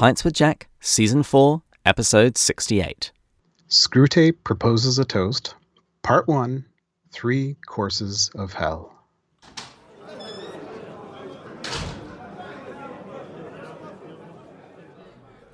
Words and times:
Pints 0.00 0.24
with 0.24 0.32
Jack, 0.32 0.66
Season 0.80 1.22
4, 1.22 1.60
Episode 1.84 2.38
68. 2.38 3.12
Screwtape 3.68 4.36
proposes 4.44 4.98
a 4.98 5.04
toast. 5.04 5.54
Part 6.02 6.26
1 6.26 6.64
Three 7.12 7.58
Courses 7.66 8.30
of 8.34 8.54
Hell. 8.54 8.94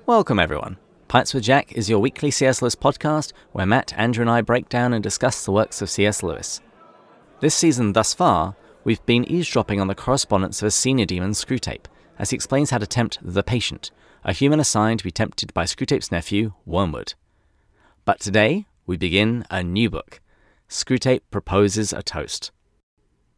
Welcome, 0.05 0.39
everyone. 0.39 0.77
Pints 1.09 1.33
with 1.33 1.43
Jack 1.43 1.73
is 1.73 1.89
your 1.89 1.99
weekly 1.99 2.31
C.S. 2.31 2.61
Lewis 2.61 2.73
podcast 2.73 3.33
where 3.51 3.65
Matt, 3.65 3.93
Andrew, 3.97 4.21
and 4.21 4.29
I 4.29 4.39
break 4.39 4.69
down 4.69 4.93
and 4.93 5.03
discuss 5.03 5.43
the 5.43 5.51
works 5.51 5.81
of 5.81 5.89
C.S. 5.89 6.23
Lewis. 6.23 6.61
This 7.41 7.53
season, 7.53 7.91
thus 7.91 8.13
far, 8.13 8.55
we've 8.85 9.05
been 9.05 9.29
eavesdropping 9.29 9.81
on 9.81 9.87
the 9.87 9.93
correspondence 9.93 10.61
of 10.61 10.67
a 10.67 10.71
senior 10.71 11.05
demon, 11.05 11.31
Screwtape, 11.31 11.87
as 12.17 12.29
he 12.29 12.35
explains 12.35 12.69
how 12.69 12.77
to 12.77 12.87
tempt 12.87 13.19
the 13.21 13.43
patient, 13.43 13.91
a 14.23 14.33
human 14.33 14.59
assigned 14.59 14.99
to 14.99 15.03
be 15.03 15.11
tempted 15.11 15.53
by 15.53 15.63
Screwtape's 15.63 16.11
nephew, 16.11 16.53
Wormwood. 16.65 17.13
But 18.05 18.19
today, 18.19 18.65
we 18.85 18.97
begin 18.97 19.45
a 19.49 19.63
new 19.63 19.89
book 19.89 20.21
Screwtape 20.69 21.21
Proposes 21.31 21.93
a 21.93 22.03
Toast. 22.03 22.51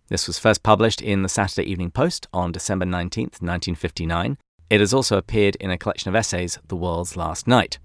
This 0.08 0.26
was 0.26 0.40
first 0.40 0.64
published 0.64 1.02
in 1.02 1.22
the 1.22 1.30
Saturday 1.30 1.70
Evening 1.70 1.92
Post 1.92 2.28
on 2.34 2.52
December 2.52 2.86
19, 2.86 3.26
1959. 3.26 4.38
It 4.70 4.80
has 4.80 4.94
also 4.94 5.18
appeared 5.18 5.56
in 5.58 5.70
a 5.70 5.78
collection 5.78 6.10
of 6.10 6.16
essays, 6.16 6.58
The 6.68 6.76
World's 6.76 7.16
Last 7.16 7.48
Night. 7.48 7.78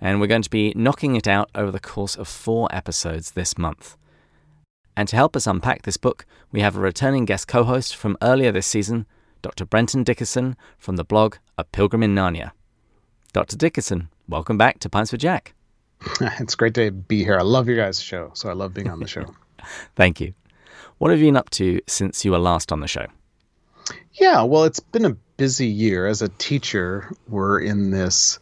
And 0.00 0.20
we're 0.20 0.26
going 0.26 0.42
to 0.42 0.50
be 0.50 0.74
knocking 0.76 1.16
it 1.16 1.26
out 1.26 1.50
over 1.54 1.70
the 1.70 1.80
course 1.80 2.16
of 2.16 2.28
four 2.28 2.68
episodes 2.70 3.30
this 3.30 3.56
month. 3.56 3.96
And 4.96 5.08
to 5.08 5.16
help 5.16 5.36
us 5.36 5.46
unpack 5.46 5.82
this 5.82 5.96
book, 5.96 6.26
we 6.50 6.60
have 6.60 6.76
a 6.76 6.80
returning 6.80 7.24
guest 7.24 7.48
co 7.48 7.64
host 7.64 7.96
from 7.96 8.18
earlier 8.20 8.52
this 8.52 8.66
season, 8.66 9.06
Dr. 9.40 9.64
Brenton 9.64 10.04
Dickieson 10.04 10.56
from 10.76 10.96
the 10.96 11.04
blog 11.04 11.36
A 11.58 11.64
Pilgrim 11.64 12.02
in 12.02 12.14
Narnia. 12.14 12.52
Dr. 13.34 13.58
Dickieson, 13.58 14.08
welcome 14.26 14.56
back 14.56 14.78
to 14.78 14.88
Pints 14.88 15.10
for 15.10 15.18
Jack. 15.18 15.54
it's 16.40 16.54
great 16.54 16.72
to 16.74 16.90
be 16.90 17.24
here. 17.24 17.38
I 17.38 17.42
love 17.42 17.68
your 17.68 17.76
guys' 17.76 18.00
show, 18.00 18.30
so 18.32 18.48
I 18.48 18.54
love 18.54 18.72
being 18.72 18.88
on 18.88 19.00
the 19.00 19.06
show. 19.06 19.26
Thank 19.94 20.18
you. 20.18 20.32
What 20.96 21.10
have 21.10 21.20
you 21.20 21.26
been 21.26 21.36
up 21.36 21.50
to 21.50 21.80
since 21.86 22.24
you 22.24 22.30
were 22.30 22.38
last 22.38 22.72
on 22.72 22.80
the 22.80 22.88
show? 22.88 23.06
Yeah, 24.14 24.42
well, 24.42 24.64
it's 24.64 24.80
been 24.80 25.04
a 25.04 25.16
busy 25.36 25.66
year. 25.66 26.06
As 26.06 26.22
a 26.22 26.30
teacher, 26.30 27.12
we're 27.28 27.60
in 27.60 27.90
this 27.90 28.38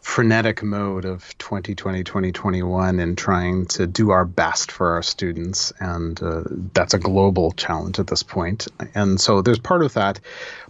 frenetic 0.00 0.62
mode 0.62 1.04
of 1.04 1.36
2020 1.38 2.04
2021 2.04 3.00
and 3.00 3.18
trying 3.18 3.66
to 3.66 3.86
do 3.86 4.10
our 4.10 4.24
best 4.24 4.72
for 4.72 4.92
our 4.92 5.02
students. 5.02 5.72
And 5.78 6.20
uh, 6.22 6.44
that's 6.74 6.94
a 6.94 6.98
global 6.98 7.52
challenge 7.52 7.98
at 7.98 8.06
this 8.06 8.22
point. 8.22 8.66
And 8.94 9.20
so 9.20 9.42
there's 9.42 9.58
part 9.58 9.82
of 9.82 9.94
that. 9.94 10.20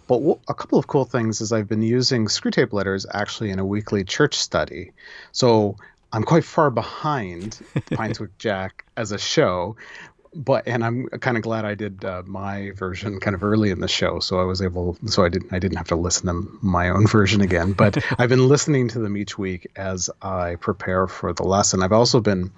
But 0.07 0.17
w- 0.17 0.39
a 0.47 0.53
couple 0.53 0.77
of 0.79 0.87
cool 0.87 1.05
things 1.05 1.41
is 1.41 1.51
i've 1.51 1.69
been 1.69 1.81
using 1.81 2.27
Screwtape 2.27 2.73
letters 2.73 3.05
actually 3.11 3.51
in 3.51 3.59
a 3.59 3.65
weekly 3.65 4.03
church 4.03 4.35
study. 4.35 4.91
So 5.31 5.77
i'm 6.13 6.23
quite 6.23 6.43
far 6.43 6.69
behind 6.69 7.59
pints 7.91 8.19
with 8.19 8.37
jack 8.37 8.85
as 8.97 9.11
a 9.11 9.17
show 9.17 9.77
but 10.33 10.67
and 10.67 10.83
I'm 10.83 11.07
kind 11.07 11.37
of 11.37 11.43
glad 11.43 11.65
I 11.65 11.75
did 11.75 12.05
uh, 12.05 12.23
my 12.25 12.71
version 12.71 13.19
kind 13.19 13.35
of 13.35 13.43
early 13.43 13.69
in 13.69 13.79
the 13.79 13.87
show, 13.87 14.19
so 14.19 14.39
I 14.39 14.43
was 14.43 14.61
able, 14.61 14.97
so 15.05 15.23
I 15.23 15.29
didn't 15.29 15.53
I 15.53 15.59
didn't 15.59 15.77
have 15.77 15.89
to 15.89 15.95
listen 15.95 16.27
to 16.27 16.57
my 16.61 16.89
own 16.89 17.07
version 17.17 17.41
again. 17.41 17.73
But 17.73 18.03
I've 18.19 18.29
been 18.29 18.47
listening 18.47 18.89
to 18.89 18.99
them 18.99 19.17
each 19.17 19.37
week 19.37 19.71
as 19.75 20.09
I 20.21 20.55
prepare 20.55 21.07
for 21.07 21.33
the 21.33 21.43
lesson. 21.43 21.83
I've 21.83 21.91
also 21.91 22.21
been 22.21 22.51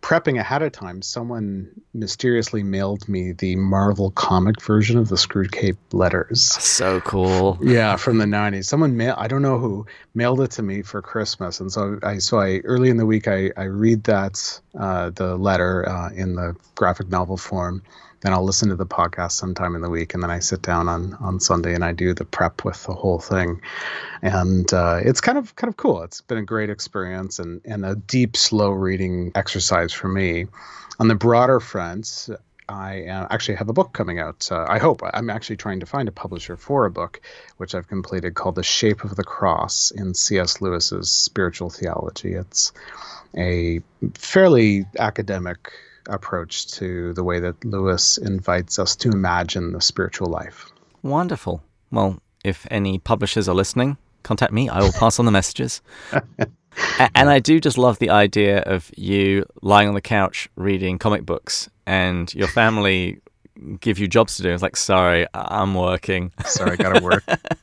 prepping 0.00 0.38
ahead 0.38 0.62
of 0.62 0.72
time, 0.72 1.02
someone 1.02 1.68
mysteriously 1.94 2.62
mailed 2.62 3.08
me 3.08 3.32
the 3.32 3.56
Marvel 3.56 4.10
comic 4.12 4.60
version 4.62 4.98
of 4.98 5.08
the 5.08 5.16
Screwtape 5.16 5.76
letters. 5.92 6.42
So 6.42 7.00
cool. 7.00 7.58
Yeah, 7.60 7.96
from 7.96 8.18
the 8.18 8.24
90s. 8.24 8.64
Someone 8.64 8.96
mail 8.96 9.14
I 9.18 9.28
don't 9.28 9.42
know 9.42 9.58
who 9.58 9.86
mailed 10.14 10.40
it 10.40 10.50
to 10.52 10.62
me 10.62 10.82
for 10.82 11.02
Christmas. 11.02 11.60
And 11.60 11.70
so 11.70 11.98
I 12.02 12.18
so 12.18 12.38
I 12.38 12.58
early 12.64 12.90
in 12.90 12.96
the 12.96 13.06
week 13.06 13.28
I 13.28 13.50
I 13.56 13.64
read 13.64 14.04
that 14.04 14.60
uh, 14.78 15.10
the 15.10 15.36
letter 15.36 15.88
uh, 15.88 16.10
in 16.10 16.34
the 16.34 16.56
graphic 16.74 17.08
novel 17.08 17.36
form 17.36 17.82
then 18.20 18.32
I'll 18.32 18.44
listen 18.44 18.68
to 18.68 18.76
the 18.76 18.86
podcast 18.86 19.32
sometime 19.32 19.74
in 19.74 19.80
the 19.80 19.88
week, 19.88 20.14
and 20.14 20.22
then 20.22 20.30
I 20.30 20.40
sit 20.40 20.62
down 20.62 20.88
on 20.88 21.14
on 21.14 21.40
Sunday 21.40 21.74
and 21.74 21.84
I 21.84 21.92
do 21.92 22.14
the 22.14 22.24
prep 22.24 22.64
with 22.64 22.82
the 22.84 22.92
whole 22.92 23.18
thing, 23.18 23.60
and 24.22 24.70
uh, 24.72 25.00
it's 25.02 25.20
kind 25.20 25.38
of 25.38 25.56
kind 25.56 25.68
of 25.68 25.76
cool. 25.76 26.02
It's 26.02 26.20
been 26.20 26.38
a 26.38 26.42
great 26.42 26.70
experience 26.70 27.38
and 27.38 27.60
and 27.64 27.84
a 27.84 27.94
deep, 27.94 28.36
slow 28.36 28.70
reading 28.70 29.32
exercise 29.34 29.92
for 29.92 30.08
me. 30.08 30.46
On 30.98 31.08
the 31.08 31.14
broader 31.14 31.60
front, 31.60 32.28
I 32.68 33.06
uh, 33.06 33.26
actually 33.30 33.56
have 33.56 33.70
a 33.70 33.72
book 33.72 33.94
coming 33.94 34.18
out. 34.18 34.48
Uh, 34.50 34.66
I 34.68 34.78
hope 34.78 35.00
I'm 35.02 35.30
actually 35.30 35.56
trying 35.56 35.80
to 35.80 35.86
find 35.86 36.08
a 36.08 36.12
publisher 36.12 36.56
for 36.56 36.84
a 36.84 36.90
book, 36.90 37.22
which 37.56 37.74
I've 37.74 37.88
completed 37.88 38.34
called 38.34 38.54
"The 38.54 38.62
Shape 38.62 39.02
of 39.02 39.16
the 39.16 39.24
Cross" 39.24 39.92
in 39.92 40.14
C.S. 40.14 40.60
Lewis's 40.60 41.10
Spiritual 41.10 41.70
Theology. 41.70 42.34
It's 42.34 42.72
a 43.34 43.80
fairly 44.14 44.84
academic 44.98 45.72
approach 46.08 46.66
to 46.72 47.12
the 47.14 47.24
way 47.24 47.40
that 47.40 47.64
Lewis 47.64 48.18
invites 48.18 48.78
us 48.78 48.96
to 48.96 49.10
imagine 49.10 49.72
the 49.72 49.80
spiritual 49.80 50.28
life. 50.28 50.70
Wonderful. 51.02 51.62
Well, 51.90 52.20
if 52.44 52.66
any 52.70 52.98
publishers 52.98 53.48
are 53.48 53.54
listening, 53.54 53.96
contact 54.22 54.52
me. 54.52 54.68
I 54.68 54.80
will 54.80 54.92
pass 54.92 55.18
on 55.18 55.24
the 55.24 55.32
messages. 55.32 55.82
and 57.14 57.30
I 57.30 57.38
do 57.38 57.60
just 57.60 57.78
love 57.78 57.98
the 57.98 58.10
idea 58.10 58.60
of 58.60 58.90
you 58.96 59.44
lying 59.62 59.88
on 59.88 59.94
the 59.94 60.00
couch 60.00 60.48
reading 60.56 60.98
comic 60.98 61.24
books 61.24 61.68
and 61.86 62.32
your 62.34 62.48
family 62.48 63.20
give 63.80 63.98
you 63.98 64.08
jobs 64.08 64.36
to 64.36 64.42
do. 64.42 64.50
It's 64.50 64.62
like, 64.62 64.76
sorry, 64.76 65.26
I'm 65.34 65.74
working. 65.74 66.32
Sorry, 66.44 66.72
I 66.72 66.76
gotta 66.76 67.02
work. 67.02 67.24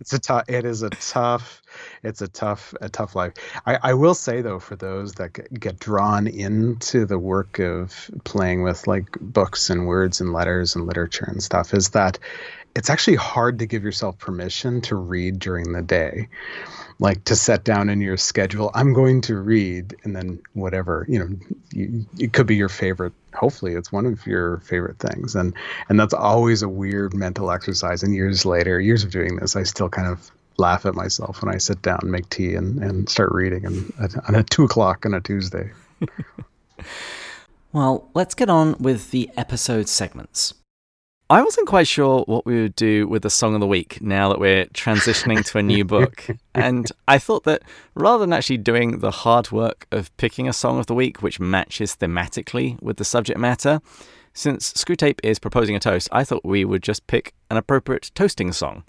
it's 0.00 0.12
a 0.12 0.18
tough. 0.18 0.44
It 0.48 0.64
is 0.64 0.82
a 0.82 0.90
tough. 0.90 1.62
It's 2.02 2.22
a 2.22 2.28
tough, 2.28 2.74
a 2.80 2.88
tough 2.88 3.14
life. 3.14 3.34
I, 3.66 3.78
I 3.82 3.94
will 3.94 4.14
say 4.14 4.42
though, 4.42 4.58
for 4.58 4.76
those 4.76 5.14
that 5.14 5.32
get 5.58 5.78
drawn 5.78 6.26
into 6.26 7.04
the 7.06 7.18
work 7.18 7.58
of 7.58 8.10
playing 8.24 8.62
with 8.62 8.86
like 8.86 9.10
books 9.20 9.70
and 9.70 9.86
words 9.86 10.20
and 10.20 10.32
letters 10.32 10.76
and 10.76 10.86
literature 10.86 11.26
and 11.26 11.42
stuff, 11.42 11.74
is 11.74 11.90
that 11.90 12.18
it's 12.76 12.90
actually 12.90 13.16
hard 13.16 13.58
to 13.58 13.66
give 13.66 13.82
yourself 13.82 14.18
permission 14.18 14.82
to 14.82 14.94
read 14.94 15.38
during 15.38 15.72
the 15.72 15.80
day. 15.80 16.28
Like 16.98 17.24
to 17.24 17.34
set 17.36 17.64
down 17.64 17.90
in 17.90 18.00
your 18.00 18.16
schedule 18.16 18.70
i'm 18.74 18.94
going 18.94 19.20
to 19.22 19.36
read 19.36 19.94
and 20.02 20.16
then 20.16 20.40
whatever 20.54 21.04
you 21.10 21.18
know 21.18 21.28
you, 21.72 22.06
it 22.18 22.32
could 22.32 22.46
be 22.46 22.56
your 22.56 22.70
favorite. 22.70 23.12
Hopefully 23.34 23.74
it's 23.74 23.92
one 23.92 24.06
of 24.06 24.26
your 24.26 24.60
favorite 24.60 24.98
things. 24.98 25.34
And 25.34 25.54
and 25.88 26.00
that's 26.00 26.14
always 26.14 26.62
a 26.62 26.68
weird 26.68 27.12
mental 27.12 27.50
exercise. 27.50 28.02
And 28.02 28.14
years 28.14 28.46
later 28.46 28.80
years 28.80 29.04
of 29.04 29.10
doing 29.10 29.36
this 29.36 29.56
i 29.56 29.62
still 29.62 29.88
kind 29.88 30.08
of 30.08 30.30
laugh 30.58 30.86
at 30.86 30.94
myself 30.94 31.42
when 31.42 31.54
i 31.54 31.58
sit 31.58 31.82
down 31.82 31.98
and 32.00 32.10
make 32.10 32.28
tea 32.30 32.54
and, 32.54 32.82
and 32.82 33.08
start 33.10 33.30
reading 33.32 33.66
and 33.66 33.92
on 34.26 34.44
two 34.44 34.64
o'clock 34.64 35.04
on 35.04 35.14
a 35.14 35.20
tuesday. 35.20 35.70
Well 37.72 38.08
let's 38.14 38.34
get 38.34 38.48
on 38.48 38.76
with 38.78 39.10
the 39.10 39.28
episode 39.36 39.86
segments 39.86 40.54
I 41.28 41.42
wasn't 41.42 41.66
quite 41.66 41.88
sure 41.88 42.22
what 42.26 42.46
we 42.46 42.62
would 42.62 42.76
do 42.76 43.08
with 43.08 43.22
the 43.22 43.30
song 43.30 43.54
of 43.54 43.60
the 43.60 43.66
week 43.66 44.00
now 44.00 44.28
that 44.28 44.38
we're 44.38 44.66
transitioning 44.66 45.44
to 45.46 45.58
a 45.58 45.62
new 45.62 45.84
book. 45.96 46.24
And 46.54 46.90
I 47.08 47.18
thought 47.18 47.42
that 47.44 47.62
rather 47.96 48.20
than 48.20 48.32
actually 48.32 48.58
doing 48.58 49.00
the 49.00 49.10
hard 49.10 49.50
work 49.50 49.88
of 49.90 50.16
picking 50.18 50.48
a 50.48 50.52
song 50.52 50.78
of 50.78 50.86
the 50.86 50.94
week 50.94 51.22
which 51.22 51.40
matches 51.40 51.96
thematically 51.96 52.80
with 52.80 52.98
the 52.98 53.04
subject 53.04 53.40
matter, 53.40 53.80
since 54.34 54.72
Screwtape 54.74 55.18
is 55.24 55.40
proposing 55.40 55.74
a 55.74 55.80
toast, 55.80 56.08
I 56.12 56.22
thought 56.22 56.44
we 56.44 56.64
would 56.64 56.84
just 56.84 57.08
pick 57.08 57.34
an 57.50 57.56
appropriate 57.56 58.12
toasting 58.14 58.52
song. 58.52 58.84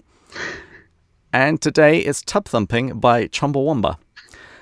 And 1.32 1.60
today 1.60 1.98
it's 1.98 2.22
Tub 2.22 2.44
Thumping 2.44 3.00
by 3.00 3.26
Chumbawamba 3.26 3.96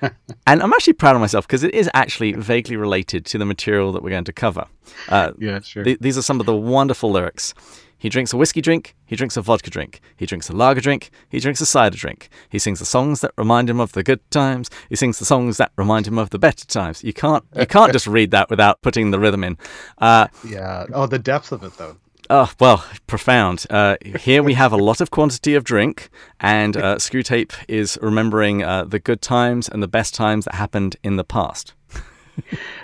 and 0.47 0.63
I'm 0.63 0.73
actually 0.73 0.95
proud 0.95 1.15
of 1.15 1.21
myself 1.21 1.47
because 1.47 1.63
it 1.63 1.75
is 1.75 1.91
actually 1.95 2.33
vaguely 2.33 2.77
related 2.77 3.25
to 3.27 3.39
the 3.39 3.45
material 3.45 3.93
that 3.93 4.03
we're 4.03 4.11
going 4.11 4.25
to 4.25 4.33
cover. 4.33 4.67
Uh, 5.09 5.33
yeah, 5.39 5.61
sure. 5.61 5.85
Th- 5.85 5.99
these 5.99 6.19
are 6.19 6.23
some 6.23 6.41
of 6.41 6.47
the 6.47 6.57
wonderful 6.57 7.11
lyrics. 7.11 7.55
He 7.99 8.11
drinks 8.11 8.33
a 8.33 8.37
whiskey 8.37 8.61
drink, 8.61 8.95
he 9.07 9.17
drinks 9.17 9.39
a 9.39 9.43
vodka 9.43 9.71
drink, 9.71 10.01
he 10.17 10.27
drinks 10.27 10.51
a 10.51 10.53
lager 10.53 10.83
drink, 10.83 11.11
he 11.31 11.41
drinks 11.41 11.63
a 11.63 11.67
cider 11.67 11.97
drink. 11.97 12.29
He 12.51 12.59
sings 12.59 12.79
the 12.79 12.85
songs 12.85 13.21
that 13.23 13.33
remind 13.39 13.71
him 13.71 13.81
of 13.81 13.93
the 13.93 14.03
good 14.03 14.21
times, 14.31 14.69
he 14.91 14.97
sings 14.97 15.19
the 15.19 15.25
songs 15.25 15.57
that 15.57 15.73
remind 15.77 16.07
him 16.07 16.19
of 16.19 16.29
the 16.29 16.39
better 16.39 16.67
times. 16.67 17.03
You 17.03 17.15
can't 17.15 17.45
you 17.57 17.67
can't 17.67 17.93
just 17.95 18.07
read 18.07 18.33
that 18.33 18.51
without 18.51 18.83
putting 18.83 19.13
the 19.13 19.19
rhythm 19.19 19.43
in. 19.45 19.57
Uh, 19.97 20.29
yeah. 20.47 20.85
Oh, 20.93 21.07
the 21.07 21.19
depth 21.19 21.53
of 21.53 21.63
it 21.63 21.73
though. 21.79 21.97
Oh, 22.29 22.51
well, 22.59 22.85
profound. 23.07 23.67
Uh, 23.71 23.97
here 24.19 24.43
we 24.43 24.55
have 24.55 24.73
a 24.73 24.77
lot 24.77 25.01
of 25.01 25.11
quantity 25.11 25.55
of 25.55 25.63
drink, 25.63 26.11
and 26.41 26.77
uh, 26.77 26.97
Screwtape 26.97 27.53
is 27.69 27.99
remembering 28.03 28.65
uh, 28.65 28.85
the 28.85 28.99
good 28.99 29.23
times 29.23 29.69
and 29.69 29.83
the 29.83 29.89
best 29.89 30.15
times 30.15 30.45
that 30.47 30.55
happened 30.55 30.97
in 31.05 31.17
the 31.17 31.25
past. 31.25 31.75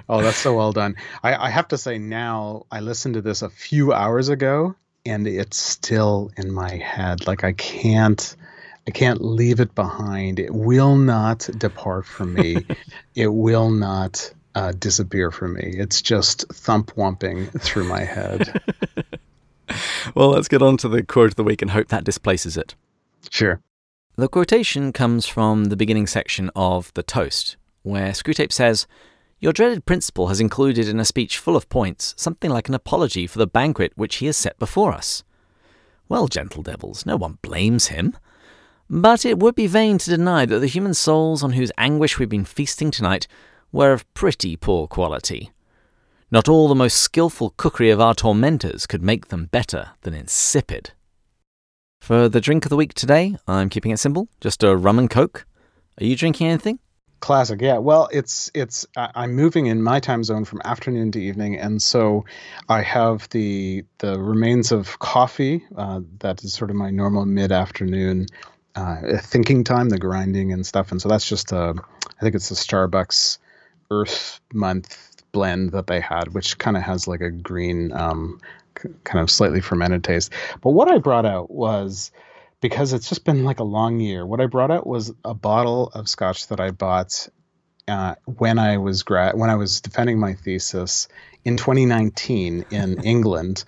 oh, 0.09 0.23
that's 0.23 0.37
so 0.37 0.55
well 0.55 0.73
done. 0.73 0.95
I, 1.25 1.35
I 1.47 1.51
have 1.51 1.69
to 1.69 1.79
say, 1.79 1.99
now 1.99 2.67
I 2.71 2.81
listened 2.81 3.15
to 3.15 3.21
this 3.21 3.43
a 3.43 3.51
few 3.51 3.93
hours 3.93 4.29
ago, 4.29 4.77
and 5.05 5.27
it's 5.27 5.57
still 5.61 6.31
in 6.37 6.53
my 6.53 6.77
head. 6.77 7.27
Like 7.27 7.45
I 7.45 7.53
can't. 7.53 8.37
I 8.85 8.91
can't 8.91 9.23
leave 9.23 9.61
it 9.61 9.77
behind. 9.77 10.41
It 10.41 10.53
will 10.53 10.97
not 10.97 11.49
depart 11.57 12.05
from 12.05 12.35
me. 12.35 12.67
it 13.15 13.29
will 13.29 13.71
not 13.71 14.33
uh, 14.57 14.73
disappear 14.73 15.31
from 15.31 15.55
me. 15.55 15.75
It's 15.77 16.03
just 16.03 16.49
thump 16.53 16.97
wumping 16.97 17.49
through 17.61 17.85
my 17.85 18.03
head. 18.03 18.61
well, 20.15 20.31
let's 20.31 20.49
get 20.49 20.63
on 20.63 20.77
to 20.79 20.89
the 20.89 21.03
quote 21.03 21.31
of 21.31 21.37
the 21.37 21.45
week 21.45 21.63
and 21.63 21.71
hope 21.71 21.89
that 21.89 22.05
displaces 22.05 22.57
it. 22.57 22.75
Sure. 23.31 23.61
The 24.17 24.29
quotation 24.29 24.93
comes 24.93 25.27
from 25.27 25.67
the 25.67 25.77
beginning 25.77 26.07
section 26.07 26.51
of 26.55 26.93
The 26.95 27.03
Toast, 27.03 27.57
where 27.83 28.13
Screwtape 28.13 28.53
says, 28.53 28.87
Your 29.41 29.53
dreaded 29.53 29.87
principal 29.87 30.29
has 30.29 30.41
included 30.41 30.87
in 30.89 31.01
a 31.01 31.05
speech 31.05 31.39
full 31.39 31.57
of 31.57 31.69
points 31.69 32.15
something 32.19 32.51
like 32.51 32.69
an 32.69 32.75
apology 32.75 33.27
for 33.27 33.39
the 33.39 33.47
banquet 33.47 33.93
which 33.95 34.17
he 34.17 34.27
has 34.27 34.37
set 34.37 34.59
before 34.59 34.93
us. 34.93 35.25
Well, 36.09 36.29
gentle 36.29 36.63
devils, 36.63 37.07
no 37.07 37.17
one 37.17 37.39
blames 37.41 37.87
him. 37.87 38.17
But 38.91 39.25
it 39.25 39.39
would 39.39 39.55
be 39.55 39.67
vain 39.67 39.97
to 39.97 40.11
deny 40.11 40.45
that 40.45 40.59
the 40.59 40.67
human 40.67 40.93
souls 40.93 41.43
on 41.43 41.53
whose 41.53 41.73
anguish 41.79 42.19
we've 42.19 42.29
been 42.29 42.45
feasting 42.45 42.91
tonight 42.91 43.27
were 43.73 43.93
of 43.93 44.13
pretty 44.13 44.57
poor 44.57 44.87
quality. 44.87 45.51
Not 46.33 46.49
all 46.49 46.67
the 46.67 46.75
most 46.75 46.97
skilful 46.97 47.51
cookery 47.59 47.91
of 47.91 48.01
our 48.01 48.15
tormentors 48.15 48.87
could 48.87 49.03
make 49.03 49.29
them 49.29 49.51
better 49.53 49.91
than 50.01 50.15
insipid. 50.15 50.93
For 52.01 52.27
the 52.27 52.41
drink 52.41 52.65
of 52.65 52.71
the 52.71 52.77
week 52.77 52.95
today, 52.95 53.37
I'm 53.47 53.69
keeping 53.69 53.91
it 53.91 53.99
simple, 53.99 54.29
just 54.41 54.65
a 54.65 54.75
rum 54.75 54.99
and 54.99 55.11
coke. 55.11 55.45
Are 56.01 56.07
you 56.07 56.17
drinking 56.17 56.47
anything? 56.47 56.79
Classic, 57.21 57.61
yeah. 57.61 57.77
Well, 57.77 58.09
it's 58.11 58.51
it's 58.55 58.87
I'm 58.97 59.35
moving 59.35 59.67
in 59.67 59.83
my 59.83 60.01
time 60.01 60.25
zone 60.25 60.47
from 60.47 60.63
afternoon 60.65 61.13
to 61.13 61.21
evening, 61.21 61.59
and 61.59 61.83
so 61.83 62.25
I 62.67 62.81
have 62.81 63.29
the 63.29 63.85
the 63.99 64.19
remains 64.19 64.73
of 64.73 64.99
coffee. 65.01 65.63
Uh, 65.77 66.01
that 66.21 66.43
is 66.43 66.55
sort 66.55 66.71
of 66.71 66.77
my 66.77 66.89
normal 66.91 67.27
mid 67.27 67.53
afternoon 67.53 68.25
uh, 68.75 69.19
thinking 69.19 69.65
time, 69.65 69.91
the 69.91 69.99
grinding 69.99 70.51
and 70.55 70.65
stuff, 70.65 70.93
and 70.93 71.03
so 71.03 71.11
that's 71.11 71.29
just 71.29 71.53
a 71.53 71.75
I 72.07 72.21
think 72.23 72.35
it's 72.35 72.51
a 72.51 72.55
Starbucks 72.55 73.37
Earth 73.91 74.41
Month 74.55 75.12
blend 75.33 75.73
that 75.73 75.87
they 75.87 76.01
had, 76.01 76.35
which 76.35 76.59
kind 76.59 76.77
of 76.77 76.83
has 76.83 77.09
like 77.09 77.21
a 77.21 77.31
green, 77.31 77.93
um, 77.93 78.41
c- 78.81 78.91
kind 79.05 79.23
of 79.23 79.31
slightly 79.31 79.61
fermented 79.61 80.05
taste. 80.05 80.33
But 80.61 80.71
what 80.71 80.89
I 80.89 80.99
brought 80.99 81.27
out 81.27 81.51
was 81.51 82.11
because 82.61 82.93
it's 82.93 83.09
just 83.09 83.25
been 83.25 83.45
like 83.45 83.61
a 83.61 83.65
long 83.65 84.01
year. 84.01 84.25
What 84.25 84.41
I 84.41 84.47
brought 84.47 84.71
out 84.71 84.87
was 84.87 85.13
a 85.25 85.35
bottle 85.35 85.89
of 85.95 86.09
scotch 86.09 86.47
that 86.49 86.61
I 86.61 86.71
bought 86.71 87.29
uh, 87.89 88.15
when 88.25 88.59
I 88.59 88.79
was 88.79 89.03
gra- 89.03 89.33
when 89.35 89.51
I 89.51 89.57
was 89.57 89.81
defending 89.81 90.19
my 90.19 90.35
thesis 90.35 91.09
in 91.45 91.57
2019 91.57 92.67
in 92.71 93.03
England, 93.05 93.65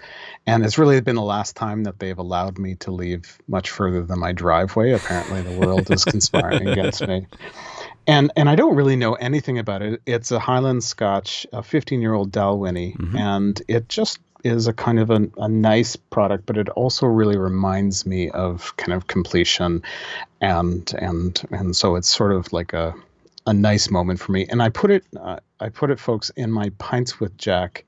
and 0.47 0.65
it's 0.65 0.79
really 0.79 1.01
been 1.01 1.17
the 1.17 1.23
last 1.23 1.57
time 1.57 1.85
that 1.85 1.99
they've 1.99 2.19
allowed 2.19 2.59
me 2.59 2.77
to 2.77 2.93
leave 2.93 3.39
much 3.49 3.71
further 3.71 4.03
than 4.03 4.21
my 4.21 4.33
driveway. 4.33 4.93
Apparently, 4.93 5.43
the 5.43 5.53
world 5.53 5.91
is 5.91 6.05
conspiring 6.05 6.69
against 6.69 7.07
me. 7.07 7.27
And 8.07 8.33
and 8.37 8.49
I 8.49 8.55
don't 8.55 8.77
really 8.77 8.97
know 8.97 9.15
anything 9.15 9.59
about 9.59 9.83
it. 9.83 10.03
It's 10.07 10.31
a 10.31 10.39
Highland 10.39 10.85
Scotch, 10.85 11.47
a 11.53 11.63
15 11.63 12.01
year 12.01 12.13
old 12.13 12.31
Dalwhinnie, 12.33 12.97
mm-hmm. 12.97 13.17
and 13.17 13.63
it 13.69 13.89
just 13.89 14.19
is 14.45 14.67
a 14.67 14.75
kind 14.75 14.99
of 14.99 15.11
a, 15.11 15.27
a 15.39 15.49
nice 15.49 15.97
product, 15.97 16.45
but 16.45 16.59
it 16.59 16.69
also 16.69 17.07
really 17.07 17.39
reminds 17.39 18.05
me 18.05 18.29
of 18.29 18.77
kind 18.77 18.93
of 18.93 19.07
completion, 19.07 19.83
and 20.41 20.93
and 20.99 21.43
and 21.51 21.75
so 21.75 21.97
it's 21.97 22.15
sort 22.15 22.33
of 22.33 22.53
like 22.53 22.75
a 22.75 22.95
a 23.47 23.55
nice 23.55 23.91
moment 23.91 24.21
for 24.21 24.33
me. 24.33 24.47
And 24.49 24.63
I 24.63 24.69
put 24.69 24.91
it 24.91 25.05
uh, 25.19 25.39
I 25.61 25.71
put 25.71 25.91
it, 25.91 25.99
folks, 25.99 26.31
in 26.31 26.51
my 26.51 26.71
pints 26.79 27.19
with 27.19 27.37
Jack. 27.39 27.85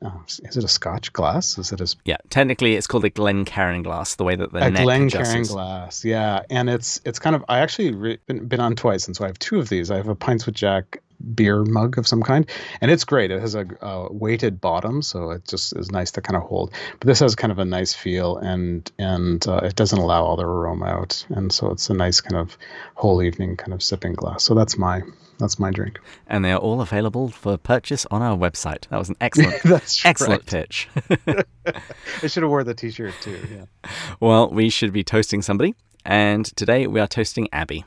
Uh, 0.00 0.10
is 0.26 0.56
it 0.56 0.64
a 0.64 0.68
Scotch 0.68 1.12
glass? 1.12 1.58
Is 1.58 1.72
it 1.72 1.80
a 1.80 1.94
yeah? 2.04 2.16
Technically, 2.30 2.74
it's 2.74 2.86
called 2.86 3.04
a 3.04 3.10
Glencairn 3.10 3.82
glass. 3.82 4.16
The 4.16 4.24
way 4.24 4.34
that 4.34 4.52
the 4.52 4.58
a 4.58 4.70
neck 4.70 4.82
Glencairn 4.82 5.42
glass, 5.42 6.04
yeah. 6.04 6.42
And 6.48 6.70
it's 6.70 7.00
it's 7.04 7.18
kind 7.18 7.36
of 7.36 7.44
I 7.48 7.60
actually 7.60 7.92
re- 7.92 8.18
been, 8.26 8.46
been 8.46 8.60
on 8.60 8.76
twice, 8.76 9.06
and 9.06 9.14
so 9.14 9.24
I 9.24 9.28
have 9.28 9.38
two 9.38 9.58
of 9.58 9.68
these. 9.68 9.90
I 9.90 9.96
have 9.96 10.08
a 10.08 10.14
pints 10.14 10.46
with 10.46 10.54
Jack 10.54 11.02
beer 11.34 11.64
mug 11.64 11.98
of 11.98 12.06
some 12.06 12.22
kind, 12.22 12.50
and 12.80 12.90
it's 12.90 13.04
great. 13.04 13.30
It 13.30 13.40
has 13.40 13.54
a, 13.54 13.66
a, 13.80 14.12
weighted 14.12 14.60
bottom, 14.60 15.02
so 15.02 15.30
it 15.30 15.46
just 15.46 15.76
is 15.76 15.90
nice 15.90 16.10
to 16.12 16.20
kind 16.20 16.36
of 16.36 16.42
hold. 16.42 16.72
But 16.98 17.06
this 17.06 17.20
has 17.20 17.34
kind 17.34 17.52
of 17.52 17.58
a 17.58 17.64
nice 17.64 17.94
feel, 17.94 18.38
and 18.38 18.90
and 18.98 19.46
uh, 19.46 19.60
it 19.62 19.76
doesn't 19.76 19.98
allow 19.98 20.24
all 20.24 20.36
the 20.36 20.46
aroma 20.46 20.86
out, 20.86 21.24
and 21.28 21.52
so 21.52 21.70
it's 21.70 21.90
a 21.90 21.94
nice 21.94 22.20
kind 22.20 22.40
of 22.40 22.56
whole 22.94 23.22
evening 23.22 23.56
kind 23.56 23.72
of 23.72 23.82
sipping 23.82 24.14
glass. 24.14 24.42
So 24.42 24.54
that's 24.54 24.78
my 24.78 25.02
that's 25.42 25.58
my 25.58 25.70
drink. 25.70 26.00
And 26.26 26.44
they 26.44 26.52
are 26.52 26.58
all 26.58 26.80
available 26.80 27.28
for 27.28 27.56
purchase 27.56 28.06
on 28.10 28.22
our 28.22 28.36
website. 28.36 28.88
That 28.88 28.98
was 28.98 29.08
an 29.08 29.16
excellent, 29.20 29.60
excellent 30.04 30.46
pitch. 30.46 30.88
I 31.26 32.26
should 32.26 32.44
have 32.44 32.50
wore 32.50 32.64
the 32.64 32.74
T-shirt 32.74 33.14
too. 33.20 33.38
Yeah. 33.50 33.90
Well, 34.20 34.48
we 34.50 34.70
should 34.70 34.92
be 34.92 35.04
toasting 35.04 35.42
somebody, 35.42 35.74
and 36.04 36.46
today 36.56 36.86
we 36.86 37.00
are 37.00 37.06
toasting 37.06 37.48
Abby. 37.52 37.84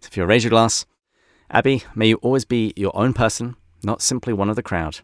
So 0.00 0.08
if 0.08 0.16
you 0.16 0.24
raise 0.24 0.44
your 0.44 0.50
glass, 0.50 0.86
Abby, 1.50 1.84
may 1.94 2.08
you 2.08 2.16
always 2.16 2.44
be 2.44 2.72
your 2.76 2.94
own 2.96 3.14
person, 3.14 3.56
not 3.82 4.02
simply 4.02 4.32
one 4.32 4.50
of 4.50 4.56
the 4.56 4.62
crowd. 4.62 5.00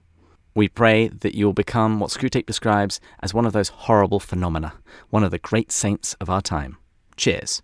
We 0.57 0.69
pray 0.69 1.09
that 1.09 1.35
you 1.35 1.47
will 1.47 1.53
become 1.53 2.01
what 2.01 2.11
Screwtape 2.11 2.47
describes 2.47 3.01
as 3.21 3.33
one 3.33 3.47
of 3.47 3.53
those 3.53 3.69
horrible 3.69 4.21
phenomena, 4.21 4.75
one 5.11 5.25
of 5.25 5.31
the 5.31 5.39
great 5.39 5.73
saints 5.73 6.15
of 6.21 6.29
our 6.29 6.43
time. 6.43 6.77
Cheers. 7.17 7.63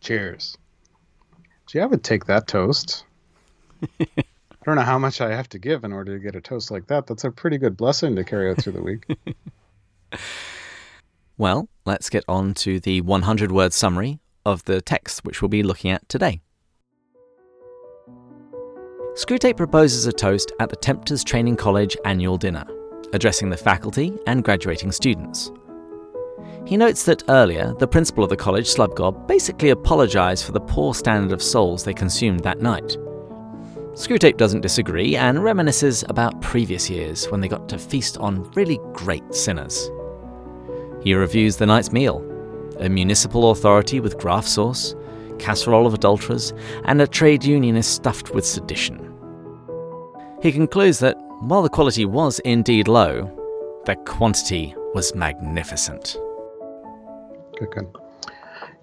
Cheers. 0.00 0.56
Gee, 1.66 1.80
I 1.80 1.86
would 1.86 2.04
take 2.04 2.26
that 2.26 2.46
toast. 2.46 3.04
I 3.82 4.64
don't 4.64 4.76
know 4.76 4.82
how 4.82 4.98
much 4.98 5.20
I 5.20 5.34
have 5.34 5.48
to 5.50 5.58
give 5.58 5.82
in 5.84 5.92
order 5.92 6.16
to 6.16 6.22
get 6.22 6.36
a 6.36 6.40
toast 6.40 6.70
like 6.70 6.86
that. 6.86 7.06
That's 7.06 7.24
a 7.24 7.30
pretty 7.30 7.58
good 7.58 7.76
blessing 7.76 8.14
to 8.16 8.24
carry 8.24 8.50
out 8.50 8.58
through 8.58 8.74
the 8.74 8.82
week. 8.82 9.06
well, 11.38 11.68
let's 11.84 12.08
get 12.08 12.24
on 12.28 12.54
to 12.54 12.78
the 12.78 13.00
100 13.00 13.50
word 13.50 13.72
summary 13.72 14.20
of 14.44 14.64
the 14.64 14.80
text 14.80 15.24
which 15.24 15.42
we'll 15.42 15.48
be 15.48 15.62
looking 15.62 15.90
at 15.90 16.08
today. 16.08 16.40
Screwtape 19.14 19.56
proposes 19.56 20.06
a 20.06 20.12
toast 20.12 20.52
at 20.58 20.70
the 20.70 20.76
Tempters 20.76 21.22
Training 21.22 21.56
College 21.56 21.96
annual 22.04 22.38
dinner, 22.38 22.64
addressing 23.12 23.50
the 23.50 23.56
faculty 23.56 24.16
and 24.26 24.42
graduating 24.42 24.90
students. 24.90 25.50
He 26.64 26.76
notes 26.76 27.04
that 27.04 27.24
earlier, 27.28 27.74
the 27.78 27.88
principal 27.88 28.24
of 28.24 28.30
the 28.30 28.36
college, 28.36 28.66
Slubgob, 28.66 29.26
basically 29.26 29.70
apologised 29.70 30.44
for 30.44 30.52
the 30.52 30.60
poor 30.60 30.94
standard 30.94 31.32
of 31.32 31.42
souls 31.42 31.84
they 31.84 31.92
consumed 31.92 32.40
that 32.44 32.60
night. 32.60 32.96
Screwtape 33.94 34.38
doesn't 34.38 34.62
disagree 34.62 35.16
and 35.16 35.38
reminisces 35.38 36.08
about 36.08 36.40
previous 36.40 36.88
years 36.88 37.30
when 37.30 37.42
they 37.42 37.48
got 37.48 37.68
to 37.68 37.78
feast 37.78 38.16
on 38.16 38.42
really 38.52 38.80
great 38.94 39.34
sinners. 39.34 39.90
He 41.02 41.12
reviews 41.14 41.56
the 41.56 41.66
night's 41.66 41.92
meal 41.92 42.28
a 42.80 42.88
municipal 42.88 43.50
authority 43.50 44.00
with 44.00 44.18
graft 44.18 44.48
sauce, 44.48 44.94
casserole 45.38 45.86
of 45.86 45.92
adulterers, 45.92 46.54
and 46.84 47.02
a 47.02 47.06
trade 47.06 47.44
unionist 47.44 47.92
stuffed 47.92 48.34
with 48.34 48.46
sedition. 48.46 48.98
He 50.40 50.50
concludes 50.50 50.98
that 51.00 51.16
while 51.40 51.62
the 51.62 51.68
quality 51.68 52.06
was 52.06 52.38
indeed 52.40 52.88
low, 52.88 53.30
the 53.84 53.94
quantity 54.06 54.74
was 54.94 55.14
magnificent. 55.14 56.16
Good, 57.58 57.70
good. 57.70 57.96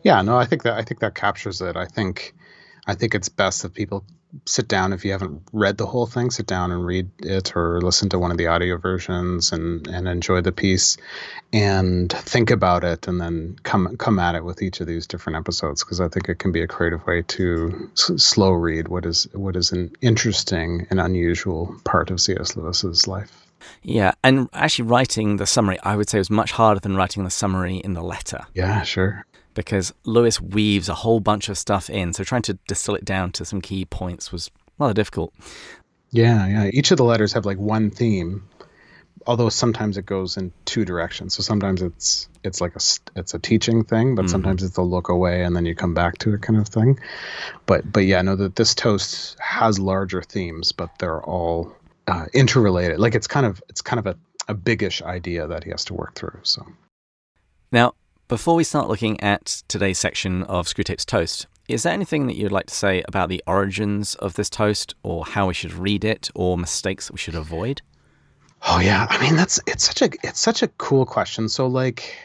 Yeah, 0.03 0.21
no, 0.21 0.37
I 0.37 0.45
think 0.45 0.63
that 0.63 0.73
I 0.73 0.83
think 0.83 0.99
that 0.99 1.15
captures 1.15 1.61
it. 1.61 1.75
I 1.75 1.85
think 1.85 2.33
I 2.87 2.93
think 2.95 3.15
it's 3.15 3.27
best 3.27 3.63
that 3.63 3.73
people 3.73 4.05
sit 4.45 4.67
down 4.67 4.93
if 4.93 5.03
you 5.03 5.11
haven't 5.11 5.41
read 5.53 5.77
the 5.77 5.85
whole 5.85 6.05
thing 6.05 6.29
sit 6.29 6.45
down 6.45 6.71
and 6.71 6.85
read 6.85 7.09
it 7.19 7.55
or 7.55 7.81
listen 7.81 8.09
to 8.09 8.19
one 8.19 8.31
of 8.31 8.37
the 8.37 8.47
audio 8.47 8.77
versions 8.77 9.51
and 9.51 9.87
and 9.87 10.07
enjoy 10.07 10.39
the 10.41 10.51
piece 10.51 10.97
and 11.51 12.11
think 12.11 12.51
about 12.51 12.83
it 12.83 13.07
and 13.07 13.19
then 13.19 13.55
come 13.63 13.97
come 13.97 14.19
at 14.19 14.35
it 14.35 14.45
with 14.45 14.61
each 14.61 14.81
of 14.81 14.87
these 14.87 15.07
different 15.07 15.37
episodes 15.37 15.83
because 15.83 15.99
i 15.99 16.07
think 16.07 16.29
it 16.29 16.37
can 16.37 16.51
be 16.51 16.61
a 16.61 16.67
creative 16.67 17.05
way 17.07 17.23
to 17.23 17.89
s- 17.93 18.11
slow 18.23 18.51
read 18.51 18.87
what 18.87 19.05
is 19.05 19.27
what 19.33 19.55
is 19.55 19.71
an 19.71 19.91
interesting 20.01 20.85
and 20.91 20.99
unusual 20.99 21.75
part 21.83 22.11
of 22.11 22.21
cs 22.21 22.55
lewis's 22.55 23.07
life 23.07 23.45
yeah, 23.83 24.13
and 24.23 24.47
actually 24.53 24.87
writing 24.87 25.35
the 25.35 25.45
summary, 25.45 25.77
I 25.83 25.97
would 25.97 26.09
say, 26.09 26.17
was 26.17 26.29
much 26.29 26.53
harder 26.53 26.79
than 26.79 26.95
writing 26.95 27.25
the 27.25 27.29
summary 27.29 27.77
in 27.77 27.93
the 27.93 28.01
letter. 28.01 28.45
Yeah, 28.53 28.83
sure 28.83 29.25
because 29.53 29.93
Lewis 30.03 30.39
weaves 30.39 30.89
a 30.89 30.95
whole 30.95 31.19
bunch 31.19 31.49
of 31.49 31.57
stuff 31.57 31.89
in. 31.89 32.13
So 32.13 32.23
trying 32.23 32.43
to 32.43 32.53
distill 32.67 32.95
it 32.95 33.05
down 33.05 33.31
to 33.33 33.45
some 33.45 33.61
key 33.61 33.85
points 33.85 34.31
was 34.31 34.51
rather 34.77 34.93
difficult. 34.93 35.33
Yeah, 36.11 36.47
yeah. 36.47 36.69
Each 36.73 36.91
of 36.91 36.97
the 36.97 37.03
letters 37.03 37.33
have 37.33 37.45
like 37.45 37.57
one 37.57 37.91
theme, 37.91 38.47
although 39.27 39.49
sometimes 39.49 39.97
it 39.97 40.05
goes 40.05 40.37
in 40.37 40.51
two 40.65 40.85
directions. 40.85 41.35
So 41.35 41.43
sometimes 41.43 41.81
it's 41.81 42.29
it's 42.43 42.61
like 42.61 42.75
a 42.75 42.79
it's 43.15 43.33
a 43.33 43.39
teaching 43.39 43.83
thing, 43.83 44.15
but 44.15 44.23
mm-hmm. 44.23 44.31
sometimes 44.31 44.63
it's 44.63 44.77
a 44.77 44.81
look 44.81 45.09
away 45.09 45.43
and 45.43 45.55
then 45.55 45.65
you 45.65 45.75
come 45.75 45.93
back 45.93 46.17
to 46.19 46.33
it 46.33 46.41
kind 46.41 46.59
of 46.59 46.67
thing. 46.67 46.99
But 47.65 47.91
but 47.91 48.05
yeah, 48.05 48.21
no, 48.21 48.35
that 48.35 48.55
this 48.55 48.73
toast 48.73 49.37
has 49.39 49.79
larger 49.79 50.21
themes, 50.21 50.71
but 50.71 50.97
they're 50.99 51.21
all 51.23 51.75
uh, 52.07 52.25
interrelated. 52.33 52.99
Like 52.99 53.15
it's 53.15 53.27
kind 53.27 53.45
of 53.45 53.61
it's 53.69 53.81
kind 53.81 53.99
of 53.99 54.07
a 54.07 54.17
a 54.47 54.53
biggish 54.55 55.03
idea 55.03 55.47
that 55.47 55.63
he 55.63 55.69
has 55.69 55.85
to 55.85 55.93
work 55.93 56.15
through. 56.15 56.39
So 56.41 56.65
now 57.71 57.93
before 58.29 58.53
we 58.53 58.63
start 58.63 58.87
looking 58.87 59.19
at 59.21 59.63
today's 59.67 59.97
section 59.97 60.43
of 60.43 60.67
Screwtape's 60.67 61.03
Toast, 61.03 61.47
is 61.67 61.81
there 61.81 61.91
anything 61.91 62.27
that 62.27 62.37
you'd 62.37 62.51
like 62.51 62.67
to 62.67 62.75
say 62.75 63.03
about 63.07 63.27
the 63.27 63.43
origins 63.47 64.13
of 64.15 64.35
this 64.35 64.51
toast, 64.51 64.93
or 65.01 65.25
how 65.25 65.47
we 65.47 65.53
should 65.55 65.73
read 65.73 66.05
it, 66.05 66.29
or 66.35 66.55
mistakes 66.57 67.07
that 67.07 67.13
we 67.13 67.17
should 67.17 67.35
avoid? 67.35 67.81
Oh 68.61 68.79
yeah, 68.79 69.07
I 69.09 69.19
mean 69.19 69.35
that's 69.35 69.59
it's 69.65 69.83
such 69.83 70.01
a 70.03 70.09
it's 70.23 70.39
such 70.39 70.61
a 70.61 70.67
cool 70.67 71.05
question. 71.05 71.49
So 71.49 71.65
like, 71.65 72.15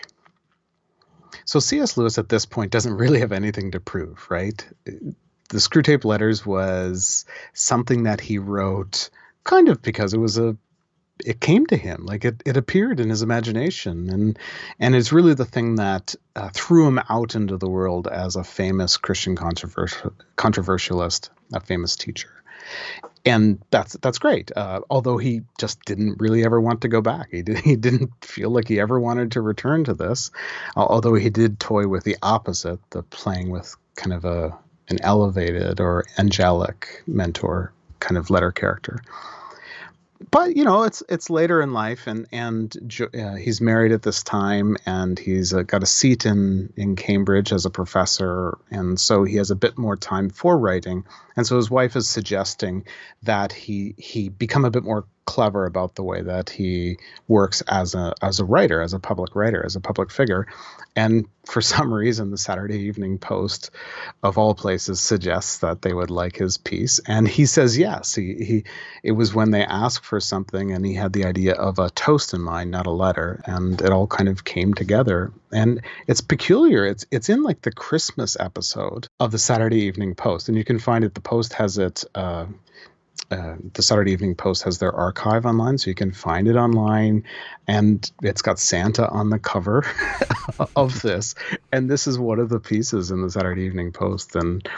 so 1.46 1.58
C.S. 1.58 1.96
Lewis 1.96 2.18
at 2.18 2.28
this 2.28 2.44
point 2.44 2.70
doesn't 2.70 2.94
really 2.94 3.20
have 3.20 3.32
anything 3.32 3.70
to 3.70 3.80
prove, 3.80 4.26
right? 4.30 4.66
The 4.84 5.58
Screwtape 5.58 6.04
Letters 6.04 6.44
was 6.44 7.24
something 7.54 8.02
that 8.02 8.20
he 8.20 8.38
wrote 8.38 9.08
kind 9.44 9.70
of 9.70 9.80
because 9.80 10.12
it 10.12 10.18
was 10.18 10.36
a 10.36 10.56
it 11.24 11.40
came 11.40 11.66
to 11.66 11.76
him. 11.76 12.04
Like 12.06 12.24
it, 12.24 12.42
it 12.44 12.56
appeared 12.56 13.00
in 13.00 13.10
his 13.10 13.22
imagination. 13.22 14.10
And 14.10 14.38
and 14.80 14.94
it's 14.94 15.12
really 15.12 15.34
the 15.34 15.44
thing 15.44 15.76
that 15.76 16.14
uh, 16.34 16.50
threw 16.52 16.86
him 16.86 17.00
out 17.08 17.34
into 17.34 17.56
the 17.56 17.68
world 17.68 18.08
as 18.08 18.36
a 18.36 18.44
famous 18.44 18.96
christian 18.96 19.36
controversial 19.36 20.12
controversialist 20.36 21.30
a 21.52 21.60
famous 21.60 21.96
teacher. 21.96 22.30
And 23.26 23.62
that's 23.70 23.94
that's 23.94 24.18
great. 24.18 24.50
Uh, 24.56 24.80
although 24.90 25.18
he 25.18 25.42
just 25.58 25.84
didn't 25.84 26.16
really 26.18 26.44
ever 26.44 26.60
want 26.60 26.82
to 26.82 26.88
go 26.88 27.00
back. 27.00 27.28
He, 27.30 27.42
did, 27.42 27.58
he 27.64 27.76
didn't 27.76 28.10
feel 28.24 28.50
like 28.50 28.68
he 28.68 28.80
ever 28.80 28.98
wanted 28.98 29.32
to 29.32 29.40
return 29.40 29.84
to 29.84 29.94
this 29.94 30.30
uh, 30.76 30.84
although 30.84 31.14
he 31.14 31.30
did 31.30 31.60
toy 31.60 31.86
with 31.86 32.04
the 32.04 32.16
opposite 32.22 32.80
the 32.90 33.02
playing 33.02 33.50
with 33.50 33.74
kind 33.96 34.12
of 34.12 34.24
a 34.24 34.56
an 34.88 34.98
elevated 35.02 35.80
or 35.80 36.04
angelic 36.18 37.02
mentor 37.06 37.72
kind 38.00 38.18
of 38.18 38.28
letter 38.28 38.52
character 38.52 39.00
but 40.30 40.56
you 40.56 40.64
know 40.64 40.84
it's 40.84 41.02
it's 41.08 41.30
later 41.30 41.60
in 41.60 41.72
life 41.72 42.06
and 42.06 42.26
and 42.32 43.00
uh, 43.00 43.34
he's 43.34 43.60
married 43.60 43.92
at 43.92 44.02
this 44.02 44.22
time 44.22 44.76
and 44.86 45.18
he's 45.18 45.52
uh, 45.52 45.62
got 45.62 45.82
a 45.82 45.86
seat 45.86 46.26
in 46.26 46.72
in 46.76 46.96
Cambridge 46.96 47.52
as 47.52 47.66
a 47.66 47.70
professor. 47.70 48.58
And 48.70 48.98
so 48.98 49.24
he 49.24 49.36
has 49.36 49.50
a 49.50 49.56
bit 49.56 49.78
more 49.78 49.96
time 49.96 50.30
for 50.30 50.56
writing. 50.56 51.04
And 51.36 51.46
so 51.46 51.56
his 51.56 51.70
wife 51.70 51.96
is 51.96 52.08
suggesting 52.08 52.86
that 53.22 53.52
he 53.52 53.94
he 53.98 54.28
become 54.28 54.64
a 54.64 54.70
bit 54.70 54.84
more 54.84 55.06
clever 55.26 55.66
about 55.66 55.94
the 55.94 56.02
way 56.02 56.22
that 56.22 56.50
he 56.50 56.98
works 57.28 57.62
as 57.68 57.94
a 57.94 58.14
as 58.22 58.40
a 58.40 58.44
writer, 58.44 58.80
as 58.80 58.94
a 58.94 59.00
public 59.00 59.34
writer, 59.34 59.64
as 59.64 59.76
a 59.76 59.80
public 59.80 60.10
figure. 60.10 60.46
And 60.96 61.26
for 61.44 61.60
some 61.74 61.92
reason, 61.92 62.30
the 62.30 62.38
Saturday 62.38 62.78
Evening 62.80 63.18
Post, 63.18 63.70
of 64.22 64.38
all 64.38 64.54
places, 64.54 65.00
suggests 65.00 65.58
that 65.58 65.82
they 65.82 65.92
would 65.92 66.10
like 66.10 66.36
his 66.36 66.58
piece, 66.58 67.00
and 67.06 67.26
he 67.26 67.46
says 67.46 67.78
yes. 67.78 68.14
He 68.14 68.34
he. 68.44 68.64
It 69.02 69.12
was 69.12 69.34
when 69.34 69.50
they 69.50 69.64
asked 69.64 70.04
for 70.04 70.20
something, 70.20 70.72
and 70.72 70.84
he 70.84 70.94
had 70.94 71.12
the 71.12 71.24
idea 71.24 71.54
of 71.54 71.78
a 71.78 71.90
toast 71.90 72.34
in 72.34 72.40
mind, 72.40 72.70
not 72.70 72.86
a 72.86 72.90
letter, 72.90 73.40
and 73.46 73.80
it 73.80 73.90
all 73.90 74.06
kind 74.06 74.28
of 74.28 74.44
came 74.44 74.74
together. 74.74 75.32
And 75.52 75.82
it's 76.06 76.20
peculiar. 76.20 76.84
It's 76.84 77.06
it's 77.10 77.28
in 77.28 77.42
like 77.42 77.62
the 77.62 77.72
Christmas 77.72 78.36
episode 78.38 79.08
of 79.20 79.30
the 79.30 79.38
Saturday 79.38 79.82
Evening 79.82 80.14
Post, 80.14 80.48
and 80.48 80.56
you 80.56 80.64
can 80.64 80.78
find 80.78 81.04
it. 81.04 81.14
The 81.14 81.20
Post 81.20 81.54
has 81.54 81.78
it. 81.78 82.04
Uh, 82.14 82.46
uh, 83.30 83.56
the 83.72 83.82
Saturday 83.82 84.12
Evening 84.12 84.34
Post 84.34 84.64
has 84.64 84.78
their 84.78 84.92
archive 84.92 85.46
online, 85.46 85.78
so 85.78 85.90
you 85.90 85.94
can 85.94 86.12
find 86.12 86.46
it 86.46 86.56
online, 86.56 87.24
and 87.66 88.10
it's 88.22 88.42
got 88.42 88.58
Santa 88.58 89.08
on 89.08 89.30
the 89.30 89.38
cover 89.38 89.84
of 90.76 91.00
this. 91.02 91.34
And 91.72 91.90
this 91.90 92.06
is 92.06 92.18
one 92.18 92.38
of 92.38 92.48
the 92.48 92.60
pieces 92.60 93.10
in 93.10 93.22
the 93.22 93.30
Saturday 93.30 93.62
Evening 93.62 93.92
Post, 93.92 94.36
and 94.36 94.68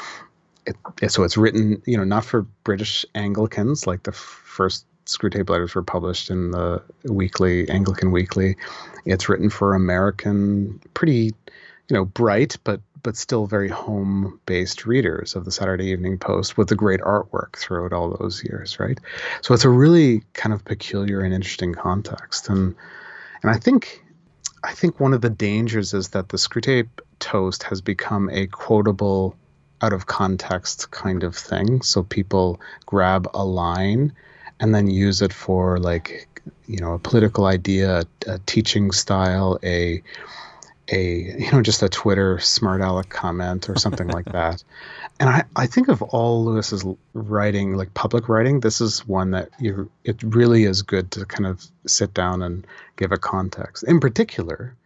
it, 0.67 1.11
so 1.11 1.25
it's 1.25 1.37
written, 1.37 1.83
you 1.87 1.97
know, 1.97 2.05
not 2.05 2.25
for 2.25 2.43
British 2.65 3.05
Anglicans 3.15 3.87
like 3.87 4.03
the 4.03 4.13
first 4.13 4.87
Screwtape 5.07 5.49
letters 5.49 5.75
were 5.75 5.85
published 5.85 6.31
in 6.31 6.51
the 6.51 6.83
weekly 7.05 7.69
Anglican 7.69 8.11
Weekly. 8.11 8.57
It's 9.05 9.29
written 9.29 9.51
for 9.51 9.75
American, 9.75 10.81
pretty, 10.95 11.33
you 11.89 11.95
know, 11.95 12.05
bright 12.05 12.57
but 12.65 12.81
but 13.03 13.17
still 13.17 13.47
very 13.47 13.69
home 13.69 14.41
based 14.47 14.87
readers 14.87 15.35
of 15.35 15.45
the 15.45 15.53
Saturday 15.53 15.87
Evening 15.87 16.19
Post 16.19 16.57
with 16.57 16.69
the 16.69 16.75
great 16.75 17.01
artwork 17.01 17.57
throughout 17.57 17.93
all 17.93 18.17
those 18.19 18.43
years, 18.45 18.79
right? 18.81 18.99
So 19.43 19.55
it's 19.55 19.65
a 19.65 19.71
really 19.71 20.23
kind 20.33 20.53
of 20.53 20.65
peculiar 20.65 21.21
and 21.21 21.33
interesting 21.33 21.75
context. 21.75 22.49
And 22.49 22.75
and 23.43 23.51
I 23.51 23.59
think 23.59 24.05
I 24.65 24.73
think 24.73 24.99
one 24.99 25.15
of 25.15 25.21
the 25.21 25.31
dangers 25.31 25.95
is 25.95 26.09
that 26.09 26.31
the 26.31 26.37
Screwtape 26.37 26.89
toast 27.19 27.63
has 27.65 27.81
become 27.81 28.29
a 28.31 28.47
quotable 28.49 29.37
out 29.83 29.93
of 29.93 30.07
context 30.07 30.91
kind 30.91 31.23
of 31.23 31.37
thing. 31.37 31.83
So 31.83 32.03
people 32.03 32.61
grab 32.87 33.29
a 33.35 33.45
line 33.45 34.13
and 34.59 34.75
then 34.75 34.89
use 34.89 35.23
it 35.23 35.33
for 35.33 35.79
like 35.79 36.29
you 36.67 36.79
know 36.79 36.95
a 36.95 36.99
political 36.99 37.47
idea, 37.47 38.01
a, 38.01 38.33
a 38.35 38.39
teaching 38.41 38.91
style, 38.91 39.59
a 39.63 40.03
a 40.89 41.37
you 41.39 41.51
know 41.53 41.63
just 41.63 41.83
a 41.83 41.89
Twitter 41.89 42.39
smart 42.39 42.81
aleck 42.81 43.09
comment 43.09 43.69
or 43.69 43.77
something 43.77 44.09
like 44.09 44.25
that. 44.33 44.63
And 45.19 45.31
I, 45.31 45.45
I 45.55 45.67
think 45.67 45.89
of 45.89 46.03
all 46.03 46.45
Lewis's 46.45 46.85
writing, 47.15 47.75
like 47.75 47.95
public 47.95 48.29
writing, 48.29 48.61
this 48.61 48.81
is 48.81 49.07
one 49.07 49.31
that 49.31 49.49
you 49.59 49.91
it 50.05 50.23
really 50.23 50.65
is 50.65 50.83
good 50.83 51.11
to 51.13 51.25
kind 51.25 51.47
of 51.47 51.65
sit 51.87 52.13
down 52.13 52.43
and 52.43 52.67
give 52.97 53.13
a 53.13 53.17
context. 53.17 53.85
In 53.85 54.01
particular, 54.01 54.77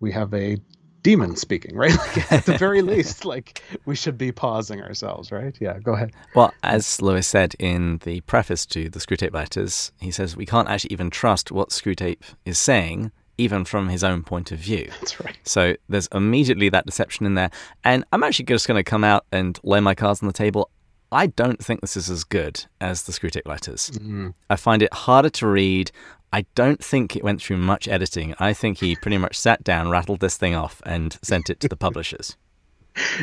we 0.00 0.12
have 0.12 0.32
a 0.32 0.58
demon 1.02 1.36
speaking, 1.36 1.76
right? 1.76 1.92
Like 1.98 2.32
at 2.32 2.46
the 2.46 2.56
very 2.56 2.82
least, 2.94 3.24
like 3.24 3.62
we 3.84 3.94
should 3.94 4.16
be 4.16 4.32
pausing 4.32 4.80
ourselves, 4.82 5.30
right? 5.30 5.54
Yeah, 5.60 5.78
go 5.78 5.92
ahead. 5.94 6.12
Well, 6.34 6.54
as 6.62 7.02
Lewis 7.02 7.26
said 7.26 7.54
in 7.58 7.98
the 8.04 8.20
preface 8.22 8.64
to 8.66 8.88
the 8.88 8.98
Screwtape 8.98 9.34
letters, 9.34 9.92
he 10.00 10.10
says 10.10 10.36
we 10.36 10.46
can't 10.46 10.68
actually 10.68 10.92
even 10.92 11.10
trust 11.10 11.52
what 11.52 11.70
Screwtape 11.70 12.22
is 12.44 12.58
saying 12.58 13.12
even 13.38 13.64
from 13.64 13.88
his 13.88 14.04
own 14.04 14.22
point 14.22 14.52
of 14.52 14.58
view. 14.58 14.90
That's 15.00 15.20
right. 15.20 15.36
So 15.44 15.74
there's 15.88 16.08
immediately 16.08 16.68
that 16.70 16.86
deception 16.86 17.26
in 17.26 17.34
there. 17.34 17.50
And 17.84 18.04
I'm 18.12 18.22
actually 18.22 18.46
just 18.46 18.68
going 18.68 18.82
to 18.82 18.88
come 18.88 19.04
out 19.04 19.26
and 19.32 19.58
lay 19.62 19.80
my 19.80 19.94
cards 19.94 20.22
on 20.22 20.26
the 20.26 20.32
table. 20.32 20.70
I 21.10 21.26
don't 21.26 21.62
think 21.62 21.80
this 21.82 21.96
is 21.96 22.08
as 22.08 22.24
good 22.24 22.64
as 22.80 23.02
the 23.02 23.12
Screwtape 23.12 23.46
letters. 23.46 23.90
Mm-hmm. 23.90 24.30
I 24.48 24.56
find 24.56 24.82
it 24.82 24.92
harder 24.94 25.28
to 25.30 25.46
read. 25.46 25.92
I 26.32 26.46
don't 26.54 26.82
think 26.82 27.14
it 27.14 27.22
went 27.22 27.42
through 27.42 27.58
much 27.58 27.86
editing. 27.86 28.34
I 28.38 28.54
think 28.54 28.78
he 28.78 28.96
pretty 28.96 29.18
much 29.18 29.38
sat 29.38 29.62
down, 29.62 29.90
rattled 29.90 30.20
this 30.20 30.38
thing 30.38 30.54
off, 30.54 30.80
and 30.86 31.18
sent 31.22 31.50
it 31.50 31.60
to 31.60 31.68
the 31.68 31.76
publishers. 31.76 32.36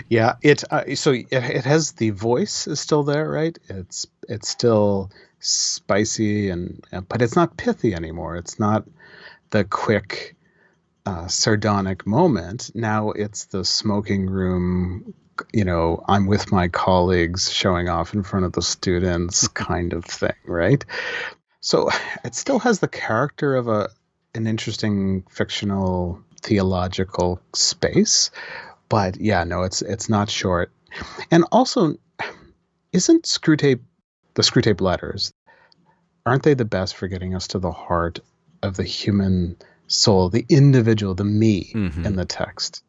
Yeah, 0.10 0.38
it 0.42 0.64
uh, 0.72 0.96
so 0.96 1.12
it, 1.12 1.28
it 1.32 1.64
has 1.64 1.92
the 1.92 2.10
voice 2.10 2.66
is 2.66 2.80
still 2.80 3.04
there, 3.04 3.30
right? 3.30 3.56
It's 3.70 4.08
it's 4.28 4.50
still 4.50 5.12
spicy 5.40 6.50
and 6.50 6.84
but 7.08 7.22
it's 7.22 7.36
not 7.36 7.56
pithy 7.56 7.94
anymore. 7.94 8.36
It's 8.36 8.60
not 8.60 8.88
the 9.52 9.64
quick 9.64 10.36
uh, 11.06 11.28
sardonic 11.28 12.06
moment. 12.06 12.72
Now 12.76 13.12
it's 13.12 13.46
the 13.46 13.66
smoking 13.66 14.28
room, 14.28 15.14
you 15.54 15.66
know, 15.66 16.04
I'm 16.08 16.28
with 16.28 16.52
my 16.52 16.68
colleagues 16.68 17.52
showing 17.52 17.90
off 17.90 18.14
in 18.14 18.24
front 18.24 18.46
of 18.46 18.54
the 18.54 18.62
students 18.62 19.48
kind 19.48 19.94
of 19.94 20.06
thing, 20.06 20.36
right? 20.46 20.84
So 21.62 21.90
it 22.24 22.36
still 22.36 22.60
has 22.60 22.80
the 22.80 22.88
character 22.88 23.56
of 23.56 23.68
a 23.68 23.90
an 24.36 24.46
interesting 24.46 25.24
fictional 25.30 26.22
theological 26.42 27.42
space, 27.54 28.30
but 28.88 29.20
yeah, 29.20 29.44
no, 29.44 29.64
it's 29.64 29.82
it's 29.82 30.10
not 30.10 30.30
short. 30.30 30.72
And 31.32 31.46
also, 31.52 31.96
isn't 32.94 33.24
Screwtape 33.24 33.82
the 34.36 34.42
Screwtape 34.42 34.82
letters? 34.82 35.32
Aren't 36.26 36.44
they 36.44 36.54
the 36.54 36.66
best 36.66 36.96
for 36.96 37.08
getting 37.08 37.34
us 37.36 37.48
to 37.50 37.60
the 37.60 37.72
heart 37.72 38.20
of 38.62 38.76
the 38.76 38.84
human 38.84 39.58
soul, 39.88 40.30
the 40.30 40.46
individual, 40.50 41.16
the 41.16 41.24
me 41.24 41.72
mm-hmm. 41.74 42.06
in 42.06 42.16
the 42.16 42.26
text. 42.26 42.84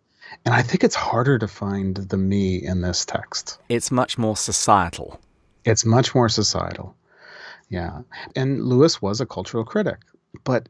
And 0.45 0.55
I 0.55 0.63
think 0.63 0.85
it's 0.85 0.95
harder 0.95 1.39
to 1.39 1.49
find 1.49 1.97
the 1.97 2.17
me 2.17 2.57
in 2.57 2.83
this 2.83 3.05
text. 3.05 3.59
It's 3.69 3.91
much 3.91 4.17
more 4.17 4.37
societal. 4.37 5.21
It's 5.65 5.85
much 5.85 6.15
more 6.15 6.29
societal. 6.29 6.95
Yeah. 7.69 8.03
And 8.37 8.65
Lewis 8.65 9.03
was 9.03 9.21
a 9.21 9.27
cultural 9.27 9.65
critic. 9.65 9.99
But 10.45 10.69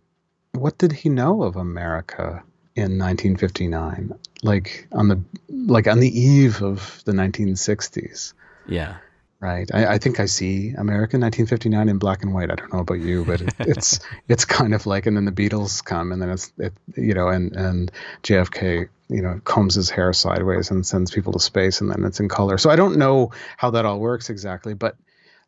what 0.52 0.78
did 0.78 0.92
he 0.92 1.08
know 1.08 1.42
of 1.42 1.56
America 1.56 2.42
in 2.74 2.98
1959? 2.98 4.12
Like 4.42 4.88
on 4.92 5.08
the 5.08 5.20
like 5.48 5.86
on 5.86 6.00
the 6.00 6.18
eve 6.18 6.62
of 6.62 7.02
the 7.04 7.12
1960s. 7.12 8.32
Yeah 8.66 8.96
right? 9.40 9.68
I, 9.72 9.94
I, 9.94 9.98
think 9.98 10.20
I 10.20 10.26
see 10.26 10.70
American 10.70 11.20
1959 11.20 11.88
in 11.88 11.98
black 11.98 12.22
and 12.22 12.34
white. 12.34 12.50
I 12.50 12.54
don't 12.54 12.72
know 12.72 12.80
about 12.80 13.00
you, 13.00 13.24
but 13.24 13.40
it, 13.40 13.54
it's 13.60 14.00
it's 14.28 14.44
kind 14.44 14.74
of 14.74 14.86
like, 14.86 15.06
and 15.06 15.16
then 15.16 15.24
the 15.24 15.32
Beatles 15.32 15.82
come, 15.84 16.12
and 16.12 16.20
then 16.20 16.30
it's 16.30 16.52
it, 16.58 16.74
you 16.96 17.14
know, 17.14 17.28
and 17.28 17.56
and 17.56 17.92
JFK, 18.22 18.88
you 19.08 19.22
know, 19.22 19.40
combs 19.42 19.74
his 19.74 19.90
hair 19.90 20.12
sideways 20.12 20.70
and 20.70 20.86
sends 20.86 21.10
people 21.10 21.32
to 21.32 21.40
space, 21.40 21.80
and 21.80 21.90
then 21.90 22.04
it's 22.04 22.20
in 22.20 22.28
color. 22.28 22.58
So 22.58 22.70
I 22.70 22.76
don't 22.76 22.98
know 22.98 23.32
how 23.56 23.70
that 23.70 23.86
all 23.86 23.98
works 23.98 24.30
exactly, 24.30 24.74
but 24.74 24.96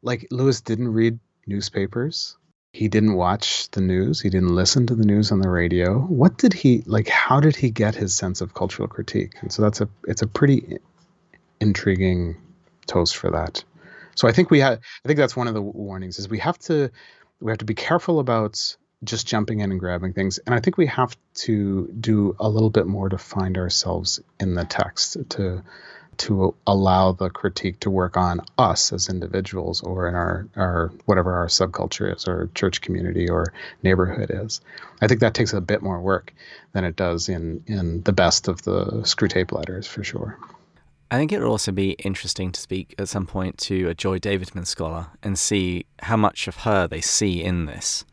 like 0.02 0.26
Lewis 0.30 0.60
didn't 0.62 0.92
read 0.92 1.18
newspapers. 1.46 2.36
He 2.72 2.88
didn't 2.88 3.14
watch 3.14 3.70
the 3.72 3.82
news. 3.82 4.22
He 4.22 4.30
didn't 4.30 4.54
listen 4.54 4.86
to 4.86 4.94
the 4.94 5.04
news 5.04 5.30
on 5.30 5.40
the 5.40 5.50
radio. 5.50 5.98
What 5.98 6.38
did 6.38 6.54
he 6.54 6.82
like? 6.86 7.08
How 7.08 7.40
did 7.40 7.54
he 7.54 7.70
get 7.70 7.94
his 7.94 8.14
sense 8.14 8.40
of 8.40 8.54
cultural 8.54 8.88
critique? 8.88 9.34
And 9.42 9.52
so 9.52 9.60
that's 9.60 9.82
a 9.82 9.88
it's 10.06 10.22
a 10.22 10.26
pretty 10.26 10.78
intriguing 11.60 12.36
toast 12.86 13.16
for 13.16 13.30
that. 13.32 13.62
So 14.14 14.28
I 14.28 14.32
think 14.32 14.50
we 14.50 14.60
have. 14.60 14.78
I 15.04 15.08
think 15.08 15.18
that's 15.18 15.36
one 15.36 15.48
of 15.48 15.54
the 15.54 15.62
warnings 15.62 16.18
is 16.18 16.28
we 16.28 16.38
have 16.38 16.58
to 16.60 16.90
we 17.40 17.50
have 17.50 17.58
to 17.58 17.64
be 17.64 17.74
careful 17.74 18.20
about 18.20 18.76
just 19.04 19.26
jumping 19.26 19.60
in 19.60 19.72
and 19.72 19.80
grabbing 19.80 20.12
things, 20.12 20.38
and 20.38 20.54
I 20.54 20.60
think 20.60 20.76
we 20.76 20.86
have 20.86 21.16
to 21.34 21.88
do 21.88 22.36
a 22.38 22.48
little 22.48 22.70
bit 22.70 22.86
more 22.86 23.08
to 23.08 23.18
find 23.18 23.58
ourselves 23.58 24.20
in 24.38 24.54
the 24.54 24.64
text 24.64 25.16
to 25.30 25.62
to 26.18 26.54
allow 26.66 27.12
the 27.12 27.30
critique 27.30 27.80
to 27.80 27.90
work 27.90 28.16
on 28.16 28.40
us 28.58 28.92
as 28.92 29.08
individuals 29.08 29.82
or 29.82 30.08
in 30.08 30.14
our, 30.14 30.46
our 30.56 30.92
whatever 31.06 31.32
our 31.34 31.46
subculture 31.46 32.14
is 32.14 32.28
or 32.28 32.50
church 32.54 32.80
community 32.80 33.28
or 33.28 33.52
neighborhood 33.82 34.30
is. 34.30 34.60
I 35.00 35.08
think 35.08 35.20
that 35.20 35.34
takes 35.34 35.52
a 35.52 35.60
bit 35.60 35.82
more 35.82 36.00
work 36.00 36.34
than 36.72 36.84
it 36.84 36.96
does 36.96 37.28
in 37.28 37.64
in 37.66 38.02
the 38.02 38.12
best 38.12 38.48
of 38.48 38.62
the 38.62 39.02
Screwtape 39.02 39.52
letters 39.52 39.86
for 39.86 40.04
sure. 40.04 40.38
I 41.12 41.16
think 41.16 41.30
it 41.30 41.40
would 41.40 41.46
also 41.48 41.72
be 41.72 41.90
interesting 42.04 42.52
to 42.52 42.60
speak 42.60 42.94
at 42.98 43.06
some 43.06 43.26
point 43.26 43.58
to 43.58 43.90
a 43.90 43.94
Joy 43.94 44.18
Davidman 44.18 44.66
scholar 44.66 45.08
and 45.22 45.38
see 45.38 45.84
how 45.98 46.16
much 46.16 46.48
of 46.48 46.56
her 46.56 46.88
they 46.88 47.02
see 47.02 47.44
in 47.44 47.66
this. 47.66 48.06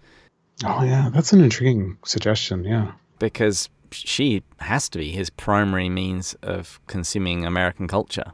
Oh 0.66 0.84
yeah, 0.84 1.10
that's 1.14 1.32
an 1.32 1.40
intriguing 1.40 1.98
suggestion. 2.04 2.66
Yeah, 2.66 2.92
because 3.18 3.70
she 3.92 4.44
has 4.60 4.90
to 4.90 4.98
be 4.98 5.12
his 5.12 5.30
primary 5.30 5.88
means 5.88 6.36
of 6.44 6.82
consuming 6.88 7.46
American 7.46 7.88
culture. 7.88 8.34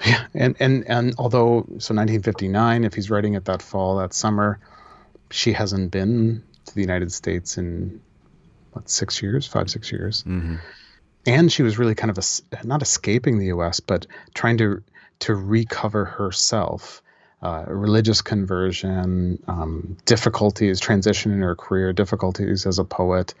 Yeah, 0.06 0.26
and 0.34 0.54
and 0.60 0.84
and 0.88 1.14
although 1.18 1.62
so 1.78 1.94
1959, 1.94 2.84
if 2.84 2.94
he's 2.94 3.10
writing 3.10 3.34
it 3.34 3.46
that 3.46 3.62
fall, 3.62 3.96
that 3.98 4.12
summer, 4.12 4.58
she 5.30 5.52
hasn't 5.52 5.92
been 5.92 6.42
to 6.66 6.74
the 6.74 6.80
United 6.80 7.10
States 7.12 7.56
in 7.56 8.00
what 8.72 8.90
six 8.90 9.22
years, 9.22 9.46
five 9.46 9.70
six 9.70 9.90
years, 9.90 10.22
mm-hmm. 10.24 10.56
And 11.26 11.52
she 11.52 11.62
was 11.62 11.78
really 11.78 11.94
kind 11.94 12.10
of 12.10 12.18
a, 12.18 12.66
not 12.66 12.82
escaping 12.82 13.38
the 13.38 13.46
U.S. 13.46 13.80
but 13.80 14.06
trying 14.34 14.58
to 14.58 14.82
to 15.20 15.34
recover 15.34 16.04
herself 16.04 17.02
uh, 17.44 17.64
religious 17.68 18.22
conversion, 18.22 19.38
um, 19.48 19.98
difficulties, 20.06 20.80
transition 20.80 21.30
in 21.30 21.42
her 21.42 21.54
career, 21.54 21.92
difficulties 21.92 22.64
as 22.64 22.78
a 22.78 22.84
poet, 22.84 23.34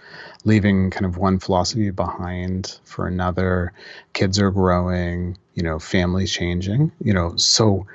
leaving 0.44 0.90
kind 0.90 1.06
of 1.06 1.16
one 1.16 1.38
philosophy 1.38 1.90
behind 1.90 2.78
for 2.84 3.06
another. 3.06 3.72
Kids 4.12 4.38
are 4.38 4.50
growing, 4.50 5.38
you 5.54 5.62
know, 5.62 5.78
families 5.78 6.30
changing, 6.30 6.92
you 7.02 7.14
know. 7.14 7.34
So 7.36 7.86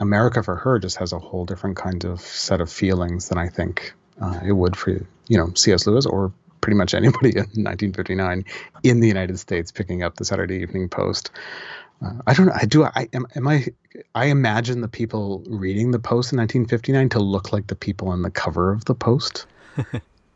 America 0.00 0.42
for 0.42 0.56
her 0.56 0.80
just 0.80 0.96
has 0.96 1.12
a 1.12 1.18
whole 1.20 1.44
different 1.44 1.76
kind 1.76 2.04
of 2.04 2.20
set 2.20 2.60
of 2.60 2.70
feelings 2.70 3.28
than 3.28 3.38
I 3.38 3.48
think 3.48 3.94
uh, 4.20 4.40
it 4.44 4.52
would 4.52 4.76
for 4.76 4.90
you 4.90 5.38
know 5.38 5.52
C.S. 5.54 5.86
Lewis 5.86 6.06
or 6.06 6.32
pretty 6.60 6.76
much 6.76 6.94
anybody 6.94 7.30
in 7.30 7.36
1959 7.54 8.44
in 8.82 9.00
the 9.00 9.08
United 9.08 9.38
States 9.38 9.72
picking 9.72 10.02
up 10.02 10.16
the 10.16 10.24
Saturday 10.24 10.56
Evening 10.56 10.88
Post. 10.88 11.30
Uh, 12.04 12.12
I 12.26 12.34
don't 12.34 12.46
know. 12.46 12.52
I 12.54 12.66
do. 12.66 12.84
I 12.84 13.08
am. 13.12 13.26
Am 13.36 13.48
I? 13.48 13.66
I 14.14 14.26
imagine 14.26 14.82
the 14.82 14.88
people 14.88 15.42
reading 15.48 15.92
the 15.92 15.98
Post 15.98 16.32
in 16.32 16.38
1959 16.38 17.08
to 17.10 17.20
look 17.20 17.52
like 17.52 17.68
the 17.68 17.74
people 17.74 18.08
on 18.08 18.22
the 18.22 18.30
cover 18.30 18.70
of 18.70 18.84
the 18.84 18.94
Post. 18.94 19.46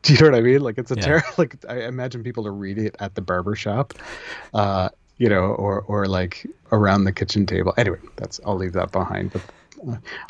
do 0.03 0.13
you 0.13 0.19
know 0.19 0.31
what 0.31 0.35
I 0.35 0.41
mean? 0.41 0.61
Like 0.61 0.79
it's 0.79 0.91
a 0.91 0.95
yeah. 0.95 1.03
terrible. 1.03 1.29
Like 1.39 1.57
I 1.69 1.83
imagine 1.83 2.23
people 2.23 2.45
to 2.45 2.51
read 2.51 2.79
it 2.79 2.97
at 2.99 3.15
the 3.15 3.21
barber 3.21 3.55
shop, 3.55 3.93
uh, 4.55 4.89
you 5.19 5.29
know, 5.29 5.45
or 5.45 5.83
or 5.83 6.07
like 6.07 6.47
around 6.73 7.05
the 7.05 7.13
kitchen 7.13 7.45
table. 7.45 7.75
Anyway, 7.77 7.99
that's. 8.17 8.41
I'll 8.47 8.57
leave 8.57 8.73
that 8.73 8.91
behind. 8.91 9.33
But 9.33 9.43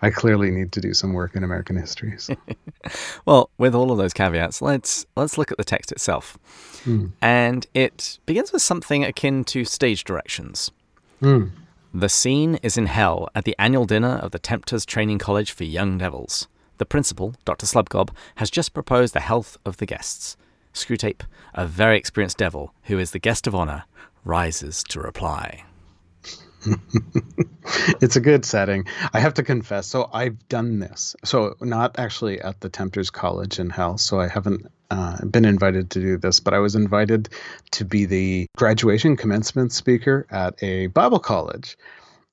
I 0.02 0.11
clearly 0.11 0.50
need 0.50 0.73
to 0.73 0.80
do 0.80 0.95
some 0.95 1.12
work 1.12 1.37
in 1.37 1.45
American 1.45 1.76
history. 1.76 2.14
So. 2.19 2.35
well, 3.26 3.50
with 3.59 3.75
all 3.75 3.90
of 3.90 3.99
those 3.99 4.12
caveats, 4.12 4.62
let's 4.62 5.07
let's 5.16 5.38
look 5.38 5.50
at 5.50 5.59
the 5.59 5.64
text 5.64 5.92
itself, 5.92 6.38
mm. 6.85 7.12
and 7.21 7.66
it 7.75 8.19
begins 8.26 8.52
with 8.52 8.62
something 8.62 9.04
akin 9.04 9.45
to 9.45 9.64
stage 9.64 10.04
directions. 10.04 10.71
Mm. 11.23 11.50
The 11.92 12.09
scene 12.09 12.57
is 12.62 12.78
in 12.78 12.87
hell 12.87 13.28
at 13.35 13.45
the 13.45 13.57
annual 13.59 13.85
dinner 13.85 14.21
of 14.23 14.30
the 14.30 14.38
Tempters 14.38 14.87
Training 14.87 15.19
College 15.19 15.50
for 15.50 15.64
Young 15.64 15.99
Devils. 15.99 16.47
The 16.78 16.87
principal, 16.87 17.35
Dr. 17.45 17.66
Slubgob, 17.66 18.11
has 18.37 18.50
just 18.50 18.73
proposed 18.73 19.12
the 19.12 19.21
health 19.21 19.59
of 19.66 19.78
the 19.78 19.87
guests. 19.87 20.37
Screwtape, 20.73 21.23
a 21.52 21.66
very 21.66 21.99
experienced 21.99 22.38
devil 22.38 22.73
who 22.85 22.99
is 22.99 23.11
the 23.11 23.19
guest 23.19 23.47
of 23.47 23.54
honor, 23.54 23.85
rises 24.25 24.85
to 24.85 25.00
reply. 25.00 25.64
it's 28.00 28.17
a 28.17 28.21
good 28.21 28.45
setting. 28.45 28.87
I 29.12 29.21
have 29.21 29.35
to 29.35 29.43
confess. 29.43 29.87
So 29.87 30.09
I've 30.12 30.49
done 30.49 30.79
this. 30.79 31.17
So 31.25 31.57
not 31.61 31.99
actually 31.99 32.40
at 32.40 32.61
the 32.61 32.69
Tempters 32.69 33.11
College 33.11 33.59
in 33.59 33.71
Hell. 33.71 33.99
So 33.99 34.21
I 34.21 34.29
haven't 34.29 34.71
uh, 34.90 35.25
been 35.25 35.45
invited 35.45 35.90
to 35.90 36.00
do 36.00 36.17
this, 36.19 36.40
but 36.40 36.55
I 36.55 36.59
was 36.59 36.75
invited 36.75 37.29
to 37.73 37.85
be 37.85 38.07
the 38.07 38.47
graduation 38.57 39.17
commencement 39.17 39.73
speaker 39.73 40.26
at 40.31 40.62
a 40.62 40.88
Bible 40.88 41.21
college. 41.21 41.76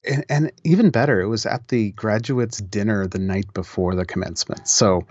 And, 0.03 0.25
and 0.29 0.51
even 0.63 0.89
better, 0.89 1.21
it 1.21 1.27
was 1.27 1.45
at 1.45 1.67
the 1.67 1.91
graduates' 1.91 2.59
dinner 2.59 3.07
the 3.07 3.19
night 3.19 3.53
before 3.53 3.95
the 3.95 4.05
commencement. 4.05 4.67
So 4.67 5.05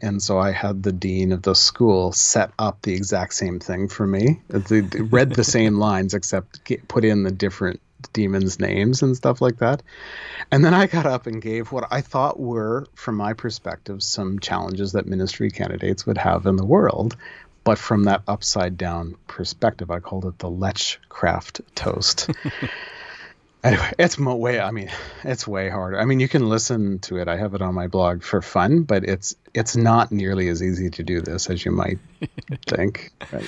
and 0.00 0.22
so 0.22 0.38
I 0.38 0.52
had 0.52 0.82
the 0.82 0.92
dean 0.92 1.32
of 1.32 1.42
the 1.42 1.54
school 1.54 2.12
set 2.12 2.52
up 2.58 2.82
the 2.82 2.94
exact 2.94 3.34
same 3.34 3.60
thing 3.60 3.88
for 3.88 4.06
me. 4.06 4.40
They, 4.48 4.80
read 4.80 5.32
the 5.32 5.44
same 5.44 5.74
lines 5.78 6.14
except 6.14 6.64
get, 6.64 6.88
put 6.88 7.04
in 7.04 7.24
the 7.24 7.30
different 7.30 7.80
demons' 8.12 8.60
names 8.60 9.02
and 9.02 9.16
stuff 9.16 9.40
like 9.40 9.58
that. 9.58 9.82
And 10.50 10.64
then 10.64 10.74
I 10.74 10.86
got 10.86 11.06
up 11.06 11.26
and 11.26 11.40
gave 11.40 11.72
what 11.72 11.88
I 11.90 12.00
thought 12.00 12.38
were, 12.38 12.86
from 12.94 13.16
my 13.16 13.32
perspective, 13.32 14.02
some 14.02 14.38
challenges 14.38 14.92
that 14.92 15.06
ministry 15.06 15.50
candidates 15.50 16.06
would 16.06 16.18
have 16.18 16.46
in 16.46 16.56
the 16.56 16.64
world. 16.64 17.16
But 17.64 17.78
from 17.78 18.04
that 18.04 18.22
upside 18.26 18.76
down 18.76 19.16
perspective, 19.28 19.90
I 19.90 20.00
called 20.00 20.24
it 20.24 20.38
the 20.38 20.50
Lechcraft 20.50 21.60
toast. 21.74 22.30
anyway, 23.64 23.92
it's 23.98 24.18
way. 24.18 24.60
I 24.60 24.70
mean, 24.72 24.90
it's 25.22 25.46
way 25.46 25.68
harder. 25.68 26.00
I 26.00 26.04
mean, 26.04 26.20
you 26.20 26.28
can 26.28 26.48
listen 26.48 26.98
to 27.00 27.18
it. 27.18 27.28
I 27.28 27.36
have 27.36 27.54
it 27.54 27.62
on 27.62 27.74
my 27.74 27.86
blog 27.86 28.22
for 28.22 28.42
fun, 28.42 28.82
but 28.82 29.04
it's 29.04 29.36
it's 29.54 29.76
not 29.76 30.10
nearly 30.10 30.48
as 30.48 30.62
easy 30.62 30.90
to 30.90 31.02
do 31.02 31.20
this 31.20 31.48
as 31.50 31.64
you 31.64 31.70
might 31.70 31.98
think. 32.66 33.12
Right? 33.32 33.46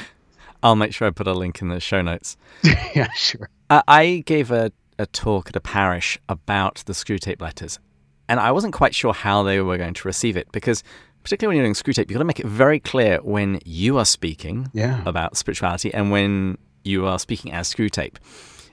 I'll 0.62 0.76
make 0.76 0.94
sure 0.94 1.06
I 1.06 1.10
put 1.10 1.26
a 1.26 1.34
link 1.34 1.60
in 1.60 1.68
the 1.68 1.80
show 1.80 2.00
notes. 2.00 2.36
yeah, 2.94 3.12
sure. 3.14 3.50
Uh, 3.74 3.82
I 3.88 4.22
gave 4.24 4.52
a, 4.52 4.70
a 5.00 5.06
talk 5.06 5.48
at 5.48 5.56
a 5.56 5.60
parish 5.60 6.16
about 6.28 6.84
the 6.87 6.92
Screwtape 6.92 7.40
letters, 7.40 7.80
and 8.28 8.38
I 8.38 8.52
wasn't 8.52 8.72
quite 8.72 8.94
sure 8.94 9.12
how 9.12 9.42
they 9.42 9.60
were 9.60 9.76
going 9.76 9.94
to 9.94 10.06
receive 10.06 10.37
it 10.37 10.46
because, 10.52 10.84
particularly 11.24 11.48
when 11.48 11.56
you're 11.56 11.64
doing 11.64 11.74
Screwtape, 11.74 12.08
you've 12.08 12.14
got 12.14 12.20
to 12.20 12.24
make 12.24 12.38
it 12.38 12.46
very 12.46 12.78
clear 12.78 13.18
when 13.22 13.58
you 13.64 13.98
are 13.98 14.04
speaking 14.04 14.68
yeah. 14.72 15.02
about 15.06 15.37
spirituality 15.37 15.92
and 15.92 16.12
when 16.12 16.56
you 16.84 17.04
are 17.04 17.18
speaking 17.18 17.50
as 17.50 17.68
Screwtape. 17.74 18.18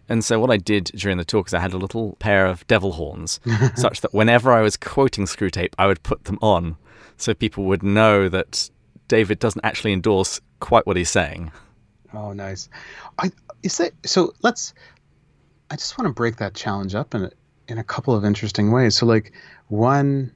And 0.08 0.24
so 0.24 0.40
what 0.40 0.52
I 0.52 0.58
did 0.58 0.92
during 0.94 1.18
the 1.18 1.26
talk 1.26 1.48
is 1.48 1.56
I 1.56 1.62
had 1.62 1.74
a 1.74 1.80
little 1.80 2.16
pair 2.20 2.46
of 2.46 2.68
devil 2.68 2.92
horns, 2.92 3.40
such 3.76 4.02
that 4.02 4.14
whenever 4.14 4.52
I 4.52 4.62
was 4.62 4.78
quoting 4.78 5.26
Screwtape, 5.26 5.74
I 5.80 5.88
would 5.88 6.04
put 6.04 6.26
them 6.26 6.38
on, 6.44 6.78
so 7.18 7.34
people 7.34 7.64
would 7.64 7.82
know 7.82 8.30
that 8.30 8.70
David 9.08 9.40
doesn't 9.40 9.66
actually 9.66 9.94
endorse 9.94 10.40
quite 10.60 10.86
what 10.86 10.96
he's 10.96 11.10
saying. 11.10 11.52
Oh, 12.14 12.34
nice. 12.34 12.70
I 13.18 13.32
is 13.64 13.78
that 13.78 13.92
so? 14.06 14.34
Let's. 14.42 14.74
I 15.70 15.76
just 15.76 15.98
want 15.98 16.08
to 16.08 16.14
break 16.14 16.38
that 16.38 16.54
challenge 16.54 16.96
up 16.96 17.16
in 17.16 17.32
in 17.68 17.78
a 17.78 17.84
couple 17.84 18.16
of 18.16 18.26
interesting 18.26 18.72
ways. 18.72 18.98
So, 18.98 19.06
like 19.06 19.32
one, 19.68 20.36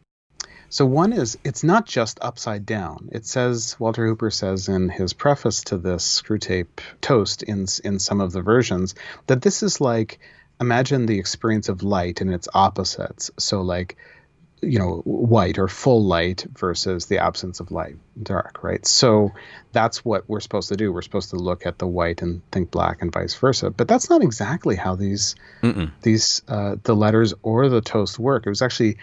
so 0.70 0.86
one 0.86 1.14
is 1.14 1.38
it's 1.44 1.64
not 1.64 1.86
just 1.86 2.20
upside 2.22 2.66
down. 2.66 3.10
It 3.12 3.26
says 3.26 3.76
Walter 3.80 4.06
Hooper 4.06 4.32
says 4.32 4.70
in 4.70 4.90
his 4.90 5.14
preface 5.14 5.64
to 5.66 5.78
this 5.78 6.22
Screwtape 6.22 6.80
Toast 7.02 7.44
in 7.44 7.66
in 7.84 8.00
some 8.00 8.22
of 8.22 8.32
the 8.32 8.42
versions 8.42 8.96
that 9.28 9.42
this 9.42 9.64
is 9.64 9.82
like 9.82 10.20
imagine 10.60 11.06
the 11.06 11.20
experience 11.20 11.70
of 11.70 11.84
light 11.84 12.22
and 12.22 12.34
its 12.34 12.48
opposites. 12.54 13.32
So 13.38 13.62
like 13.62 13.98
you 14.66 14.80
know 14.80 15.02
white 15.06 15.58
or 15.58 15.68
full 15.68 16.04
light 16.04 16.46
versus 16.58 17.06
the 17.06 17.20
absence 17.20 17.60
of 17.60 17.72
light 17.72 17.96
dark 18.22 18.64
right? 18.64 18.86
So 18.86 19.32
that's 19.72 20.04
what 20.04 20.28
we're 20.28 20.40
supposed 20.40 20.70
to 20.70 20.76
do. 20.76 20.92
We're 20.92 21.02
supposed 21.02 21.30
to 21.30 21.36
look 21.36 21.66
at 21.66 21.80
the 21.80 21.88
white 21.88 22.22
and 22.22 22.42
think 22.52 22.72
black 22.72 23.02
and 23.02 23.12
vice 23.12 23.36
versa. 23.36 23.70
But 23.70 23.88
that's 23.88 24.10
not 24.10 24.24
exactly 24.24 24.76
how 24.76 24.96
these 24.96 25.36
Mm-mm. 25.62 25.92
these 26.02 26.42
uh, 26.48 26.76
the 26.84 26.96
letters 26.96 27.34
or 27.44 27.70
the 27.70 27.82
toast 27.82 28.20
work. 28.20 28.46
It 28.46 28.50
was 28.50 28.62
actually 28.62 28.98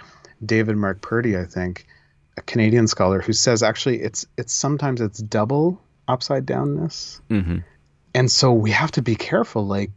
david 0.44 0.77
mark 0.77 1.01
purdy 1.01 1.37
i 1.37 1.44
think 1.44 1.87
a 2.37 2.42
canadian 2.42 2.88
scholar 2.88 3.20
who 3.20 3.33
says 3.33 3.62
actually 3.62 4.03
it's 4.03 4.27
it's 4.37 4.53
sometimes 4.53 5.01
it's 5.01 5.20
double 5.20 5.81
upside 6.09 6.44
downness. 6.46 7.20
Mm-hmm. 7.31 7.59
and 8.14 8.31
so 8.31 8.53
we 8.53 8.72
have 8.72 8.90
to 8.92 9.03
be 9.03 9.14
careful 9.14 9.66
like 9.66 9.90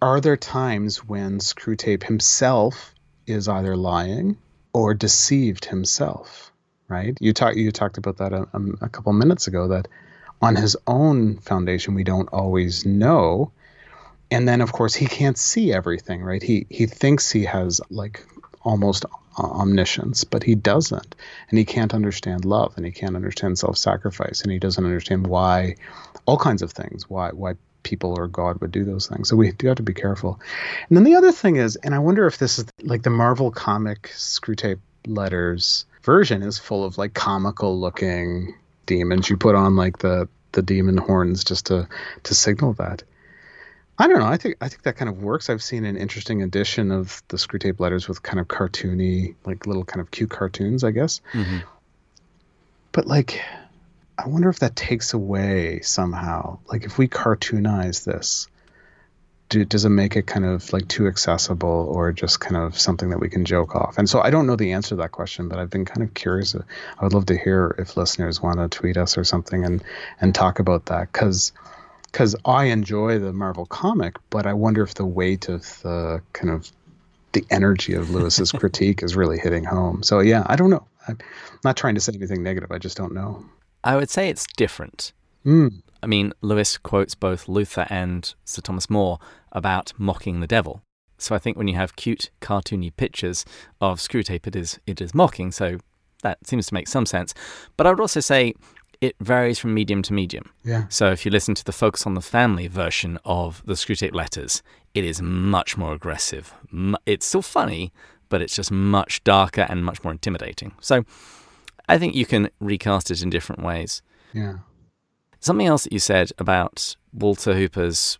are 0.00 0.20
there 0.20 0.36
times 0.36 1.04
when 1.04 1.38
Screwtape 1.38 2.02
himself 2.02 2.94
is 3.26 3.48
either 3.48 3.76
lying 3.76 4.36
or 4.74 4.92
deceived 4.92 5.64
himself, 5.64 6.52
right? 6.88 7.16
You 7.20 7.32
talked 7.32 7.56
you 7.56 7.70
talked 7.72 7.96
about 7.96 8.18
that 8.18 8.32
a, 8.34 8.46
a 8.82 8.88
couple 8.90 9.12
minutes 9.14 9.46
ago 9.46 9.68
that 9.68 9.88
on 10.42 10.56
his 10.56 10.76
own 10.86 11.38
foundation 11.38 11.94
we 11.94 12.04
don't 12.04 12.28
always 12.32 12.84
know, 12.84 13.52
and 14.30 14.46
then 14.46 14.60
of 14.60 14.72
course 14.72 14.94
he 14.94 15.06
can't 15.06 15.38
see 15.38 15.72
everything, 15.72 16.22
right? 16.22 16.42
He 16.42 16.66
he 16.68 16.86
thinks 16.86 17.30
he 17.30 17.44
has 17.44 17.80
like 17.88 18.26
almost 18.62 19.06
omniscience, 19.38 20.24
but 20.24 20.42
he 20.42 20.54
doesn't, 20.54 21.14
and 21.48 21.58
he 21.58 21.64
can't 21.64 21.94
understand 21.94 22.44
love, 22.44 22.74
and 22.76 22.84
he 22.84 22.92
can't 22.92 23.16
understand 23.16 23.58
self-sacrifice, 23.58 24.42
and 24.42 24.50
he 24.52 24.58
doesn't 24.58 24.84
understand 24.84 25.26
why 25.26 25.76
all 26.26 26.38
kinds 26.38 26.62
of 26.62 26.72
things, 26.72 27.08
why 27.08 27.30
why 27.30 27.54
people 27.84 28.18
or 28.18 28.26
God 28.26 28.60
would 28.60 28.72
do 28.72 28.84
those 28.84 29.06
things. 29.06 29.28
So 29.28 29.36
we 29.36 29.52
do 29.52 29.68
have 29.68 29.76
to 29.76 29.82
be 29.82 29.94
careful. 29.94 30.40
And 30.88 30.96
then 30.96 31.04
the 31.04 31.14
other 31.14 31.30
thing 31.30 31.56
is, 31.56 31.76
and 31.76 31.94
I 31.94 32.00
wonder 32.00 32.26
if 32.26 32.38
this 32.38 32.58
is 32.58 32.66
like 32.82 33.02
the 33.02 33.10
Marvel 33.10 33.50
comic 33.50 34.10
Screwtape 34.14 34.80
letters 35.06 35.86
version 36.02 36.42
is 36.42 36.58
full 36.58 36.84
of 36.84 36.98
like 36.98 37.14
comical 37.14 37.78
looking 37.78 38.54
demons. 38.86 39.30
You 39.30 39.36
put 39.36 39.54
on 39.54 39.76
like 39.76 39.98
the 39.98 40.28
the 40.52 40.62
demon 40.62 40.96
horns 40.96 41.44
just 41.44 41.66
to 41.66 41.88
to 42.24 42.34
signal 42.34 42.74
that. 42.74 43.02
I 43.98 44.08
don't 44.08 44.18
know. 44.18 44.26
I 44.26 44.36
think 44.36 44.56
I 44.60 44.68
think 44.68 44.82
that 44.82 44.96
kind 44.96 45.08
of 45.08 45.22
works. 45.22 45.48
I've 45.48 45.62
seen 45.62 45.84
an 45.84 45.96
interesting 45.96 46.42
edition 46.42 46.90
of 46.90 47.22
the 47.28 47.36
Screwtape 47.36 47.78
letters 47.78 48.08
with 48.08 48.22
kind 48.22 48.40
of 48.40 48.48
cartoony, 48.48 49.34
like 49.44 49.66
little 49.66 49.84
kind 49.84 50.00
of 50.00 50.10
cute 50.10 50.30
cartoons, 50.30 50.82
I 50.82 50.90
guess. 50.90 51.20
Mm-hmm. 51.32 51.58
But 52.92 53.06
like 53.06 53.40
I 54.16 54.28
wonder 54.28 54.48
if 54.48 54.60
that 54.60 54.76
takes 54.76 55.12
away 55.12 55.80
somehow. 55.80 56.58
Like 56.66 56.84
if 56.84 56.98
we 56.98 57.08
cartoonize 57.08 58.04
this, 58.04 58.48
do, 59.48 59.64
does 59.64 59.84
it 59.84 59.90
make 59.90 60.16
it 60.16 60.26
kind 60.26 60.44
of 60.44 60.72
like 60.72 60.88
too 60.88 61.06
accessible 61.06 61.88
or 61.90 62.12
just 62.12 62.40
kind 62.40 62.56
of 62.56 62.78
something 62.78 63.10
that 63.10 63.18
we 63.18 63.28
can 63.28 63.44
joke 63.44 63.74
off? 63.74 63.98
And 63.98 64.08
so 64.08 64.20
I 64.20 64.30
don't 64.30 64.46
know 64.46 64.56
the 64.56 64.72
answer 64.72 64.90
to 64.90 64.96
that 64.96 65.12
question, 65.12 65.48
but 65.48 65.58
I've 65.58 65.70
been 65.70 65.84
kind 65.84 66.02
of 66.02 66.14
curious. 66.14 66.54
Uh, 66.54 66.62
I 66.98 67.04
would 67.04 67.12
love 67.12 67.26
to 67.26 67.36
hear 67.36 67.74
if 67.78 67.96
listeners 67.96 68.40
want 68.40 68.58
to 68.58 68.68
tweet 68.68 68.96
us 68.96 69.18
or 69.18 69.24
something 69.24 69.64
and 69.64 69.82
and 70.20 70.34
talk 70.34 70.58
about 70.60 70.86
that 70.86 71.12
because 71.12 71.52
because 72.10 72.36
I 72.44 72.66
enjoy 72.66 73.18
the 73.18 73.32
Marvel 73.32 73.66
comic, 73.66 74.16
but 74.30 74.46
I 74.46 74.52
wonder 74.52 74.82
if 74.82 74.94
the 74.94 75.04
weight 75.04 75.48
of 75.48 75.62
the 75.82 76.22
kind 76.32 76.50
of 76.50 76.70
the 77.32 77.44
energy 77.50 77.94
of 77.94 78.10
Lewis's 78.10 78.52
critique 78.60 79.02
is 79.02 79.16
really 79.16 79.38
hitting 79.38 79.64
home. 79.64 80.04
So 80.04 80.20
yeah, 80.20 80.44
I 80.46 80.54
don't 80.56 80.70
know. 80.70 80.86
I'm 81.08 81.18
not 81.64 81.76
trying 81.76 81.96
to 81.96 82.00
say 82.00 82.12
anything 82.14 82.42
negative. 82.42 82.70
I 82.70 82.78
just 82.78 82.96
don't 82.96 83.12
know. 83.12 83.44
I 83.84 83.96
would 83.96 84.10
say 84.10 84.28
it's 84.28 84.46
different. 84.56 85.12
Mm. 85.44 85.82
I 86.02 86.06
mean, 86.06 86.32
Lewis 86.40 86.78
quotes 86.78 87.14
both 87.14 87.48
Luther 87.48 87.86
and 87.90 88.34
Sir 88.44 88.62
Thomas 88.62 88.90
More 88.90 89.18
about 89.52 89.92
mocking 89.98 90.40
the 90.40 90.46
devil. 90.46 90.82
So 91.18 91.34
I 91.34 91.38
think 91.38 91.56
when 91.56 91.68
you 91.68 91.76
have 91.76 91.96
cute, 91.96 92.30
cartoony 92.40 92.94
pictures 92.96 93.44
of 93.80 94.00
Screwtape, 94.00 94.46
it 94.46 94.56
is 94.56 94.80
it 94.86 95.00
is 95.00 95.14
mocking. 95.14 95.52
So 95.52 95.78
that 96.22 96.46
seems 96.46 96.66
to 96.66 96.74
make 96.74 96.88
some 96.88 97.06
sense. 97.06 97.34
But 97.76 97.86
I 97.86 97.90
would 97.90 98.00
also 98.00 98.20
say 98.20 98.54
it 99.00 99.16
varies 99.20 99.58
from 99.58 99.74
medium 99.74 100.02
to 100.02 100.12
medium. 100.12 100.50
Yeah. 100.64 100.84
So 100.88 101.10
if 101.12 101.24
you 101.24 101.30
listen 101.30 101.54
to 101.54 101.64
the 101.64 101.72
Focus 101.72 102.06
on 102.06 102.14
the 102.14 102.20
Family 102.20 102.68
version 102.68 103.18
of 103.24 103.62
the 103.66 103.74
Screwtape 103.74 104.14
letters, 104.14 104.62
it 104.94 105.04
is 105.04 105.20
much 105.20 105.76
more 105.76 105.92
aggressive. 105.92 106.54
It's 107.06 107.26
still 107.26 107.42
funny, 107.42 107.92
but 108.28 108.40
it's 108.40 108.56
just 108.56 108.70
much 108.70 109.22
darker 109.24 109.66
and 109.68 109.84
much 109.84 110.02
more 110.02 110.12
intimidating. 110.12 110.72
So 110.80 111.04
I 111.88 111.98
think 111.98 112.14
you 112.14 112.26
can 112.26 112.50
recast 112.60 113.10
it 113.10 113.22
in 113.22 113.30
different 113.30 113.62
ways. 113.62 114.02
Yeah. 114.32 114.58
Something 115.40 115.66
else 115.66 115.84
that 115.84 115.92
you 115.92 115.98
said 115.98 116.30
about 116.38 116.96
Walter 117.12 117.54
Hooper's 117.54 118.18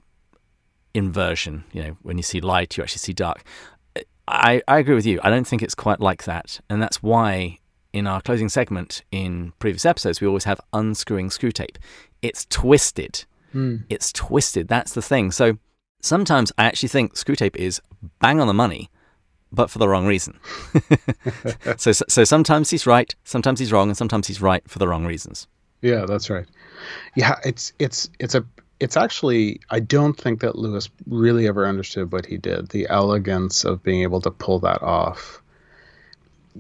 inversion, 0.92 1.64
you 1.72 1.82
know, 1.82 1.96
when 2.02 2.16
you 2.16 2.22
see 2.22 2.40
light, 2.40 2.76
you 2.76 2.82
actually 2.82 2.98
see 2.98 3.12
dark. 3.12 3.42
I, 4.28 4.62
I 4.68 4.78
agree 4.78 4.94
with 4.94 5.06
you. 5.06 5.20
I 5.22 5.30
don't 5.30 5.46
think 5.46 5.62
it's 5.62 5.74
quite 5.74 6.00
like 6.00 6.24
that. 6.24 6.60
And 6.70 6.82
that's 6.82 7.02
why 7.02 7.58
in 7.92 8.06
our 8.06 8.20
closing 8.20 8.48
segment 8.48 9.02
in 9.10 9.52
previous 9.58 9.84
episodes, 9.84 10.20
we 10.20 10.26
always 10.26 10.44
have 10.44 10.60
unscrewing 10.72 11.28
Screwtape. 11.28 11.76
It's 12.22 12.46
twisted. 12.46 13.24
Mm. 13.54 13.84
It's 13.88 14.12
twisted. 14.12 14.68
That's 14.68 14.94
the 14.94 15.02
thing. 15.02 15.30
So 15.30 15.58
sometimes 16.02 16.52
I 16.58 16.64
actually 16.64 16.88
think 16.88 17.14
Screwtape 17.14 17.56
is 17.56 17.80
bang 18.18 18.40
on 18.40 18.46
the 18.46 18.54
money, 18.54 18.90
but 19.54 19.70
for 19.70 19.78
the 19.78 19.88
wrong 19.88 20.06
reason. 20.06 20.38
so, 21.76 21.92
so 21.92 22.24
sometimes 22.24 22.70
he's 22.70 22.86
right, 22.86 23.14
sometimes 23.24 23.58
he's 23.58 23.72
wrong, 23.72 23.88
and 23.88 23.96
sometimes 23.96 24.26
he's 24.26 24.40
right 24.40 24.68
for 24.68 24.78
the 24.78 24.88
wrong 24.88 25.06
reasons. 25.06 25.46
Yeah, 25.82 26.04
that's 26.06 26.30
right. 26.30 26.46
Yeah, 27.14 27.36
it's 27.44 27.72
it's 27.78 28.10
it's 28.18 28.34
a 28.34 28.44
it's 28.80 28.96
actually 28.96 29.60
I 29.70 29.80
don't 29.80 30.18
think 30.18 30.40
that 30.40 30.56
Lewis 30.56 30.90
really 31.06 31.46
ever 31.46 31.66
understood 31.66 32.12
what 32.12 32.26
he 32.26 32.36
did. 32.36 32.70
The 32.70 32.86
elegance 32.88 33.64
of 33.64 33.82
being 33.82 34.02
able 34.02 34.20
to 34.22 34.30
pull 34.30 34.58
that 34.60 34.82
off 34.82 35.42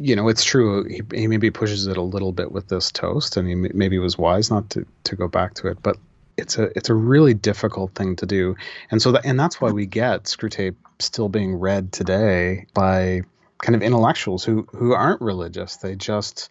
you 0.00 0.16
know, 0.16 0.28
it's 0.28 0.44
true. 0.44 0.84
He, 0.84 1.02
he 1.14 1.26
maybe 1.26 1.50
pushes 1.50 1.86
it 1.86 1.96
a 1.96 2.02
little 2.02 2.32
bit 2.32 2.52
with 2.52 2.68
this 2.68 2.90
toast, 2.90 3.36
and 3.36 3.48
he 3.48 3.54
maybe 3.54 3.98
was 3.98 4.18
wise 4.18 4.50
not 4.50 4.68
to, 4.70 4.86
to 5.04 5.16
go 5.16 5.28
back 5.28 5.54
to 5.54 5.68
it. 5.68 5.78
But 5.82 5.96
it's 6.36 6.58
a 6.58 6.64
it's 6.76 6.90
a 6.90 6.94
really 6.94 7.34
difficult 7.34 7.94
thing 7.94 8.16
to 8.16 8.26
do, 8.26 8.56
and 8.90 9.00
so 9.00 9.12
that 9.12 9.24
and 9.24 9.38
that's 9.38 9.60
why 9.60 9.70
we 9.70 9.86
get 9.86 10.24
Screwtape 10.24 10.76
still 10.98 11.28
being 11.28 11.56
read 11.56 11.92
today 11.92 12.66
by 12.74 13.22
kind 13.58 13.74
of 13.74 13.82
intellectuals 13.82 14.44
who 14.44 14.66
who 14.72 14.92
aren't 14.92 15.20
religious. 15.20 15.76
They 15.76 15.96
just 15.96 16.50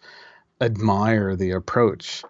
admire 0.60 1.36
the 1.36 1.52
approach 1.52 2.22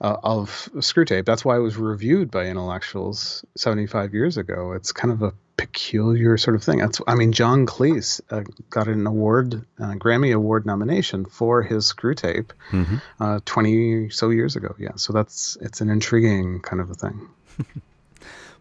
uh, 0.00 0.16
of 0.22 0.68
Screwtape. 0.76 1.24
That's 1.24 1.44
why 1.44 1.56
it 1.56 1.60
was 1.60 1.76
reviewed 1.76 2.30
by 2.30 2.46
intellectuals 2.46 3.44
75 3.56 4.14
years 4.14 4.36
ago. 4.36 4.72
It's 4.72 4.92
kind 4.92 5.12
of 5.12 5.22
a 5.22 5.32
peculiar 5.62 6.36
sort 6.36 6.56
of 6.56 6.64
thing. 6.64 6.78
That's, 6.78 7.00
I 7.06 7.14
mean, 7.14 7.30
John 7.30 7.66
Cleese 7.66 8.20
uh, 8.30 8.42
got 8.68 8.88
an 8.88 9.06
award, 9.06 9.64
uh, 9.78 9.92
Grammy 9.92 10.34
Award 10.34 10.66
nomination 10.66 11.24
for 11.24 11.62
his 11.62 11.84
Screwtape 11.84 12.50
mm-hmm. 12.72 12.96
uh, 13.20 13.38
20 13.44 14.10
so 14.10 14.30
years 14.30 14.56
ago. 14.56 14.74
Yeah, 14.76 14.96
so 14.96 15.12
that's 15.12 15.56
it's 15.60 15.80
an 15.80 15.88
intriguing 15.88 16.60
kind 16.60 16.82
of 16.82 16.90
a 16.90 16.94
thing. 16.94 17.28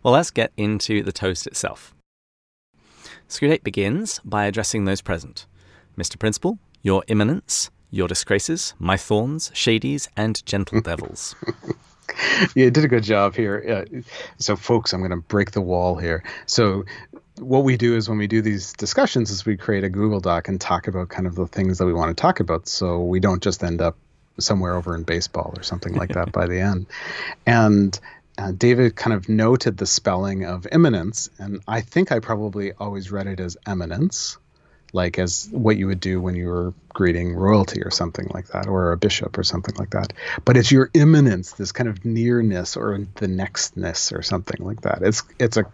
well, 0.04 0.14
let's 0.14 0.30
get 0.30 0.52
into 0.58 1.02
the 1.02 1.12
toast 1.12 1.48
itself. 1.48 1.96
Screwtape 3.28 3.64
begins 3.64 4.20
by 4.24 4.46
addressing 4.46 4.86
those 4.86 5.02
present. 5.02 5.48
Mr. 5.98 6.20
Principal, 6.20 6.60
Your 6.84 7.04
Eminence, 7.08 7.72
Your 7.90 8.08
Disgraces, 8.08 8.76
My 8.78 8.96
Thorns, 8.96 9.50
Shadies, 9.56 10.08
and 10.16 10.46
Gentle 10.46 10.82
Devils. 10.84 11.34
Yeah, 12.56 12.70
did 12.70 12.84
a 12.84 12.88
good 12.88 13.04
job 13.04 13.36
here. 13.36 13.86
Uh, 13.94 14.02
so, 14.38 14.56
folks, 14.56 14.94
I'm 14.94 15.00
going 15.02 15.12
to 15.12 15.18
break 15.18 15.52
the 15.52 15.62
wall 15.62 15.96
here. 15.96 16.24
So, 16.46 16.86
what 17.42 17.64
we 17.64 17.78
do 17.78 17.96
is 17.96 18.08
when 18.08 18.18
we 18.18 18.28
do 18.28 18.42
these 18.42 18.74
discussions 18.74 19.32
is 19.32 19.46
we 19.46 19.58
create 19.58 19.84
a 19.84 19.90
Google 19.90 20.20
Doc 20.20 20.48
and 20.48 20.62
talk 20.62 20.88
about 20.88 21.10
kind 21.10 21.28
of 21.28 21.36
the 21.36 21.48
things 21.48 21.80
that 21.80 21.86
we 21.86 21.94
want 21.94 22.16
to 22.16 22.22
talk 22.22 22.40
about. 22.40 22.68
So 22.68 23.02
we 23.02 23.20
don't 23.20 23.42
just 23.42 23.64
end 23.64 23.82
up 23.82 23.98
somewhere 24.40 24.76
over 24.76 24.96
in 24.96 25.04
baseball 25.04 25.54
or 25.58 25.64
something 25.64 25.96
like 25.96 26.14
that 26.14 26.32
by 26.32 26.48
the 26.48 26.60
end. 26.62 26.86
And 27.46 28.00
uh, 28.38 28.52
David 28.52 28.96
kind 28.96 29.14
of 29.14 29.28
noted 29.28 29.78
the 29.78 29.86
spelling 29.86 30.46
of 30.46 30.68
eminence, 30.72 31.30
and 31.38 31.62
I 31.68 31.82
think 31.82 32.12
I 32.12 32.20
probably 32.20 32.74
always 32.74 33.12
read 33.12 33.28
it 33.28 33.40
as 33.40 33.58
eminence 33.68 34.38
like 34.94 35.20
as 35.20 35.48
what 35.52 35.78
you 35.78 35.88
would 35.88 36.00
do 36.00 36.22
when 36.22 36.36
you 36.36 36.48
were 36.48 36.74
greeting 36.90 37.34
royalty 37.34 37.82
or 37.82 37.92
something 37.92 38.28
like 38.34 38.48
that, 38.48 38.68
or 38.68 38.92
a 38.92 38.98
bishop 38.98 39.38
or 39.38 39.44
something 39.44 39.76
like 39.76 39.92
that. 39.92 40.14
But 40.46 40.58
it's 40.58 40.72
your 40.72 40.90
imminence, 40.94 41.54
this 41.54 41.72
kind 41.72 41.90
of 41.90 42.04
nearness 42.06 42.76
or 42.76 42.98
the 43.16 43.28
nextness 43.28 44.18
or 44.18 44.22
something 44.22 44.66
like 44.66 44.82
that. 44.82 45.02
It's 45.02 45.24
it's 45.40 45.58
a 45.58 45.66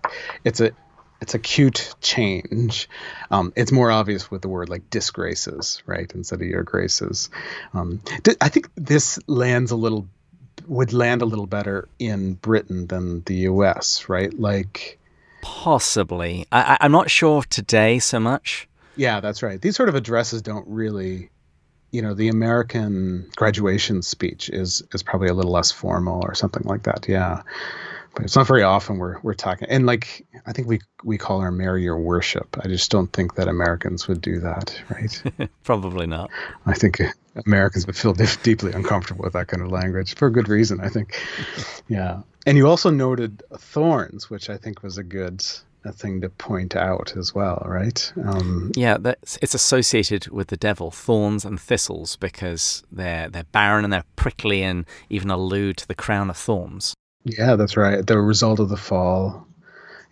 it's 0.43 0.61
a 0.61 0.71
it's 1.21 1.33
a 1.33 1.39
cute 1.39 1.95
change. 2.01 2.89
Um, 3.31 3.51
it's 3.55 3.71
more 3.71 3.89
obvious 3.91 4.29
with 4.29 4.41
the 4.41 4.49
word 4.49 4.69
like 4.69 4.89
disgraces, 4.89 5.81
right, 5.85 6.11
instead 6.13 6.41
of 6.41 6.47
your 6.47 6.63
graces. 6.63 7.29
Um, 7.73 8.01
I 8.41 8.49
think 8.49 8.69
this 8.75 9.19
lands 9.27 9.71
a 9.71 9.75
little 9.75 10.07
would 10.67 10.93
land 10.93 11.21
a 11.21 11.25
little 11.25 11.47
better 11.47 11.87
in 11.97 12.33
Britain 12.33 12.87
than 12.87 13.23
the 13.23 13.35
U.S., 13.35 14.09
right? 14.09 14.37
Like 14.37 14.99
possibly. 15.41 16.45
I, 16.51 16.77
I'm 16.81 16.91
not 16.91 17.09
sure 17.09 17.43
today 17.43 17.99
so 17.99 18.19
much. 18.19 18.67
Yeah, 18.97 19.19
that's 19.19 19.43
right. 19.43 19.61
These 19.61 19.75
sort 19.75 19.89
of 19.89 19.95
addresses 19.95 20.41
don't 20.41 20.67
really, 20.67 21.29
you 21.91 22.01
know, 22.01 22.13
the 22.13 22.29
American 22.29 23.29
graduation 23.35 24.01
speech 24.01 24.49
is 24.49 24.83
is 24.93 25.03
probably 25.03 25.29
a 25.29 25.33
little 25.33 25.51
less 25.51 25.71
formal 25.71 26.21
or 26.23 26.35
something 26.35 26.63
like 26.63 26.83
that. 26.83 27.07
Yeah, 27.07 27.43
but 28.17 28.25
it's 28.25 28.35
not 28.35 28.47
very 28.47 28.63
often 28.63 28.97
we're 28.97 29.19
we're 29.21 29.35
talking. 29.35 29.67
And 29.69 29.85
like, 29.85 30.25
I 30.47 30.51
think 30.51 30.67
we 30.67 30.81
we 31.03 31.19
call 31.19 31.39
our 31.39 31.51
mayor 31.51 31.77
your 31.77 31.99
worship. 31.99 32.57
I 32.61 32.67
just 32.67 32.89
don't 32.89 33.13
think 33.13 33.35
that 33.35 33.47
Americans 33.47 34.07
would 34.07 34.21
do 34.21 34.39
that, 34.39 34.81
right? 34.89 35.49
probably 35.63 36.07
not. 36.07 36.31
I 36.65 36.73
think 36.73 36.99
Americans 37.45 37.85
would 37.85 37.95
feel 37.95 38.13
deeply 38.13 38.73
uncomfortable 38.73 39.23
with 39.23 39.33
that 39.33 39.47
kind 39.47 39.61
of 39.61 39.71
language 39.71 40.15
for 40.15 40.27
a 40.27 40.31
good 40.31 40.49
reason. 40.49 40.79
I 40.81 40.89
think. 40.89 41.21
Yeah, 41.87 42.23
and 42.47 42.57
you 42.57 42.67
also 42.67 42.89
noted 42.89 43.43
thorns, 43.55 44.31
which 44.31 44.49
I 44.49 44.57
think 44.57 44.81
was 44.81 44.97
a 44.97 45.03
good 45.03 45.45
a 45.87 45.91
thing 45.91 46.21
to 46.21 46.29
point 46.29 46.75
out 46.75 47.15
as 47.17 47.33
well, 47.33 47.63
right? 47.65 48.11
Um, 48.23 48.71
yeah, 48.75 48.97
that's, 48.99 49.37
it's 49.41 49.53
associated 49.53 50.27
with 50.27 50.47
the 50.47 50.57
devil, 50.57 50.91
thorns 50.91 51.45
and 51.45 51.59
thistles, 51.59 52.15
because 52.17 52.83
they're 52.91 53.29
they're 53.29 53.43
barren 53.45 53.83
and 53.83 53.93
they're 53.93 54.03
prickly, 54.15 54.63
and 54.63 54.85
even 55.09 55.29
allude 55.29 55.77
to 55.77 55.87
the 55.87 55.95
crown 55.95 56.29
of 56.29 56.37
thorns. 56.37 56.93
Yeah, 57.23 57.55
that's 57.55 57.77
right. 57.77 58.05
The 58.05 58.19
result 58.19 58.59
of 58.59 58.69
the 58.69 58.77
fall. 58.77 59.45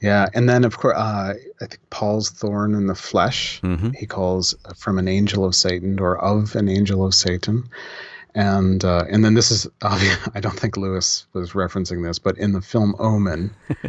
Yeah, 0.02 0.28
and 0.34 0.50
then 0.50 0.66
of 0.66 0.78
course, 0.78 0.98
uh, 0.98 1.34
I 1.62 1.66
think 1.66 1.80
Paul's 1.90 2.30
thorn 2.30 2.76
in 2.76 2.88
the 2.88 2.96
flesh. 2.96 3.62
Mm-hmm. 3.62 3.92
He 3.92 4.06
calls 4.06 4.54
from 4.76 5.00
an 5.00 5.08
angel 5.08 5.46
of 5.46 5.56
Satan 5.56 6.00
or 6.00 6.18
of 6.18 6.56
an 6.56 6.68
angel 6.68 7.06
of 7.06 7.14
Satan 7.14 7.70
and 8.36 8.84
uh, 8.84 9.06
and 9.10 9.24
then 9.24 9.34
this 9.34 9.50
is 9.50 9.66
obvious. 9.82 10.18
I 10.36 10.42
don't 10.42 10.60
think 10.60 10.78
Lewis 10.78 11.26
was 11.34 11.54
referencing 11.54 12.04
this, 12.04 12.20
but 12.20 12.38
in 12.38 12.52
the 12.52 12.62
film 12.62 12.96
Omen, 13.00 13.56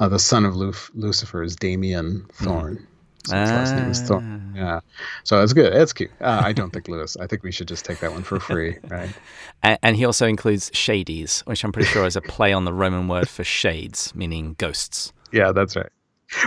uh, 0.00 0.08
the 0.08 0.18
son 0.18 0.44
of 0.44 0.56
Luf- 0.56 0.90
Lucifer 0.94 1.42
is 1.42 1.56
Damien 1.56 2.26
Thorn. 2.32 2.76
Mm. 2.76 2.86
So 3.26 3.36
his 3.36 3.50
last 3.50 3.74
name 3.74 3.90
is 3.90 4.02
Thorn. 4.02 4.52
Ah. 4.54 4.58
Yeah. 4.58 4.80
So 5.24 5.42
it's 5.42 5.54
good. 5.54 5.72
It's 5.72 5.94
cute. 5.94 6.10
Uh, 6.20 6.42
I 6.44 6.52
don't 6.52 6.70
think 6.70 6.88
Lewis. 6.88 7.16
I 7.16 7.26
think 7.26 7.42
we 7.42 7.52
should 7.52 7.68
just 7.68 7.84
take 7.86 8.00
that 8.00 8.12
one 8.12 8.22
for 8.22 8.38
free, 8.38 8.76
right? 8.88 9.08
And, 9.62 9.78
and 9.82 9.96
he 9.96 10.04
also 10.04 10.26
includes 10.26 10.70
shadies, 10.72 11.40
which 11.46 11.64
I'm 11.64 11.72
pretty 11.72 11.88
sure 11.88 12.04
is 12.04 12.16
a 12.16 12.20
play 12.20 12.52
on 12.52 12.66
the 12.66 12.72
Roman 12.74 13.08
word 13.08 13.28
for 13.28 13.42
shades, 13.42 14.14
meaning 14.14 14.56
ghosts. 14.58 15.12
Yeah, 15.32 15.52
that's 15.52 15.74
right. 15.74 15.88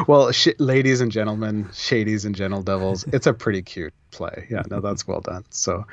Well, 0.08 0.32
sh- 0.32 0.50
ladies 0.60 1.02
and 1.02 1.12
gentlemen, 1.12 1.66
shadies 1.72 2.26
and 2.26 2.36
gentle 2.36 2.62
devils. 2.62 3.06
It's 3.12 3.26
a 3.26 3.34
pretty 3.34 3.62
cute 3.64 3.94
play. 4.12 4.48
Yeah, 4.50 4.62
no, 4.70 4.80
that's 4.80 5.08
well 5.08 5.22
done. 5.22 5.46
So 5.50 5.84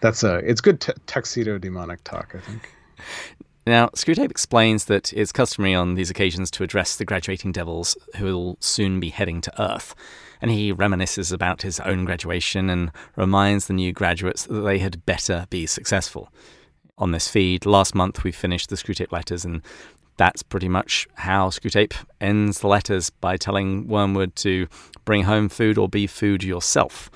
that's 0.00 0.22
a 0.22 0.36
it's 0.36 0.60
good 0.60 0.80
t- 0.80 0.92
tuxedo 1.06 1.58
demonic 1.58 2.02
talk, 2.04 2.34
I 2.34 2.40
think. 2.40 2.70
Now, 3.70 3.86
Screwtape 3.94 4.32
explains 4.32 4.86
that 4.86 5.12
it's 5.12 5.30
customary 5.30 5.76
on 5.76 5.94
these 5.94 6.10
occasions 6.10 6.50
to 6.50 6.64
address 6.64 6.96
the 6.96 7.04
graduating 7.04 7.52
devils 7.52 7.96
who 8.16 8.24
will 8.24 8.56
soon 8.58 8.98
be 8.98 9.10
heading 9.10 9.40
to 9.42 9.62
Earth. 9.62 9.94
And 10.42 10.50
he 10.50 10.74
reminisces 10.74 11.32
about 11.32 11.62
his 11.62 11.78
own 11.78 12.04
graduation 12.04 12.68
and 12.68 12.90
reminds 13.14 13.68
the 13.68 13.72
new 13.74 13.92
graduates 13.92 14.42
that 14.46 14.62
they 14.62 14.80
had 14.80 15.06
better 15.06 15.46
be 15.50 15.66
successful. 15.66 16.32
On 16.98 17.12
this 17.12 17.28
feed, 17.28 17.64
last 17.64 17.94
month 17.94 18.24
we 18.24 18.32
finished 18.32 18.70
the 18.70 18.76
Screwtape 18.76 19.12
letters, 19.12 19.44
and 19.44 19.62
that's 20.16 20.42
pretty 20.42 20.68
much 20.68 21.06
how 21.14 21.50
Screwtape 21.50 21.94
ends 22.20 22.58
the 22.58 22.66
letters 22.66 23.10
by 23.10 23.36
telling 23.36 23.86
Wormwood 23.86 24.34
to 24.34 24.66
bring 25.04 25.22
home 25.22 25.48
food 25.48 25.78
or 25.78 25.88
be 25.88 26.08
food 26.08 26.42
yourself. 26.42 27.08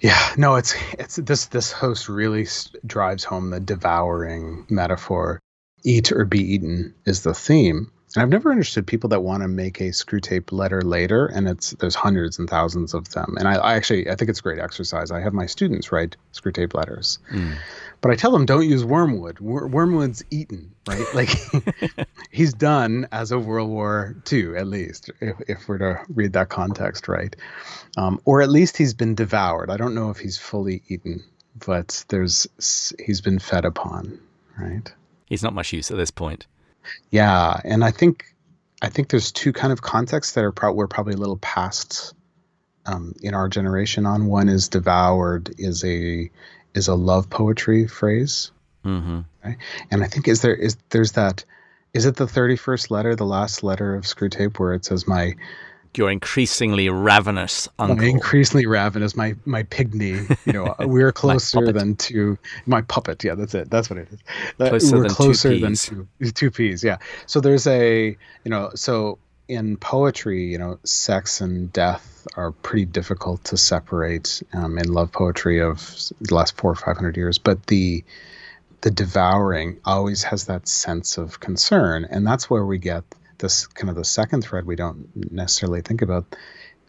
Yeah, 0.00 0.34
no, 0.36 0.56
it's 0.56 0.74
it's 0.92 1.16
this 1.16 1.46
this 1.46 1.72
host 1.72 2.08
really 2.08 2.46
drives 2.84 3.24
home 3.24 3.50
the 3.50 3.60
devouring 3.60 4.66
metaphor. 4.68 5.40
Eat 5.84 6.10
or 6.12 6.24
be 6.24 6.40
eaten 6.40 6.94
is 7.04 7.22
the 7.22 7.34
theme, 7.34 7.92
and 8.16 8.22
I've 8.22 8.30
never 8.30 8.50
understood 8.50 8.86
people 8.86 9.10
that 9.10 9.22
want 9.22 9.42
to 9.42 9.48
make 9.48 9.78
a 9.78 9.90
Screwtape 9.90 10.50
letter 10.50 10.80
later, 10.80 11.26
and 11.26 11.46
it's 11.46 11.72
there's 11.72 11.94
hundreds 11.94 12.38
and 12.38 12.48
thousands 12.48 12.94
of 12.94 13.10
them. 13.10 13.36
And 13.38 13.46
I, 13.46 13.56
I 13.56 13.74
actually 13.74 14.08
I 14.08 14.14
think 14.14 14.30
it's 14.30 14.38
a 14.38 14.42
great 14.42 14.58
exercise. 14.58 15.10
I 15.10 15.20
have 15.20 15.34
my 15.34 15.44
students 15.44 15.92
write 15.92 16.16
Screwtape 16.32 16.72
letters, 16.72 17.18
mm. 17.30 17.56
but 18.00 18.10
I 18.10 18.16
tell 18.16 18.32
them 18.32 18.46
don't 18.46 18.66
use 18.66 18.86
wormwood. 18.86 19.38
Wor- 19.38 19.68
wormwood's 19.68 20.24
eaten, 20.30 20.72
right? 20.88 21.04
Like 21.14 21.28
he's 22.30 22.54
done 22.54 23.06
as 23.12 23.32
of 23.32 23.44
World 23.44 23.68
War 23.68 24.16
II, 24.32 24.56
at 24.56 24.66
least 24.66 25.10
if 25.20 25.36
if 25.46 25.68
we're 25.68 25.78
to 25.78 26.00
read 26.08 26.32
that 26.32 26.48
context 26.48 27.08
right, 27.08 27.36
um, 27.98 28.18
or 28.24 28.40
at 28.40 28.48
least 28.48 28.78
he's 28.78 28.94
been 28.94 29.14
devoured. 29.14 29.70
I 29.70 29.76
don't 29.76 29.94
know 29.94 30.08
if 30.08 30.16
he's 30.16 30.38
fully 30.38 30.82
eaten, 30.88 31.22
but 31.66 32.02
there's 32.08 32.46
he's 32.98 33.20
been 33.20 33.38
fed 33.38 33.66
upon, 33.66 34.18
right? 34.58 34.90
He's 35.26 35.42
not 35.42 35.52
much 35.52 35.74
use 35.74 35.90
at 35.90 35.98
this 35.98 36.10
point. 36.10 36.46
Yeah, 37.10 37.60
and 37.64 37.84
I 37.84 37.90
think 37.90 38.24
I 38.82 38.88
think 38.88 39.08
there's 39.08 39.32
two 39.32 39.52
kind 39.52 39.72
of 39.72 39.82
contexts 39.82 40.34
that 40.34 40.44
are 40.44 40.52
pro- 40.52 40.72
we're 40.72 40.86
probably 40.86 41.14
a 41.14 41.18
little 41.18 41.38
past 41.38 42.14
um, 42.84 43.14
in 43.20 43.34
our 43.34 43.48
generation 43.48 44.06
on. 44.06 44.26
One 44.26 44.48
is 44.48 44.68
devoured 44.68 45.54
is 45.58 45.84
a 45.84 46.30
is 46.74 46.88
a 46.88 46.94
love 46.94 47.30
poetry 47.30 47.88
phrase, 47.88 48.52
mm-hmm. 48.84 49.20
right? 49.44 49.56
and 49.90 50.04
I 50.04 50.06
think 50.06 50.28
is 50.28 50.42
there 50.42 50.54
is 50.54 50.76
there's 50.90 51.12
that 51.12 51.44
is 51.94 52.04
it 52.04 52.16
the 52.16 52.26
31st 52.26 52.90
letter, 52.90 53.16
the 53.16 53.24
last 53.24 53.62
letter 53.62 53.94
of 53.94 54.04
Screwtape, 54.04 54.58
where 54.58 54.74
it 54.74 54.84
says 54.84 55.08
my 55.08 55.34
your 55.96 56.10
increasingly 56.10 56.88
ravenous 56.88 57.68
uncle. 57.78 57.96
My 57.96 58.04
increasingly 58.04 58.66
ravenous, 58.66 59.16
my 59.16 59.34
my 59.44 59.62
pygmy. 59.64 60.36
You 60.46 60.52
know, 60.52 60.74
we're 60.80 61.12
closer 61.12 61.72
than 61.72 61.96
to 61.96 62.38
my 62.66 62.82
puppet. 62.82 63.24
Yeah, 63.24 63.34
that's 63.34 63.54
it. 63.54 63.70
That's 63.70 63.90
what 63.90 63.98
it 63.98 64.08
is. 64.10 64.20
Closer 64.56 64.96
we're 64.96 65.02
than 65.02 65.10
closer 65.10 65.48
two 65.50 65.60
than 65.60 65.74
two, 65.74 66.08
two 66.32 66.50
peas. 66.50 66.84
Yeah. 66.84 66.98
So 67.26 67.40
there's 67.40 67.66
a 67.66 68.16
you 68.44 68.50
know 68.50 68.70
so 68.74 69.18
in 69.48 69.76
poetry, 69.76 70.44
you 70.44 70.58
know, 70.58 70.78
sex 70.84 71.40
and 71.40 71.72
death 71.72 72.26
are 72.34 72.52
pretty 72.52 72.84
difficult 72.84 73.44
to 73.44 73.56
separate 73.56 74.42
um, 74.52 74.78
in 74.78 74.92
love 74.92 75.12
poetry 75.12 75.60
of 75.60 75.78
the 76.20 76.34
last 76.34 76.56
four 76.56 76.72
or 76.72 76.74
five 76.74 76.96
hundred 76.96 77.16
years, 77.16 77.38
but 77.38 77.66
the 77.66 78.04
the 78.82 78.90
devouring 78.90 79.78
always 79.84 80.22
has 80.24 80.46
that 80.46 80.68
sense 80.68 81.18
of 81.18 81.40
concern, 81.40 82.06
and 82.08 82.26
that's 82.26 82.50
where 82.50 82.64
we 82.64 82.78
get 82.78 83.04
this 83.38 83.66
kind 83.66 83.90
of 83.90 83.96
the 83.96 84.04
second 84.04 84.42
thread 84.42 84.66
we 84.66 84.76
don't 84.76 85.08
necessarily 85.32 85.82
think 85.82 86.02
about 86.02 86.36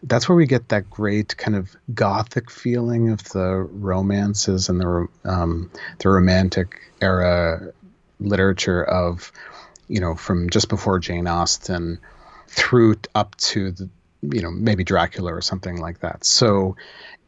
that's 0.02 0.28
where 0.28 0.36
we 0.36 0.46
get 0.46 0.68
that 0.68 0.88
great 0.88 1.36
kind 1.36 1.56
of 1.56 1.74
gothic 1.92 2.50
feeling 2.50 3.10
of 3.10 3.22
the 3.30 3.56
romances 3.56 4.68
and 4.68 4.80
the 4.80 5.08
um, 5.24 5.70
the 5.98 6.08
romantic 6.08 6.92
era 7.00 7.72
literature 8.20 8.82
of 8.82 9.32
you 9.88 10.00
know 10.00 10.14
from 10.14 10.50
just 10.50 10.68
before 10.68 10.98
Jane 10.98 11.26
Austen 11.26 11.98
through 12.46 12.96
up 13.14 13.36
to 13.36 13.72
the 13.72 13.88
you 14.22 14.42
know 14.42 14.50
maybe 14.50 14.84
Dracula 14.84 15.34
or 15.34 15.40
something 15.40 15.80
like 15.80 16.00
that. 16.00 16.24
So 16.24 16.76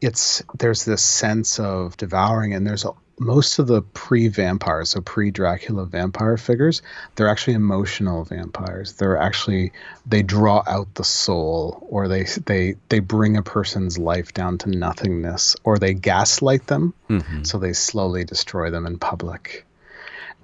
it's 0.01 0.43
there's 0.57 0.85
this 0.85 1.01
sense 1.01 1.59
of 1.59 1.95
devouring 1.97 2.53
and 2.53 2.65
there's 2.65 2.85
a, 2.85 2.91
most 3.21 3.59
of 3.59 3.67
the 3.67 3.83
pre-vampires, 3.83 4.89
so 4.89 5.01
pre-Dracula 5.01 5.85
vampire 5.85 6.37
figures, 6.37 6.81
they're 7.15 7.29
actually 7.29 7.53
emotional 7.53 8.23
vampires. 8.23 8.93
They're 8.93 9.17
actually 9.17 9.73
they 10.07 10.23
draw 10.23 10.63
out 10.65 10.95
the 10.95 11.03
soul, 11.03 11.85
or 11.91 12.07
they 12.07 12.23
they 12.45 12.77
they 12.89 12.99
bring 12.99 13.37
a 13.37 13.43
person's 13.43 13.99
life 13.99 14.33
down 14.33 14.57
to 14.59 14.71
nothingness, 14.71 15.55
or 15.63 15.77
they 15.77 15.93
gaslight 15.93 16.65
them, 16.65 16.95
mm-hmm. 17.07 17.43
so 17.43 17.59
they 17.59 17.73
slowly 17.73 18.23
destroy 18.23 18.71
them 18.71 18.87
in 18.87 18.97
public. 18.97 19.67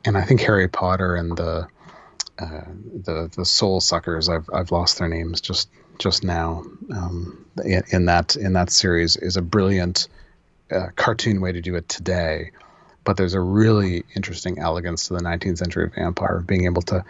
And 0.06 0.16
I 0.16 0.22
think 0.22 0.42
Harry 0.42 0.68
Potter 0.68 1.16
and 1.16 1.36
the 1.36 1.68
uh, 2.38 2.62
the 2.94 3.32
the 3.36 3.46
soul 3.46 3.82
suckers, 3.82 4.30
I've 4.30 4.48
I've 4.54 4.72
lost 4.72 5.00
their 5.00 5.08
names 5.10 5.42
just 5.42 5.70
just 6.00 6.24
now. 6.24 6.64
Um, 6.92 7.46
in, 7.64 7.84
in 7.92 8.06
that 8.06 8.36
in 8.36 8.54
that 8.54 8.70
series 8.70 9.18
is 9.18 9.38
a 9.38 9.42
brilliant 9.42 10.08
uh, 10.72 10.88
cartoon 10.96 11.42
way 11.42 11.52
to 11.52 11.62
do 11.62 11.76
it 11.76 11.88
today. 11.90 12.52
But 13.04 13.16
there's 13.16 13.34
a 13.34 13.40
really 13.40 14.04
interesting 14.16 14.60
elegance 14.60 15.08
to 15.08 15.14
the 15.14 15.22
19th 15.22 15.60
century 15.60 15.90
vampire 15.96 16.38
of 16.38 16.48
being 16.48 16.66
able 16.66 16.82
to 16.84 17.04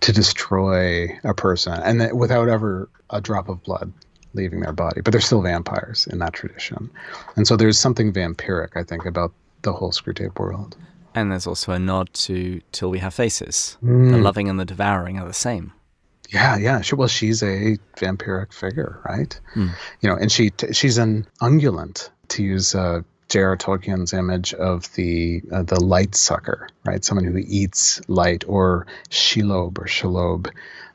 to 0.00 0.12
destroy 0.12 1.16
a 1.22 1.32
person 1.32 1.74
and 1.74 2.00
that 2.00 2.16
without 2.16 2.48
ever 2.48 2.88
a 3.10 3.20
drop 3.20 3.48
of 3.48 3.62
blood 3.62 3.92
leaving 4.34 4.60
their 4.60 4.72
body. 4.72 5.00
But 5.00 5.12
they're 5.12 5.20
still 5.20 5.42
vampires 5.42 6.08
in 6.08 6.18
that 6.18 6.32
tradition. 6.32 6.90
And 7.36 7.46
so 7.46 7.56
there's 7.56 7.78
something 7.78 8.12
vampiric 8.12 8.76
i 8.76 8.82
think 8.82 9.06
about 9.06 9.32
the 9.62 9.72
whole 9.72 9.92
screwtape 9.92 10.38
world. 10.38 10.76
And 11.14 11.30
there's 11.30 11.46
also 11.46 11.70
a 11.70 11.78
nod 11.78 12.12
to 12.14 12.60
till 12.72 12.90
we 12.90 12.98
have 12.98 13.14
faces. 13.14 13.78
Mm. 13.82 14.10
the 14.10 14.18
loving 14.18 14.48
and 14.48 14.58
the 14.58 14.64
devouring 14.64 15.20
are 15.20 15.26
the 15.26 15.32
same 15.32 15.72
yeah, 16.30 16.56
yeah. 16.56 16.80
She, 16.80 16.94
well, 16.94 17.08
she's 17.08 17.42
a 17.42 17.78
vampiric 17.96 18.52
figure, 18.52 19.00
right? 19.04 19.38
Mm. 19.54 19.70
You 20.00 20.08
know, 20.08 20.16
and 20.16 20.30
she 20.30 20.52
she's 20.72 20.98
an 20.98 21.26
Ungoliant, 21.40 22.10
to 22.28 22.42
use 22.42 22.74
uh, 22.74 23.02
J.R. 23.28 23.56
Tolkien's 23.56 24.12
image 24.12 24.54
of 24.54 24.92
the 24.94 25.42
uh, 25.52 25.62
the 25.62 25.80
light 25.80 26.14
sucker, 26.14 26.68
right? 26.84 27.04
Someone 27.04 27.24
who 27.24 27.38
eats 27.38 28.00
light, 28.08 28.44
or 28.46 28.86
Shelob 29.10 29.78
or 29.78 29.86
Shelob, 29.86 30.50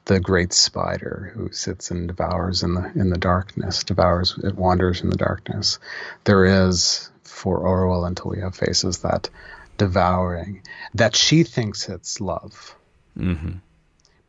the 0.05 0.19
great 0.19 0.53
spider 0.53 1.31
who 1.35 1.51
sits 1.51 1.91
and 1.91 2.07
devours 2.07 2.63
in 2.63 2.75
the 2.75 2.91
in 2.95 3.09
the 3.09 3.17
darkness, 3.17 3.83
devours 3.83 4.37
it 4.43 4.55
wanders 4.55 5.01
in 5.01 5.09
the 5.09 5.17
darkness. 5.17 5.79
There 6.23 6.45
is 6.45 7.09
for 7.23 7.59
Orual 7.61 8.07
until 8.07 8.31
we 8.31 8.41
have 8.41 8.55
faces 8.55 8.99
that 8.99 9.29
devouring 9.77 10.61
that 10.93 11.15
she 11.15 11.43
thinks 11.43 11.87
it's 11.87 12.19
love 12.19 12.75
mm-hmm. 13.17 13.57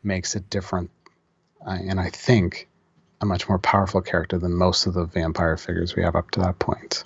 Makes 0.03 0.35
it 0.35 0.49
different, 0.49 0.89
uh, 1.65 1.77
and 1.87 1.99
I 1.99 2.09
think 2.09 2.67
a 3.21 3.25
much 3.25 3.47
more 3.47 3.59
powerful 3.59 4.01
character 4.01 4.37
than 4.37 4.53
most 4.53 4.87
of 4.87 4.93
the 4.93 5.05
vampire 5.05 5.57
figures 5.57 5.95
we 5.95 6.03
have 6.03 6.15
up 6.15 6.31
to 6.31 6.39
that 6.39 6.59
point. 6.59 7.03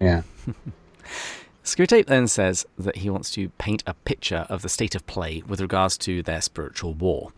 Yeah. 0.00 0.22
Screwtape 1.64 2.06
then 2.06 2.28
says 2.28 2.64
that 2.78 2.96
he 2.96 3.10
wants 3.10 3.30
to 3.32 3.50
paint 3.50 3.82
a 3.86 3.92
picture 3.92 4.46
of 4.48 4.62
the 4.62 4.70
state 4.70 4.94
of 4.94 5.06
play 5.06 5.42
with 5.46 5.60
regards 5.60 5.98
to 5.98 6.22
their 6.22 6.40
spiritual 6.40 6.94
war. 6.94 7.32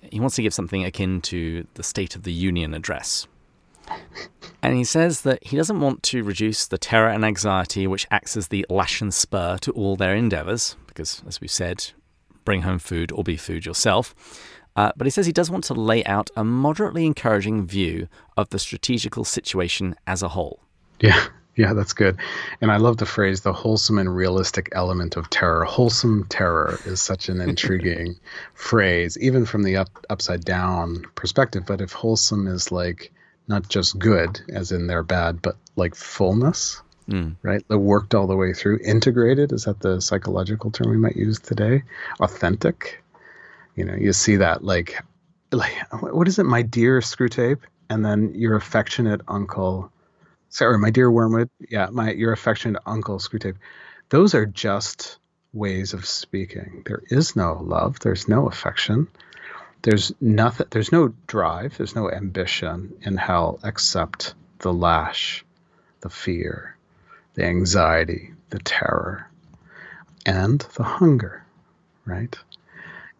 He 0.00 0.18
wants 0.18 0.36
to 0.36 0.42
give 0.42 0.54
something 0.54 0.84
akin 0.84 1.20
to 1.22 1.66
the 1.74 1.82
State 1.82 2.16
of 2.16 2.22
the 2.22 2.32
Union 2.32 2.72
address. 2.72 3.26
And 4.62 4.76
he 4.76 4.84
says 4.84 5.22
that 5.22 5.44
he 5.44 5.56
doesn't 5.56 5.80
want 5.80 6.02
to 6.04 6.24
reduce 6.24 6.66
the 6.66 6.78
terror 6.78 7.08
and 7.08 7.24
anxiety 7.24 7.86
which 7.86 8.06
acts 8.10 8.36
as 8.36 8.48
the 8.48 8.64
lash 8.70 9.00
and 9.00 9.12
spur 9.12 9.58
to 9.58 9.72
all 9.72 9.94
their 9.96 10.14
endeavours, 10.14 10.76
because, 10.86 11.22
as 11.26 11.40
we 11.40 11.48
said, 11.48 11.92
bring 12.46 12.62
home 12.62 12.78
food 12.78 13.12
or 13.12 13.22
be 13.22 13.36
food 13.36 13.66
yourself. 13.66 14.14
Uh, 14.74 14.92
but 14.96 15.06
he 15.06 15.10
says 15.10 15.26
he 15.26 15.32
does 15.32 15.50
want 15.50 15.64
to 15.64 15.74
lay 15.74 16.04
out 16.04 16.30
a 16.36 16.44
moderately 16.44 17.04
encouraging 17.04 17.66
view 17.66 18.08
of 18.36 18.48
the 18.50 18.58
strategical 18.58 19.24
situation 19.24 19.94
as 20.06 20.22
a 20.22 20.28
whole. 20.28 20.60
Yeah, 21.00 21.26
yeah, 21.56 21.72
that's 21.72 21.94
good. 21.94 22.18
And 22.60 22.70
I 22.70 22.76
love 22.76 22.98
the 22.98 23.06
phrase 23.06 23.40
the 23.40 23.54
wholesome 23.54 23.98
and 23.98 24.14
realistic 24.14 24.68
element 24.72 25.16
of 25.16 25.30
terror. 25.30 25.64
Wholesome 25.64 26.26
terror 26.28 26.78
is 26.84 27.00
such 27.00 27.30
an 27.30 27.40
intriguing 27.48 28.16
phrase, 28.54 29.16
even 29.18 29.46
from 29.46 29.62
the 29.62 29.76
up, 29.76 29.88
upside 30.10 30.44
down 30.44 31.06
perspective. 31.14 31.64
But 31.66 31.80
if 31.80 31.92
wholesome 31.92 32.46
is 32.46 32.70
like 32.70 33.12
not 33.48 33.68
just 33.68 33.98
good, 33.98 34.40
as 34.50 34.72
in 34.72 34.86
they're 34.86 35.02
bad, 35.02 35.40
but 35.40 35.56
like 35.76 35.94
fullness, 35.94 36.82
mm. 37.08 37.36
right? 37.42 37.66
The 37.68 37.78
worked 37.78 38.14
all 38.14 38.26
the 38.26 38.36
way 38.36 38.52
through. 38.52 38.80
Integrated, 38.84 39.52
is 39.52 39.64
that 39.64 39.80
the 39.80 40.00
psychological 40.00 40.70
term 40.70 40.90
we 40.90 40.96
might 40.96 41.16
use 41.16 41.38
today? 41.38 41.82
Authentic. 42.20 43.02
You 43.74 43.84
know, 43.84 43.94
you 43.94 44.12
see 44.12 44.36
that 44.36 44.64
like, 44.64 45.02
like 45.52 45.72
what 46.02 46.28
is 46.28 46.38
it, 46.38 46.44
my 46.44 46.62
dear 46.62 47.00
Screwtape? 47.00 47.60
And 47.88 48.04
then 48.04 48.34
your 48.34 48.56
affectionate 48.56 49.20
uncle 49.28 49.92
sorry, 50.56 50.78
my 50.78 50.90
dear 50.90 51.10
Wormwood, 51.10 51.50
yeah, 51.68 51.88
my 51.90 52.12
your 52.12 52.32
affectionate 52.32 52.82
uncle 52.86 53.18
Screwtape. 53.18 53.56
Those 54.08 54.34
are 54.34 54.46
just 54.46 55.18
ways 55.52 55.92
of 55.92 56.06
speaking. 56.06 56.82
There 56.86 57.02
is 57.08 57.36
no 57.36 57.60
love. 57.62 57.98
There's 58.00 58.28
no 58.28 58.46
affection. 58.46 59.08
There's 59.82 60.12
nothing. 60.20 60.66
There's 60.70 60.92
no 60.92 61.14
drive. 61.26 61.76
There's 61.76 61.94
no 61.94 62.10
ambition 62.10 62.94
in 63.02 63.16
hell 63.16 63.60
except 63.62 64.34
the 64.60 64.72
lash, 64.72 65.44
the 66.00 66.10
fear, 66.10 66.75
the 67.36 67.44
anxiety, 67.44 68.32
the 68.50 68.58
terror, 68.58 69.30
and 70.26 70.60
the 70.76 70.82
hunger, 70.82 71.44
right? 72.04 72.36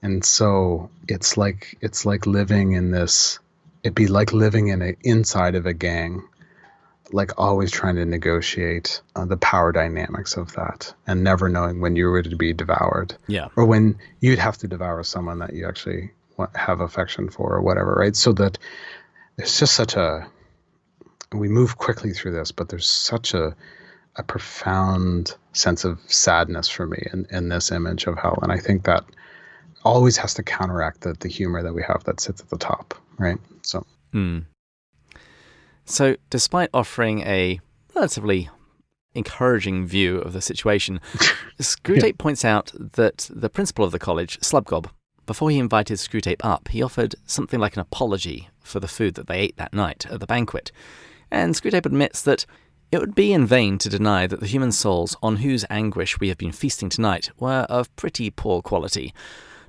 And 0.03 0.25
so 0.25 0.91
it's 1.09 1.37
like 1.37 1.79
it's 1.81 2.05
like 2.05 2.27
living 2.27 2.73
in 2.73 2.91
this. 2.91 3.39
It'd 3.83 3.95
be 3.95 4.09
like 4.09 4.33
living 4.33 4.69
in 4.69 4.83
a 4.83 4.95
inside 5.03 5.55
of 5.55 5.67
a 5.67 5.73
gang 5.75 6.23
like 7.13 7.31
always 7.39 7.71
trying 7.71 7.95
to 7.95 8.05
negotiate 8.05 9.01
uh, 9.15 9.25
the 9.25 9.37
power 9.37 9.71
dynamics 9.71 10.37
of 10.37 10.53
that 10.55 10.93
and 11.07 11.23
never 11.23 11.49
knowing 11.49 11.81
when 11.81 11.95
you 11.95 12.07
were 12.07 12.21
to 12.21 12.35
be 12.35 12.53
devoured 12.53 13.15
Yeah. 13.29 13.47
or 13.55 13.65
when 13.65 13.99
you'd 14.19 14.41
have 14.41 14.59
to 14.59 14.67
devour 14.67 15.05
someone 15.05 15.39
that 15.39 15.53
you 15.55 15.69
actually 15.69 16.11
have 16.57 16.81
affection 16.81 17.31
for 17.31 17.55
or 17.55 17.63
whatever 17.63 17.95
right 17.95 18.17
so 18.17 18.33
that 18.33 18.59
it's 19.39 19.57
just 19.61 19.75
such 19.77 19.95
a 19.95 20.27
we 21.33 21.49
move 21.49 21.79
quickly 21.79 22.13
through 22.13 22.33
this 22.33 22.51
but 22.51 22.69
there's 22.71 22.89
such 22.89 23.35
a 23.35 23.55
a 24.19 24.23
profound 24.23 25.37
sense 25.53 25.85
of 25.85 26.01
sadness 26.07 26.69
for 26.69 26.87
me 26.87 27.03
in, 27.13 27.27
in 27.31 27.49
this 27.49 27.71
image 27.71 28.07
of 28.07 28.19
hell 28.19 28.39
and 28.43 28.53
i 28.53 28.59
think 28.59 28.85
that 28.85 29.05
always 29.85 30.17
has 30.17 30.35
to 30.35 30.43
counteract 30.43 31.03
the, 31.03 31.13
the 31.21 31.29
humor 31.29 31.63
that 31.63 31.73
we 31.75 31.83
have 31.83 32.03
that 32.05 32.21
sits 32.21 32.41
at 32.41 32.49
the 32.51 32.59
top 32.59 32.95
right 33.19 33.39
so 33.63 33.85
Hmm. 34.17 34.39
So, 35.85 36.17
despite 36.31 36.71
offering 36.73 37.21
a 37.21 37.61
relatively 37.95 38.49
encouraging 39.15 39.87
view 39.87 40.19
of 40.19 40.33
the 40.33 40.41
situation, 40.41 41.01
Screwtape 41.61 42.17
points 42.17 42.43
out 42.43 42.73
that 42.75 43.29
the 43.31 43.51
principal 43.51 43.85
of 43.85 43.93
the 43.93 43.99
college, 43.99 44.41
Slubgob, 44.41 44.89
before 45.27 45.51
he 45.51 45.59
invited 45.59 45.99
Screwtape 45.99 46.41
up, 46.43 46.69
he 46.69 46.83
offered 46.83 47.15
something 47.27 47.61
like 47.61 47.75
an 47.77 47.81
apology 47.81 48.49
for 48.61 48.81
the 48.81 48.89
food 48.89 49.15
that 49.17 49.27
they 49.27 49.39
ate 49.39 49.57
that 49.59 49.75
night 49.75 50.07
at 50.07 50.21
the 50.21 50.27
banquet. 50.27 50.73
And 51.31 51.55
Screwtape 51.55 51.85
admits 51.85 52.23
that 52.23 52.47
it 52.93 53.01
would 53.01 53.15
be 53.15 53.33
in 53.33 53.47
vain 53.47 53.79
to 53.79 53.89
deny 53.89 54.27
that 54.27 54.41
the 54.41 54.47
human 54.47 54.73
souls 54.73 55.17
on 55.23 55.37
whose 55.37 55.65
anguish 55.69 56.21
we 56.21 56.29
have 56.29 56.39
been 56.39 56.53
feasting 56.53 56.89
tonight 56.89 57.31
were 57.39 57.67
of 57.69 57.95
pretty 57.97 58.31
poor 58.31 58.63
quality. 58.63 59.13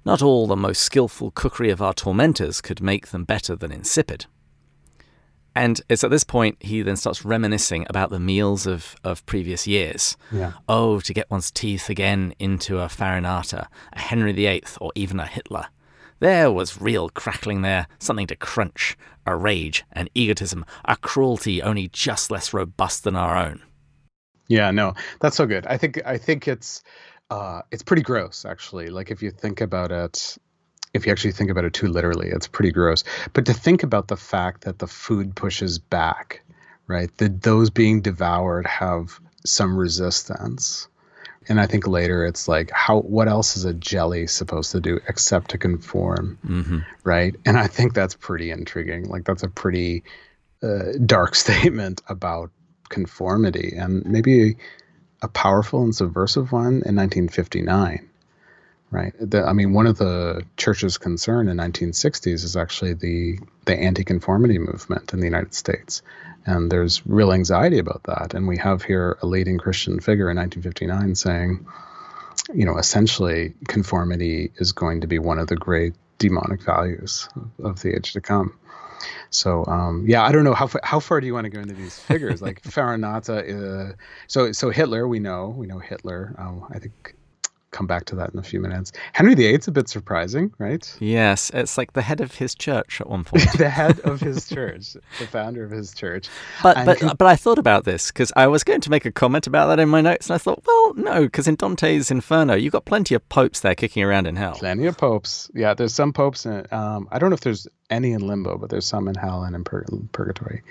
Not 0.05 0.21
all 0.21 0.47
the 0.47 0.55
most 0.55 0.81
skilful 0.81 1.31
cookery 1.31 1.69
of 1.69 1.81
our 1.81 1.93
tormentors 1.93 2.61
could 2.61 2.81
make 2.81 3.07
them 3.07 3.23
better 3.23 3.55
than 3.55 3.71
insipid. 3.71 4.25
And 5.55 5.81
it's 5.89 6.03
at 6.03 6.11
this 6.11 6.23
point 6.23 6.57
he 6.59 6.83
then 6.83 6.95
starts 6.95 7.25
reminiscing 7.25 7.87
about 7.89 8.11
the 8.11 8.19
meals 8.19 8.67
of, 8.67 8.95
of 9.03 9.25
previous 9.25 9.65
years. 9.65 10.15
Yeah. 10.31 10.53
Oh, 10.69 10.99
to 10.99 11.13
get 11.13 11.31
one's 11.31 11.49
teeth 11.49 11.89
again 11.89 12.35
into 12.37 12.77
a 12.79 12.85
Farinata, 12.85 13.65
a 13.91 13.99
Henry 13.99 14.33
VIII, 14.33 14.63
or 14.79 14.91
even 14.93 15.19
a 15.19 15.25
Hitler. 15.25 15.65
There 16.19 16.51
was 16.51 16.81
real 16.81 17.09
crackling 17.09 17.61
there, 17.61 17.87
something 17.99 18.27
to 18.27 18.35
crunch, 18.35 18.97
a 19.25 19.35
rage, 19.35 19.85
an 19.91 20.09
egotism, 20.15 20.65
a 20.85 20.95
cruelty 20.95 21.61
only 21.61 21.89
just 21.89 22.31
less 22.31 22.53
robust 22.53 23.03
than 23.03 23.15
our 23.15 23.37
own. 23.37 23.61
Yeah, 24.47 24.71
no, 24.71 24.93
that's 25.19 25.35
so 25.35 25.45
good. 25.45 25.67
I 25.67 25.77
think 25.77 26.01
I 26.05 26.17
think 26.17 26.47
it's 26.47 26.81
uh, 27.29 27.61
it's 27.71 27.83
pretty 27.83 28.01
gross 28.01 28.45
actually. 28.45 28.89
Like 28.89 29.11
if 29.11 29.21
you 29.21 29.29
think 29.29 29.61
about 29.61 29.91
it, 29.91 30.37
if 30.93 31.05
you 31.05 31.11
actually 31.11 31.33
think 31.33 31.51
about 31.51 31.65
it 31.65 31.73
too 31.73 31.87
literally, 31.87 32.29
it's 32.29 32.47
pretty 32.47 32.71
gross. 32.71 33.03
But 33.33 33.45
to 33.45 33.53
think 33.53 33.83
about 33.83 34.07
the 34.07 34.17
fact 34.17 34.61
that 34.63 34.79
the 34.79 34.87
food 34.87 35.35
pushes 35.35 35.77
back, 35.77 36.41
right? 36.87 37.15
That 37.17 37.43
those 37.43 37.69
being 37.69 38.01
devoured 38.01 38.65
have 38.65 39.19
some 39.45 39.77
resistance. 39.77 40.87
And 41.49 41.59
I 41.59 41.65
think 41.65 41.87
later 41.87 42.25
it's 42.25 42.47
like 42.47 42.71
how 42.71 42.99
what 42.99 43.27
else 43.27 43.57
is 43.57 43.65
a 43.65 43.73
jelly 43.73 44.27
supposed 44.27 44.71
to 44.73 44.79
do 44.79 44.99
except 45.07 45.51
to 45.51 45.57
conform, 45.57 46.37
hmm 46.45 46.79
right? 47.03 47.35
And 47.45 47.57
I 47.57 47.67
think 47.67 47.93
that's 47.93 48.15
pretty 48.15 48.51
intriguing. 48.51 49.09
Like 49.09 49.23
that's 49.23 49.43
a 49.43 49.49
pretty 49.49 50.03
uh, 50.61 50.93
dark 51.05 51.35
statement 51.43 52.01
about 52.07 52.51
conformity. 52.89 53.73
And 53.77 54.05
maybe 54.05 54.57
a 55.21 55.27
powerful 55.27 55.83
and 55.83 55.95
subversive 55.95 56.51
one 56.51 56.83
in 56.85 56.95
1959 56.95 58.09
right? 58.91 59.13
The, 59.19 59.43
i 59.43 59.53
mean 59.53 59.73
one 59.73 59.87
of 59.87 59.97
the 59.97 60.43
church's 60.55 60.97
concern 60.97 61.47
in 61.47 61.57
1960s 61.57 62.43
is 62.43 62.55
actually 62.55 62.93
the 62.93 63.39
the 63.65 63.75
anti-conformity 63.75 64.59
movement 64.59 65.13
in 65.13 65.19
the 65.19 65.25
united 65.25 65.53
states 65.53 66.01
and 66.47 66.71
there's 66.71 67.05
real 67.05 67.31
anxiety 67.31 67.77
about 67.77 68.01
that 68.03 68.33
and 68.33 68.47
we 68.47 68.57
have 68.57 68.81
here 68.81 69.17
a 69.21 69.27
leading 69.27 69.57
christian 69.57 69.99
figure 69.99 70.31
in 70.31 70.37
1959 70.37 71.15
saying 71.15 71.67
you 72.53 72.65
know 72.65 72.77
essentially 72.77 73.53
conformity 73.67 74.51
is 74.55 74.71
going 74.71 75.01
to 75.01 75.07
be 75.07 75.19
one 75.19 75.37
of 75.37 75.47
the 75.47 75.55
great 75.55 75.93
demonic 76.17 76.61
values 76.63 77.29
of, 77.61 77.81
the 77.81 77.95
age 77.95 78.13
to 78.13 78.21
come 78.21 78.57
so 79.29 79.65
um, 79.65 80.05
yeah, 80.07 80.23
I 80.23 80.31
don't 80.31 80.43
know 80.43 80.53
how 80.53 80.69
how 80.83 80.99
far 80.99 81.19
do 81.21 81.27
you 81.27 81.33
want 81.33 81.45
to 81.45 81.49
go 81.49 81.59
into 81.59 81.73
these 81.73 81.97
figures? 81.99 82.41
Like 82.41 82.61
Farinata, 82.63 83.91
uh, 83.91 83.93
so 84.27 84.51
so 84.51 84.69
Hitler, 84.69 85.07
we 85.07 85.19
know 85.19 85.49
we 85.49 85.67
know 85.67 85.79
Hitler. 85.79 86.33
Um, 86.37 86.65
I 86.73 86.79
think 86.79 87.15
come 87.77 87.87
back 87.87 88.05
to 88.05 88.15
that 88.15 88.31
in 88.33 88.39
a 88.39 88.43
few 88.43 88.59
minutes. 88.59 88.91
Henry 89.13 89.35
VIII's 89.35 89.67
a 89.67 89.71
bit 89.71 89.87
surprising, 89.87 90.51
right? 90.57 90.95
Yes, 90.99 91.51
it's 91.53 91.77
like 91.77 91.93
the 91.93 92.01
head 92.01 92.21
of 92.21 92.33
his 92.35 92.55
church 92.55 92.99
at 92.99 93.07
one 93.09 93.23
point. 93.23 93.45
the 93.57 93.69
head 93.69 93.99
of 93.99 94.19
his 94.19 94.49
church, 94.55 94.93
the 95.19 95.27
founder 95.27 95.63
of 95.63 95.69
his 95.71 95.93
church. 95.93 96.27
But 96.63 96.77
And 96.77 96.85
but 96.87 96.99
he- 96.99 97.13
but 97.17 97.27
I 97.27 97.35
thought 97.35 97.59
about 97.59 97.83
this 97.85 98.07
because 98.07 98.33
I 98.35 98.47
was 98.47 98.63
going 98.63 98.81
to 98.81 98.89
make 98.89 99.05
a 99.05 99.11
comment 99.11 99.45
about 99.47 99.67
that 99.67 99.79
in 99.79 99.89
my 99.89 100.01
notes, 100.01 100.27
and 100.27 100.35
I 100.35 100.37
thought, 100.39 100.63
well, 100.65 100.93
no, 100.95 101.21
because 101.23 101.47
in 101.47 101.55
Dante's 101.55 102.09
Inferno, 102.09 102.55
you've 102.55 102.73
got 102.73 102.85
plenty 102.85 103.13
of 103.15 103.27
popes 103.29 103.59
there 103.59 103.75
kicking 103.75 104.03
around 104.03 104.25
in 104.27 104.35
hell. 104.35 104.53
Plenty 104.55 104.87
of 104.87 104.97
popes. 104.97 105.51
Yeah, 105.53 105.73
there's 105.75 105.93
some 105.93 106.13
popes 106.13 106.45
in 106.45 106.53
it. 106.53 106.73
Um, 106.73 107.07
I 107.11 107.19
don't 107.19 107.29
know 107.29 107.35
if 107.35 107.41
there's 107.41 107.67
any 107.89 108.11
in 108.13 108.25
limbo, 108.25 108.57
but 108.57 108.69
there's 108.69 108.85
some 108.87 109.07
in 109.07 109.15
hell 109.15 109.43
and 109.43 109.55
in 109.55 109.63
pur- 109.63 109.85
purgatory. 110.11 110.63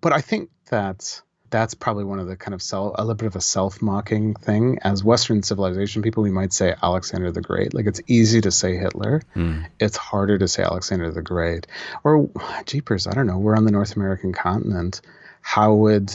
But 0.00 0.12
I 0.12 0.20
think 0.20 0.50
that 0.70 1.22
that's 1.50 1.74
probably 1.74 2.04
one 2.04 2.18
of 2.18 2.26
the 2.26 2.36
kind 2.36 2.54
of 2.54 2.62
self, 2.62 2.94
a 2.96 3.02
little 3.02 3.14
bit 3.14 3.26
of 3.26 3.36
a 3.36 3.40
self-mocking 3.40 4.34
thing. 4.34 4.78
As 4.82 5.04
Western 5.04 5.42
civilization 5.42 6.02
people, 6.02 6.22
we 6.22 6.30
might 6.30 6.52
say 6.52 6.74
Alexander 6.82 7.30
the 7.30 7.40
Great. 7.40 7.74
Like 7.74 7.86
it's 7.86 8.00
easy 8.06 8.40
to 8.40 8.50
say 8.50 8.76
Hitler. 8.76 9.22
Hmm. 9.34 9.62
It's 9.78 9.96
harder 9.96 10.38
to 10.38 10.48
say 10.48 10.62
Alexander 10.62 11.10
the 11.10 11.22
Great. 11.22 11.66
Or, 12.04 12.28
jeepers, 12.64 13.06
I 13.06 13.12
don't 13.12 13.26
know. 13.26 13.38
We're 13.38 13.56
on 13.56 13.64
the 13.64 13.72
North 13.72 13.96
American 13.96 14.32
continent. 14.32 15.00
How 15.40 15.74
would 15.74 16.12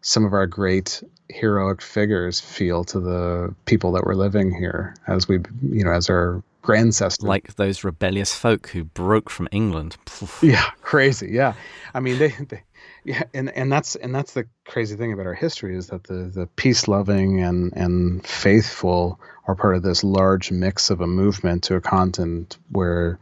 some 0.00 0.24
of 0.24 0.32
our 0.32 0.46
great 0.46 1.02
heroic 1.30 1.80
figures 1.80 2.40
feel 2.40 2.84
to 2.84 3.00
the 3.00 3.54
people 3.64 3.92
that 3.92 4.04
were 4.04 4.14
living 4.14 4.54
here 4.54 4.94
as 5.06 5.26
we, 5.26 5.38
you 5.62 5.84
know, 5.84 5.92
as 5.92 6.10
our 6.10 6.42
ancestors? 6.68 7.26
Like 7.26 7.54
those 7.56 7.84
rebellious 7.84 8.34
folk 8.34 8.68
who 8.68 8.84
broke 8.84 9.30
from 9.30 9.48
England. 9.52 9.96
Yeah, 10.42 10.68
crazy. 10.82 11.30
Yeah, 11.30 11.54
I 11.94 12.00
mean, 12.00 12.18
they, 12.18 12.28
they 12.28 12.62
yeah, 13.04 13.24
and 13.34 13.50
and 13.50 13.70
that's 13.70 13.96
and 13.96 14.14
that's 14.14 14.32
the 14.32 14.46
crazy 14.66 14.96
thing 14.96 15.12
about 15.12 15.26
our 15.26 15.34
history 15.34 15.76
is 15.76 15.88
that 15.88 16.04
the 16.04 16.30
the 16.34 16.46
peace 16.56 16.88
loving 16.88 17.42
and 17.42 17.72
and 17.74 18.26
faithful 18.26 19.20
are 19.46 19.54
part 19.54 19.76
of 19.76 19.82
this 19.82 20.04
large 20.04 20.50
mix 20.50 20.90
of 20.90 21.00
a 21.02 21.06
movement 21.06 21.64
to 21.64 21.76
a 21.76 21.80
continent 21.80 22.58
where, 22.70 23.18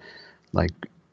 like. 0.52 0.72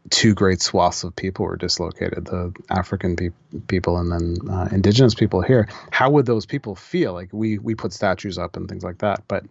Two 0.10 0.34
great 0.34 0.60
swaths 0.60 1.04
of 1.04 1.16
people 1.16 1.46
were 1.46 1.58
dislocated: 1.58 2.26
the 2.26 2.54
African 2.70 3.16
pe- 3.16 3.30
people 3.68 3.98
and 3.98 4.12
then 4.12 4.50
uh, 4.50 4.68
indigenous 4.72 5.14
people 5.14 5.42
here. 5.42 5.68
How 5.92 6.10
would 6.10 6.26
those 6.26 6.48
people 6.48 6.74
feel? 6.74 7.14
Like 7.14 7.30
we 7.32 7.60
we 7.60 7.76
put 7.76 7.94
statues 7.94 8.40
up 8.40 8.58
and 8.58 8.68
things 8.68 8.84
like 8.84 9.00
that, 9.00 9.24
but 9.28 9.46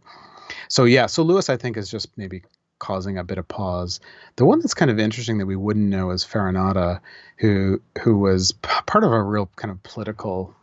so 0.68 0.84
yeah. 0.84 1.06
So 1.06 1.22
Lewis, 1.22 1.48
I 1.48 1.56
think, 1.58 1.76
is 1.76 1.90
just 1.90 2.08
maybe 2.16 2.42
causing 2.78 3.18
a 3.18 3.24
bit 3.24 3.38
of 3.38 3.48
pause. 3.48 4.00
The 4.36 4.44
one 4.44 4.60
that's 4.60 4.74
kind 4.74 4.90
of 4.90 4.98
interesting 4.98 5.38
that 5.38 5.46
we 5.46 5.56
wouldn't 5.56 5.88
know 5.88 6.10
is 6.10 6.24
Farinata, 6.24 7.00
who 7.36 7.80
who 8.02 8.18
was 8.18 8.52
p- 8.52 8.68
part 8.86 9.04
of 9.04 9.12
a 9.12 9.22
real 9.22 9.50
kind 9.56 9.70
of 9.70 9.82
political 9.82 10.54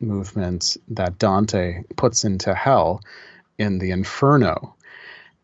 movement 0.00 0.76
that 0.88 1.18
Dante 1.18 1.82
puts 1.96 2.24
into 2.24 2.54
hell 2.54 3.02
in 3.58 3.78
the 3.78 3.90
Inferno. 3.90 4.74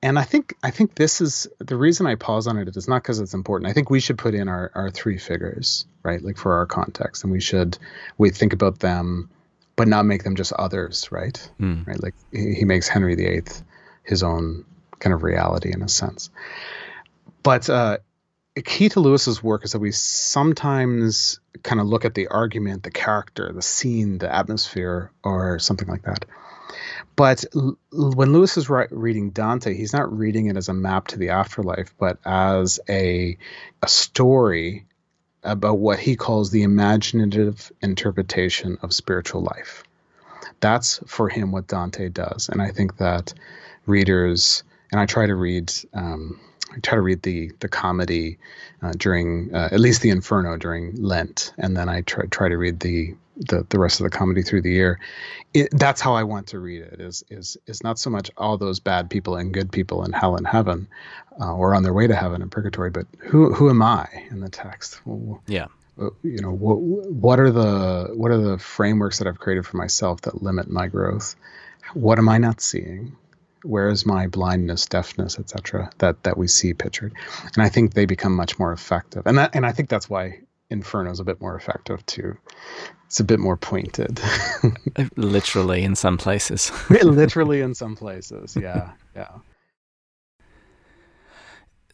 And 0.01 0.19
I 0.19 0.23
think 0.23 0.55
I 0.63 0.71
think 0.71 0.95
this 0.95 1.21
is 1.21 1.49
the 1.59 1.77
reason 1.77 2.07
I 2.07 2.15
pause 2.15 2.47
on 2.47 2.57
it, 2.57 2.69
it 2.69 2.77
is 2.77 2.89
not 2.89 3.03
because 3.03 3.19
it's 3.19 3.35
important. 3.35 3.69
I 3.71 3.73
think 3.73 3.91
we 3.91 4.01
should 4.01 4.19
put 4.19 4.35
in 4.35 4.49
our, 4.49 4.71
our 4.75 4.91
three 4.91 5.19
figures, 5.19 5.87
right? 6.05 6.23
Like 6.23 6.37
for 6.37 6.55
our 6.55 6.67
context, 6.67 7.25
and 7.25 7.33
we 7.33 7.41
should 7.41 7.79
we 8.17 8.31
think 8.31 8.53
about 8.53 8.79
them, 8.79 9.29
but 9.75 9.89
not 9.89 10.07
make 10.07 10.23
them 10.23 10.37
just 10.37 10.53
others, 10.53 11.11
right? 11.11 11.37
Hmm. 11.59 11.83
Right? 11.85 12.01
Like 12.01 12.15
he, 12.31 12.55
he 12.55 12.65
makes 12.65 12.87
Henry 12.87 13.17
VIII 13.17 13.43
his 14.05 14.23
own 14.23 14.65
kind 14.99 15.15
of 15.15 15.23
reality 15.23 15.73
in 15.73 15.83
a 15.83 15.89
sense. 15.89 16.31
But 17.43 17.69
uh, 17.71 17.99
key 18.63 18.89
to 18.91 19.01
Lewis's 19.01 19.43
work 19.43 19.65
is 19.65 19.73
that 19.73 19.79
we 19.79 19.93
sometimes 19.93 21.41
kind 21.63 21.81
of 21.81 21.87
look 21.87 22.05
at 22.05 22.15
the 22.15 22.29
argument, 22.29 22.83
the 22.83 22.91
character, 22.91 23.53
the 23.53 23.63
scene, 23.63 24.19
the 24.19 24.33
atmosphere, 24.35 25.11
or 25.23 25.59
something 25.59 25.89
like 25.89 26.03
that. 26.03 26.25
But 27.17 27.45
l- 27.55 27.79
when 27.93 28.33
Lewis 28.33 28.57
is 28.57 28.69
reading 28.71 29.31
Dante, 29.31 29.75
he's 29.75 29.93
not 29.93 30.17
reading 30.17 30.47
it 30.47 30.57
as 30.57 30.69
a 30.69 30.75
map 30.75 31.09
to 31.09 31.19
the 31.19 31.31
afterlife, 31.31 31.95
but 31.99 32.19
as 32.25 32.81
a 32.89 33.37
a 33.83 33.89
story 33.89 34.87
about 35.43 35.79
what 35.79 35.99
he 35.99 36.17
calls 36.17 36.51
the 36.51 36.63
imaginative 36.63 37.73
interpretation 37.81 38.79
of 38.83 38.93
spiritual 38.93 39.43
life. 39.43 39.85
That's 40.61 41.01
for 41.07 41.29
him 41.29 41.53
what 41.53 41.69
Dante 41.69 42.09
does, 42.09 42.49
and 42.49 42.61
I 42.61 42.71
think 42.71 42.99
that 42.99 43.35
readers 43.87 44.63
and 44.93 45.01
I 45.01 45.07
try 45.07 45.27
to 45.27 45.35
read 45.35 45.73
um, 45.95 46.41
I 46.75 46.79
try 46.81 46.97
to 46.97 47.03
read 47.03 47.23
the 47.23 47.51
the 47.61 47.69
comedy 47.69 48.39
uh, 48.83 48.93
during 48.97 49.55
uh, 49.55 49.69
at 49.73 49.81
least 49.81 50.03
the 50.03 50.11
Inferno 50.11 50.57
during 50.57 50.95
Lent, 51.03 51.53
and 51.59 51.77
then 51.77 51.89
I 51.89 52.03
try 52.03 52.27
try 52.27 52.49
to 52.49 52.57
read 52.57 52.81
the 52.81 53.15
the, 53.37 53.65
the 53.69 53.79
rest 53.79 54.01
of 54.01 54.05
the 54.05 54.11
comedy 54.11 54.43
through 54.43 54.63
the 54.63 54.73
year. 54.73 54.99
It, 55.55 55.69
that's 55.73 56.01
how 56.01 56.15
I 56.15 56.25
want 56.25 56.49
to 56.49 56.59
read 56.59 56.83
it. 56.83 57.01
Is 57.01 57.25
is 57.31 57.57
is 57.67 57.83
not 57.83 57.99
so 57.99 58.11
much 58.11 58.31
all 58.37 58.59
those 58.59 58.81
bad 58.81 59.09
people 59.11 59.37
and 59.37 59.55
good 59.55 59.71
people 59.73 60.05
in 60.05 60.13
hell 60.13 60.37
and 60.37 60.47
heaven, 60.47 60.89
uh, 61.41 61.55
or 61.55 61.75
on 61.75 61.83
their 61.85 61.93
way 61.95 62.07
to 62.07 62.15
heaven 62.17 62.43
and 62.43 62.51
purgatory, 62.51 62.91
but 62.91 63.07
who 63.19 63.55
who 63.55 63.71
am 63.71 63.81
I 63.83 64.09
in 64.31 64.41
the 64.41 64.49
text? 64.51 65.01
Well, 65.07 65.41
Yeah. 65.47 65.67
uh, 66.01 66.11
you 66.23 66.41
know 66.43 66.51
what 66.53 66.81
what 66.81 67.41
are 67.41 67.51
the 67.51 68.11
what 68.15 68.31
are 68.31 68.39
the 68.39 68.59
frameworks 68.59 69.19
that 69.19 69.29
I've 69.29 69.39
created 69.39 69.65
for 69.67 69.77
myself 69.79 70.21
that 70.23 70.43
limit 70.43 70.69
my 70.69 70.89
growth? 70.89 71.35
What 71.95 72.19
am 72.19 72.29
I 72.29 72.39
not 72.39 72.61
seeing? 72.61 73.17
Where 73.63 73.89
is 73.89 74.07
my 74.07 74.27
blindness, 74.27 74.87
deafness, 74.87 75.39
etc. 75.39 75.91
That 75.99 76.23
that 76.23 76.39
we 76.39 76.49
see 76.49 76.75
pictured, 76.75 77.13
and 77.55 77.63
I 77.63 77.69
think 77.69 77.95
they 77.95 78.07
become 78.07 78.35
much 78.35 78.59
more 78.59 78.73
effective. 78.73 79.23
And 79.27 79.39
that 79.39 79.55
and 79.55 79.67
I 79.67 79.73
think 79.73 79.89
that's 79.89 80.09
why 80.09 80.41
Inferno 80.71 81.11
is 81.11 81.21
a 81.21 81.25
bit 81.25 81.41
more 81.41 81.57
effective 81.57 82.05
too. 82.07 82.37
It's 83.07 83.21
a 83.21 83.25
bit 83.25 83.41
more 83.41 83.57
pointed. 83.57 84.21
Literally 85.17 85.83
in 85.83 85.95
some 85.95 86.19
places. 86.19 86.71
Literally 86.91 87.61
in 87.63 87.75
some 87.75 87.97
places, 87.97 88.55
yeah, 88.55 88.93
yeah. 89.17 89.31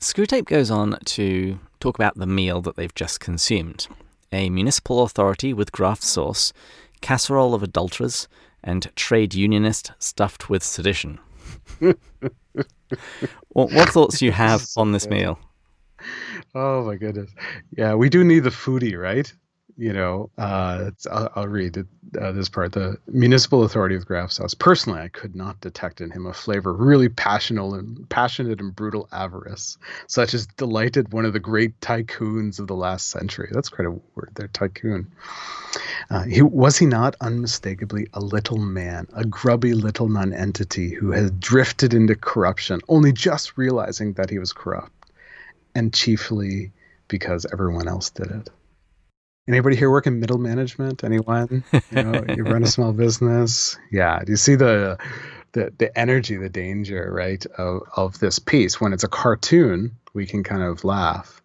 Screwtape 0.00 0.46
goes 0.46 0.70
on 0.70 0.98
to 1.04 1.58
talk 1.80 1.94
about 1.96 2.16
the 2.16 2.26
meal 2.26 2.60
that 2.62 2.76
they've 2.76 2.94
just 2.94 3.20
consumed 3.20 3.86
a 4.32 4.50
municipal 4.50 5.02
authority 5.02 5.54
with 5.54 5.70
graft 5.70 6.02
sauce, 6.02 6.52
casserole 7.00 7.54
of 7.54 7.62
adulterers, 7.62 8.26
and 8.62 8.90
trade 8.96 9.32
unionist 9.34 9.92
stuffed 9.98 10.50
with 10.50 10.62
sedition. 10.64 11.20
what, 13.52 13.72
what, 13.72 13.88
thoughts 13.88 14.18
do 14.18 14.26
you 14.26 14.32
have 14.32 14.66
on 14.76 14.92
this 14.92 15.08
meal? 15.08 15.38
Oh 16.54 16.84
my 16.84 16.96
goodness. 16.96 17.30
Yeah, 17.76 17.94
we 17.94 18.08
do 18.08 18.24
need 18.24 18.40
the 18.40 18.50
foodie, 18.50 19.00
right? 19.00 19.32
you 19.76 19.92
know, 19.92 20.30
uh, 20.38 20.90
I'll, 21.10 21.32
I'll, 21.34 21.48
read 21.48 21.76
it, 21.76 21.86
uh, 22.20 22.32
this 22.32 22.48
part. 22.48 22.72
The 22.72 22.96
municipal 23.08 23.64
authority 23.64 23.96
of 23.96 24.06
graft 24.06 24.34
sauce. 24.34 24.54
Personally, 24.54 25.00
I 25.00 25.08
could 25.08 25.34
not 25.34 25.60
detect 25.60 26.00
in 26.00 26.10
him 26.10 26.26
a 26.26 26.32
flavor 26.32 26.72
really 26.72 27.08
passionate 27.08 27.64
and 27.72 28.08
passionate 28.08 28.60
and 28.60 28.74
brutal 28.74 29.08
avarice, 29.10 29.76
such 30.06 30.34
as 30.34 30.46
delighted 30.46 31.12
one 31.12 31.24
of 31.24 31.32
the 31.32 31.40
great 31.40 31.78
tycoons 31.80 32.60
of 32.60 32.68
the 32.68 32.76
last 32.76 33.08
century. 33.08 33.48
That's 33.50 33.68
quite 33.68 33.86
a 33.86 33.98
word 34.14 34.30
there, 34.34 34.48
tycoon. 34.48 35.10
Uh, 36.10 36.22
he 36.24 36.42
was 36.42 36.76
he 36.76 36.86
not 36.86 37.16
unmistakably 37.20 38.06
a 38.12 38.20
little 38.20 38.58
man, 38.58 39.06
a 39.14 39.24
grubby 39.24 39.74
little 39.74 40.08
nonentity 40.08 40.94
who 40.94 41.10
had 41.12 41.40
drifted 41.40 41.94
into 41.94 42.14
corruption, 42.14 42.80
only 42.88 43.12
just 43.12 43.56
realizing 43.56 44.12
that 44.14 44.30
he 44.30 44.38
was 44.38 44.52
corrupt, 44.52 44.92
and 45.74 45.94
chiefly 45.94 46.72
because 47.08 47.46
everyone 47.52 47.88
else 47.88 48.10
did 48.10 48.30
it. 48.30 48.50
Anybody 49.46 49.76
here 49.76 49.90
work 49.90 50.06
in 50.06 50.20
middle 50.20 50.38
management? 50.38 51.04
Anyone? 51.04 51.64
You 51.90 52.02
know, 52.02 52.24
you 52.34 52.44
run 52.44 52.62
a 52.62 52.66
small 52.66 52.92
business. 52.92 53.78
Yeah. 53.92 54.20
Do 54.24 54.32
you 54.32 54.36
see 54.36 54.54
the 54.54 54.98
the 55.52 55.72
the 55.76 55.96
energy, 55.98 56.36
the 56.36 56.48
danger, 56.48 57.10
right, 57.12 57.44
of 57.58 57.82
of 57.96 58.18
this 58.20 58.38
piece? 58.38 58.80
When 58.80 58.92
it's 58.92 59.04
a 59.04 59.08
cartoon, 59.08 59.96
we 60.14 60.26
can 60.26 60.44
kind 60.44 60.62
of 60.62 60.84
laugh. 60.84 61.42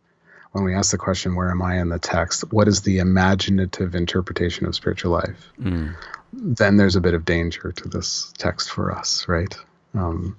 When 0.51 0.63
we 0.63 0.73
ask 0.73 0.91
the 0.91 0.97
question, 0.97 1.35
"Where 1.35 1.51
am 1.51 1.61
I 1.61 1.79
in 1.79 1.89
the 1.89 1.99
text?" 1.99 2.51
What 2.51 2.67
is 2.67 2.81
the 2.81 2.99
imaginative 2.99 3.95
interpretation 3.95 4.65
of 4.65 4.75
spiritual 4.75 5.11
life? 5.11 5.51
Mm. 5.61 5.95
Then 6.33 6.77
there's 6.77 6.95
a 6.95 7.01
bit 7.01 7.13
of 7.13 7.25
danger 7.25 7.71
to 7.71 7.87
this 7.87 8.33
text 8.37 8.71
for 8.71 8.91
us, 8.91 9.27
right? 9.27 9.55
Um, 9.93 10.37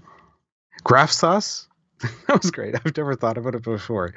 graft 0.85 1.13
sauce 1.13 1.69
that 2.27 2.43
was 2.43 2.51
great. 2.51 2.75
I've 2.75 2.97
never 2.97 3.15
thought 3.15 3.37
about 3.37 3.55
it 3.55 3.63
before. 3.63 4.15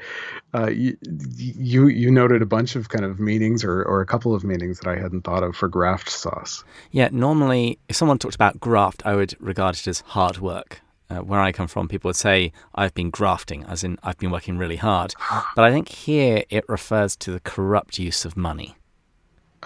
Uh, 0.53 0.67
you, 0.67 0.97
you, 1.35 1.87
you 1.87 2.11
noted 2.11 2.41
a 2.41 2.45
bunch 2.45 2.75
of 2.75 2.87
kind 2.87 3.03
of 3.03 3.19
meanings 3.19 3.63
or, 3.63 3.83
or 3.83 3.99
a 3.99 4.05
couple 4.05 4.33
of 4.33 4.43
meanings 4.43 4.79
that 4.79 4.89
I 4.89 4.95
hadn't 4.95 5.23
thought 5.23 5.43
of 5.43 5.55
for 5.55 5.67
graft 5.67 6.09
sauce. 6.09 6.63
Yeah, 6.91 7.09
normally 7.11 7.79
if 7.89 7.95
someone 7.95 8.19
talked 8.19 8.35
about 8.35 8.59
graft, 8.59 9.05
I 9.05 9.15
would 9.15 9.35
regard 9.39 9.75
it 9.75 9.87
as 9.87 9.99
hard 10.01 10.37
work. 10.37 10.81
Uh, 11.09 11.17
where 11.17 11.41
I 11.41 11.51
come 11.51 11.67
from, 11.67 11.87
people 11.87 12.09
would 12.09 12.15
say 12.15 12.53
I've 12.73 12.93
been 12.93 13.09
grafting, 13.09 13.63
as 13.65 13.83
in 13.83 13.99
I've 14.03 14.17
been 14.17 14.31
working 14.31 14.57
really 14.57 14.77
hard. 14.77 15.13
But 15.55 15.65
I 15.65 15.71
think 15.71 15.89
here 15.89 16.43
it 16.49 16.63
refers 16.67 17.15
to 17.17 17.31
the 17.31 17.39
corrupt 17.41 17.99
use 17.99 18.25
of 18.25 18.35
money. 18.37 18.75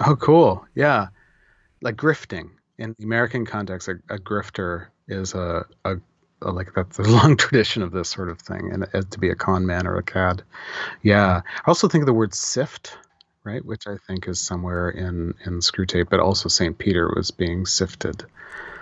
Oh, 0.06 0.16
cool. 0.16 0.66
Yeah, 0.76 1.08
like 1.82 1.96
grifting 1.96 2.50
in 2.78 2.96
the 2.98 3.06
American 3.06 3.46
context, 3.46 3.88
a, 3.88 3.94
a 4.10 4.18
grifter 4.18 4.88
is 5.08 5.34
a, 5.34 5.66
a 5.86 5.96
uh, 6.46 6.52
like 6.52 6.74
that's 6.76 7.00
a 7.00 7.04
long 7.18 7.36
tradition 7.36 7.82
of 7.82 7.92
this 7.92 8.10
sort 8.10 8.30
of 8.30 8.40
thing, 8.40 8.72
and 8.72 8.88
uh, 8.94 9.02
to 9.10 9.20
be 9.20 9.30
a 9.30 9.36
con 9.36 9.66
man 9.66 9.88
or 9.88 9.98
a 9.98 10.04
cad. 10.04 10.44
Yeah, 11.02 11.42
I 11.44 11.68
also 11.68 11.88
think 11.88 12.04
of 12.04 12.06
the 12.06 12.14
word 12.14 12.34
sift, 12.34 12.98
right, 13.44 13.64
which 13.66 13.88
I 13.88 13.98
think 14.06 14.28
is 14.28 14.40
somewhere 14.40 14.90
in 14.90 15.34
in 15.46 15.60
Screwtape, 15.60 16.10
but 16.10 16.20
also 16.20 16.50
Saint 16.50 16.78
Peter 16.78 17.12
was 17.16 17.32
being 17.32 17.66
sifted, 17.66 18.24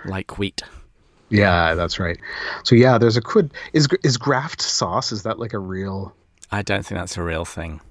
like 0.06 0.38
wheat. 0.38 0.64
Yeah, 1.30 1.74
that's 1.76 2.00
right. 2.00 2.20
So 2.64 2.76
yeah, 2.76 2.98
there's 2.98 3.18
a 3.18 3.22
quid. 3.22 3.54
is 3.74 3.88
is 4.04 4.18
graft 4.18 4.62
sauce. 4.62 5.12
Is 5.12 5.24
that 5.24 5.40
like 5.40 5.54
a 5.54 5.60
real? 5.60 6.16
I 6.52 6.62
don't 6.62 6.86
think 6.86 7.00
that's 7.00 7.18
a 7.18 7.24
real 7.24 7.46
thing. 7.46 7.82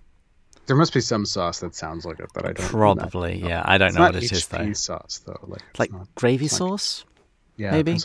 There 0.66 0.76
must 0.76 0.94
be 0.94 1.00
some 1.00 1.26
sauce 1.26 1.60
that 1.60 1.74
sounds 1.74 2.06
like 2.06 2.20
it, 2.20 2.30
but 2.32 2.46
I 2.46 2.52
don't. 2.52 2.66
Probably, 2.68 3.38
yeah. 3.38 3.62
I 3.64 3.76
don't 3.76 3.88
it's 3.88 3.96
know 3.96 4.04
what 4.04 4.16
it 4.16 4.22
HP 4.22 4.32
is 4.32 4.46
though. 4.46 4.72
sauce 4.72 5.22
though, 5.26 5.38
like 5.42 5.62
like 5.78 5.92
not, 5.92 6.14
gravy 6.14 6.48
sauce. 6.48 7.04
Like, 7.06 7.14
yeah, 7.56 7.70
maybe. 7.72 7.98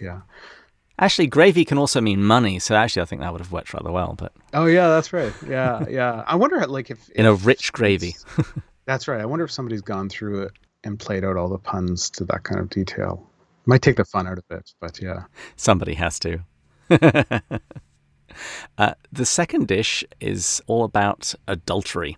Yeah. 0.00 0.20
Actually, 0.98 1.26
gravy 1.26 1.64
can 1.64 1.76
also 1.76 2.00
mean 2.00 2.22
money, 2.22 2.58
so 2.58 2.74
actually, 2.74 3.02
I 3.02 3.04
think 3.04 3.20
that 3.20 3.30
would 3.30 3.42
have 3.42 3.52
worked 3.52 3.74
rather 3.74 3.92
well. 3.92 4.14
But 4.16 4.32
oh 4.54 4.66
yeah, 4.66 4.88
that's 4.88 5.12
right. 5.12 5.32
Yeah, 5.46 5.84
yeah. 5.88 6.24
I 6.26 6.36
wonder, 6.36 6.66
like, 6.66 6.90
if, 6.90 7.10
in 7.10 7.26
a 7.26 7.34
rich 7.34 7.72
gravy. 7.72 8.16
that's 8.86 9.06
right. 9.06 9.20
I 9.20 9.26
wonder 9.26 9.44
if 9.44 9.52
somebody's 9.52 9.82
gone 9.82 10.08
through 10.08 10.44
it 10.44 10.52
and 10.84 10.98
played 10.98 11.24
out 11.24 11.36
all 11.36 11.48
the 11.48 11.58
puns 11.58 12.08
to 12.10 12.24
that 12.24 12.44
kind 12.44 12.60
of 12.60 12.70
detail. 12.70 13.28
Might 13.66 13.82
take 13.82 13.96
the 13.96 14.04
fun 14.04 14.26
out 14.26 14.38
of 14.38 14.44
it, 14.50 14.70
but 14.80 15.00
yeah. 15.00 15.24
Somebody 15.56 15.94
has 15.94 16.18
to. 16.20 16.38
uh, 18.78 18.94
the 19.12 19.26
second 19.26 19.66
dish 19.68 20.04
is 20.20 20.62
all 20.66 20.84
about 20.84 21.34
adultery, 21.48 22.16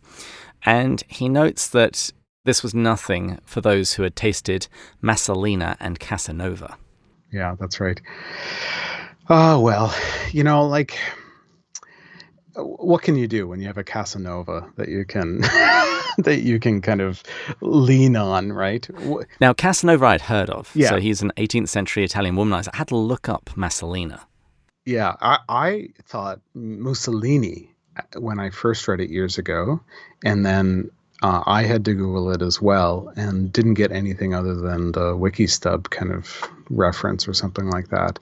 and 0.64 1.03
he 1.09 1.28
notes 1.28 1.68
that 1.68 2.11
this 2.44 2.62
was 2.62 2.74
nothing 2.74 3.38
for 3.44 3.61
those 3.61 3.94
who 3.94 4.03
had 4.03 4.14
tasted 4.14 4.68
Messalina 5.01 5.76
and 5.80 5.99
Casanova 5.99 6.76
yeah, 7.32 7.57
that's 7.59 7.80
right. 7.80 8.01
Oh 9.28 9.61
well, 9.61 9.94
you 10.32 10.42
know, 10.42 10.64
like 10.64 10.99
what 12.63 13.03
can 13.03 13.17
you 13.17 13.29
do 13.29 13.47
when 13.47 13.61
you 13.61 13.67
have 13.67 13.79
a 13.79 13.85
Casanova 13.85 14.69
that 14.77 14.89
you 14.89 15.05
can 15.05 15.41
that 16.19 16.43
you 16.43 16.59
can 16.59 16.81
kind 16.81 17.01
of 17.01 17.23
lean 17.61 18.17
on, 18.17 18.53
right? 18.53 18.89
Now, 19.41 19.53
Casanova 19.53 20.07
I'd 20.07 20.21
heard 20.23 20.51
of. 20.51 20.71
Yeah. 20.75 20.91
So 20.91 20.97
he's 20.97 21.23
an 21.23 21.33
18th 21.37 21.69
century 21.69 22.05
Italian 22.05 22.37
womanizer. 22.37 22.69
I 22.73 22.79
had 22.79 22.89
to 22.89 22.97
look 22.97 23.29
up 23.29 23.51
Messalina. 23.57 24.21
Yeah, 24.85 25.17
I, 25.21 25.39
I 25.49 25.89
thought 26.05 26.41
Mussolini 26.55 27.75
uh, 27.97 28.21
when 28.21 28.41
I 28.41 28.51
first 28.51 28.89
read 28.89 29.01
it 29.01 29.11
years 29.11 29.37
ago, 29.37 29.81
and 30.25 30.47
then 30.47 30.91
uh, 31.23 31.43
I 31.47 31.64
had 31.64 31.85
to 31.87 31.95
Google 31.95 32.31
it 32.33 32.43
as 32.43 32.62
well 32.62 33.12
and 33.16 33.53
didn't 33.53 33.75
get 33.75 33.91
anything 33.91 34.35
other 34.35 34.55
than 34.55 34.93
the 34.93 35.16
Wikistub 35.16 35.91
kind 35.91 36.12
of 36.12 36.49
reference 36.71 37.27
or 37.27 37.35
something 37.35 37.69
like 37.71 37.89
that. 37.89 38.19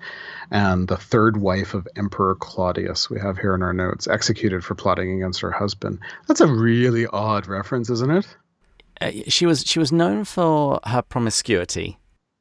And 0.50 0.88
the 0.88 0.96
third 0.96 1.36
wife 1.36 1.74
of 1.74 1.86
Emperor 1.96 2.34
Claudius, 2.36 3.10
we 3.10 3.20
have 3.20 3.36
here 3.36 3.54
in 3.54 3.62
our 3.62 3.72
notes, 3.72 4.08
executed 4.08 4.64
for 4.64 4.74
plotting 4.74 5.12
against 5.12 5.40
her 5.40 5.50
husband. 5.50 5.98
That's 6.26 6.40
a 6.40 6.46
really 6.46 7.06
odd 7.08 7.46
reference, 7.46 7.90
isn't 7.90 8.10
it? 8.10 8.36
Uh, 9.00 9.10
she 9.28 9.44
was 9.44 9.62
she 9.66 9.78
was 9.78 9.92
known 9.92 10.24
for 10.24 10.80
her 10.84 11.02
promiscuity. 11.02 11.98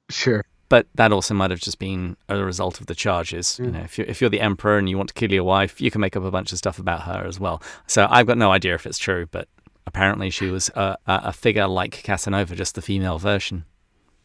Sure. 0.09 0.45
But 0.69 0.87
that 0.95 1.11
also 1.11 1.33
might 1.33 1.51
have 1.51 1.59
just 1.59 1.79
been 1.79 2.17
a 2.29 2.43
result 2.43 2.79
of 2.79 2.87
the 2.87 2.95
charges. 2.95 3.59
You 3.59 3.71
know, 3.71 3.81
if 3.81 3.97
you're 3.97 4.07
if 4.07 4.21
you're 4.21 4.29
the 4.29 4.39
emperor 4.39 4.77
and 4.77 4.89
you 4.89 4.97
want 4.97 5.09
to 5.09 5.13
kill 5.13 5.31
your 5.31 5.43
wife, 5.43 5.81
you 5.81 5.91
can 5.91 5.99
make 6.01 6.15
up 6.15 6.23
a 6.23 6.31
bunch 6.31 6.53
of 6.53 6.57
stuff 6.57 6.79
about 6.79 7.01
her 7.01 7.25
as 7.27 7.39
well. 7.39 7.61
So 7.87 8.07
I've 8.09 8.25
got 8.25 8.37
no 8.37 8.51
idea 8.51 8.73
if 8.73 8.85
it's 8.85 8.97
true, 8.97 9.27
but 9.29 9.49
apparently 9.85 10.29
she 10.29 10.47
was 10.47 10.69
a, 10.69 10.97
a 11.07 11.31
figure 11.33 11.67
like 11.67 12.03
Casanova, 12.03 12.55
just 12.55 12.75
the 12.75 12.81
female 12.81 13.17
version. 13.17 13.65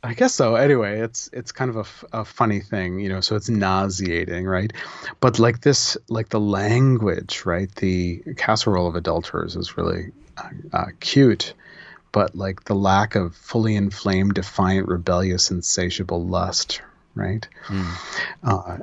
I 0.02 0.14
guess 0.14 0.34
so. 0.34 0.54
Anyway, 0.54 1.00
it's 1.00 1.28
it's 1.32 1.52
kind 1.52 1.70
of 1.70 1.76
a, 1.76 2.20
a 2.20 2.24
funny 2.24 2.60
thing, 2.60 3.00
you 3.00 3.10
know. 3.10 3.20
So 3.20 3.36
it's 3.36 3.50
nauseating, 3.50 4.46
right? 4.46 4.72
But 5.20 5.38
like 5.38 5.60
this, 5.60 5.96
like 6.08 6.30
the 6.30 6.40
language, 6.40 7.42
right? 7.44 7.74
The 7.76 8.22
casserole 8.36 8.88
of 8.88 8.94
adulterers 8.94 9.56
is 9.56 9.76
really 9.76 10.10
uh, 10.38 10.48
uh, 10.72 10.86
cute, 11.00 11.52
but 12.12 12.34
like 12.34 12.64
the 12.64 12.74
lack 12.74 13.14
of 13.14 13.36
fully 13.36 13.76
inflamed, 13.76 14.34
defiant, 14.34 14.88
rebellious, 14.88 15.50
insatiable 15.50 16.24
lust, 16.24 16.80
right? 17.14 17.46
Mm. 17.66 18.28
Uh, 18.42 18.78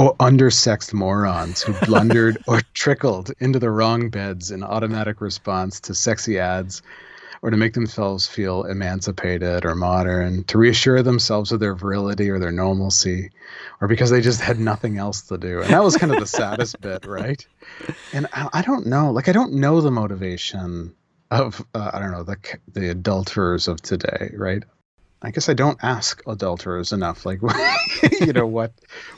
oh, 0.00 0.16
undersexed 0.18 0.94
morons 0.94 1.60
who 1.62 1.74
blundered 1.86 2.38
or 2.46 2.62
trickled 2.72 3.30
into 3.38 3.58
the 3.58 3.70
wrong 3.70 4.08
beds 4.08 4.50
in 4.50 4.64
automatic 4.64 5.20
response 5.20 5.80
to 5.80 5.94
sexy 5.94 6.38
ads 6.38 6.82
or 7.42 7.50
to 7.50 7.56
make 7.56 7.74
themselves 7.74 8.26
feel 8.26 8.64
emancipated 8.64 9.64
or 9.64 9.74
modern, 9.74 10.44
to 10.44 10.58
reassure 10.58 11.02
themselves 11.02 11.52
of 11.52 11.60
their 11.60 11.74
virility 11.74 12.28
or 12.28 12.38
their 12.38 12.52
normalcy, 12.52 13.30
or 13.80 13.88
because 13.88 14.10
they 14.10 14.20
just 14.20 14.40
had 14.40 14.58
nothing 14.58 14.98
else 14.98 15.22
to 15.22 15.38
do. 15.38 15.60
And 15.60 15.72
that 15.72 15.82
was 15.82 15.96
kind 15.96 16.12
of 16.12 16.20
the 16.20 16.26
saddest 16.26 16.80
bit, 16.82 17.06
right? 17.06 17.46
And 18.12 18.26
I, 18.32 18.48
I, 18.54 18.62
don't 18.62 18.86
know, 18.86 19.10
like 19.10 19.28
I 19.28 19.32
don't 19.32 19.54
know 19.54 19.80
the 19.80 19.90
motivation 19.90 20.94
of 21.30 21.64
uh, 21.74 21.90
I 21.94 21.98
don't 21.98 22.10
know 22.10 22.24
the 22.24 22.36
the 22.72 22.90
adulterers 22.90 23.68
of 23.68 23.80
today, 23.80 24.32
right? 24.34 24.64
I 25.22 25.30
guess 25.30 25.48
I 25.48 25.54
don't 25.54 25.78
ask 25.82 26.22
adulterers 26.26 26.92
enough. 26.92 27.26
Like, 27.26 27.40
you 28.20 28.32
know, 28.32 28.46
what 28.46 28.72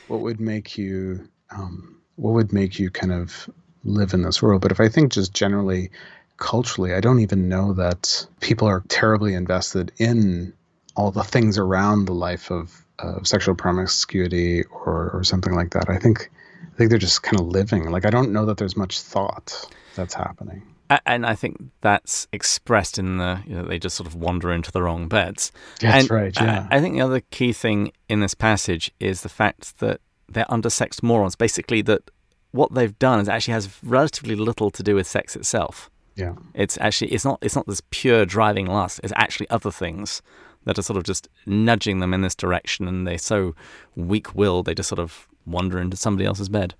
what 0.07 0.21
would 0.21 0.39
make 0.39 0.77
you 0.77 1.27
um, 1.49 2.01
what 2.15 2.31
would 2.31 2.53
make 2.53 2.79
you 2.79 2.89
kind 2.89 3.13
of 3.13 3.49
live 3.83 4.13
in 4.13 4.21
this 4.21 4.41
world? 4.41 4.61
But 4.61 4.71
if 4.71 4.79
I 4.79 4.89
think 4.89 5.11
just 5.13 5.33
generally 5.33 5.91
culturally, 6.37 6.93
I 6.93 6.99
don't 6.99 7.19
even 7.19 7.47
know 7.47 7.73
that 7.73 8.25
people 8.41 8.67
are 8.67 8.83
terribly 8.87 9.33
invested 9.33 9.91
in 9.97 10.53
all 10.95 11.11
the 11.11 11.23
things 11.23 11.57
around 11.57 12.05
the 12.05 12.13
life 12.13 12.51
of, 12.51 12.85
of 12.99 13.27
sexual 13.27 13.55
promiscuity 13.55 14.63
or, 14.63 15.11
or 15.11 15.23
something 15.23 15.53
like 15.53 15.71
that. 15.71 15.89
I 15.89 15.97
think 15.97 16.29
I 16.73 16.75
think 16.77 16.89
they're 16.89 16.99
just 16.99 17.23
kind 17.23 17.39
of 17.39 17.47
living. 17.47 17.89
Like 17.91 18.05
I 18.05 18.09
don't 18.09 18.31
know 18.31 18.45
that 18.47 18.57
there's 18.57 18.77
much 18.77 18.99
thought 18.99 19.65
that's 19.95 20.13
happening. 20.13 20.63
And 21.05 21.25
I 21.25 21.35
think 21.35 21.57
that's 21.81 22.27
expressed 22.31 22.99
in 22.99 23.17
the 23.17 23.41
you 23.47 23.55
know, 23.55 23.63
they 23.63 23.79
just 23.79 23.95
sort 23.95 24.07
of 24.07 24.15
wander 24.15 24.51
into 24.51 24.71
the 24.71 24.81
wrong 24.83 25.07
beds. 25.07 25.51
That's 25.79 26.03
and 26.03 26.11
right. 26.11 26.35
Yeah. 26.39 26.67
I, 26.69 26.77
I 26.77 26.81
think 26.81 26.95
the 26.95 27.01
other 27.01 27.21
key 27.31 27.53
thing 27.53 27.91
in 28.09 28.19
this 28.19 28.33
passage 28.33 28.91
is 28.99 29.21
the 29.21 29.29
fact 29.29 29.79
that 29.79 30.01
they're 30.29 30.45
undersexed 30.45 31.01
morons. 31.01 31.35
Basically, 31.35 31.81
that 31.83 32.11
what 32.51 32.73
they've 32.73 32.97
done 32.99 33.19
is 33.19 33.29
actually 33.29 33.53
has 33.53 33.69
relatively 33.83 34.35
little 34.35 34.69
to 34.71 34.83
do 34.83 34.95
with 34.95 35.07
sex 35.07 35.35
itself. 35.35 35.89
Yeah. 36.15 36.35
It's 36.53 36.77
actually 36.79 37.11
it's 37.11 37.25
not 37.25 37.39
it's 37.41 37.55
not 37.55 37.65
this 37.67 37.81
pure 37.89 38.25
driving 38.25 38.67
lust. 38.67 38.99
It's 39.03 39.13
actually 39.15 39.49
other 39.49 39.71
things 39.71 40.21
that 40.65 40.77
are 40.77 40.83
sort 40.83 40.97
of 40.97 41.03
just 41.03 41.27
nudging 41.45 41.99
them 41.99 42.13
in 42.13 42.21
this 42.21 42.35
direction, 42.35 42.87
and 42.87 43.07
they're 43.07 43.17
so 43.17 43.55
weak-willed 43.95 44.65
they 44.65 44.75
just 44.75 44.89
sort 44.89 44.99
of 44.99 45.27
wander 45.45 45.79
into 45.79 45.97
somebody 45.97 46.25
else's 46.25 46.49
bed. 46.49 46.75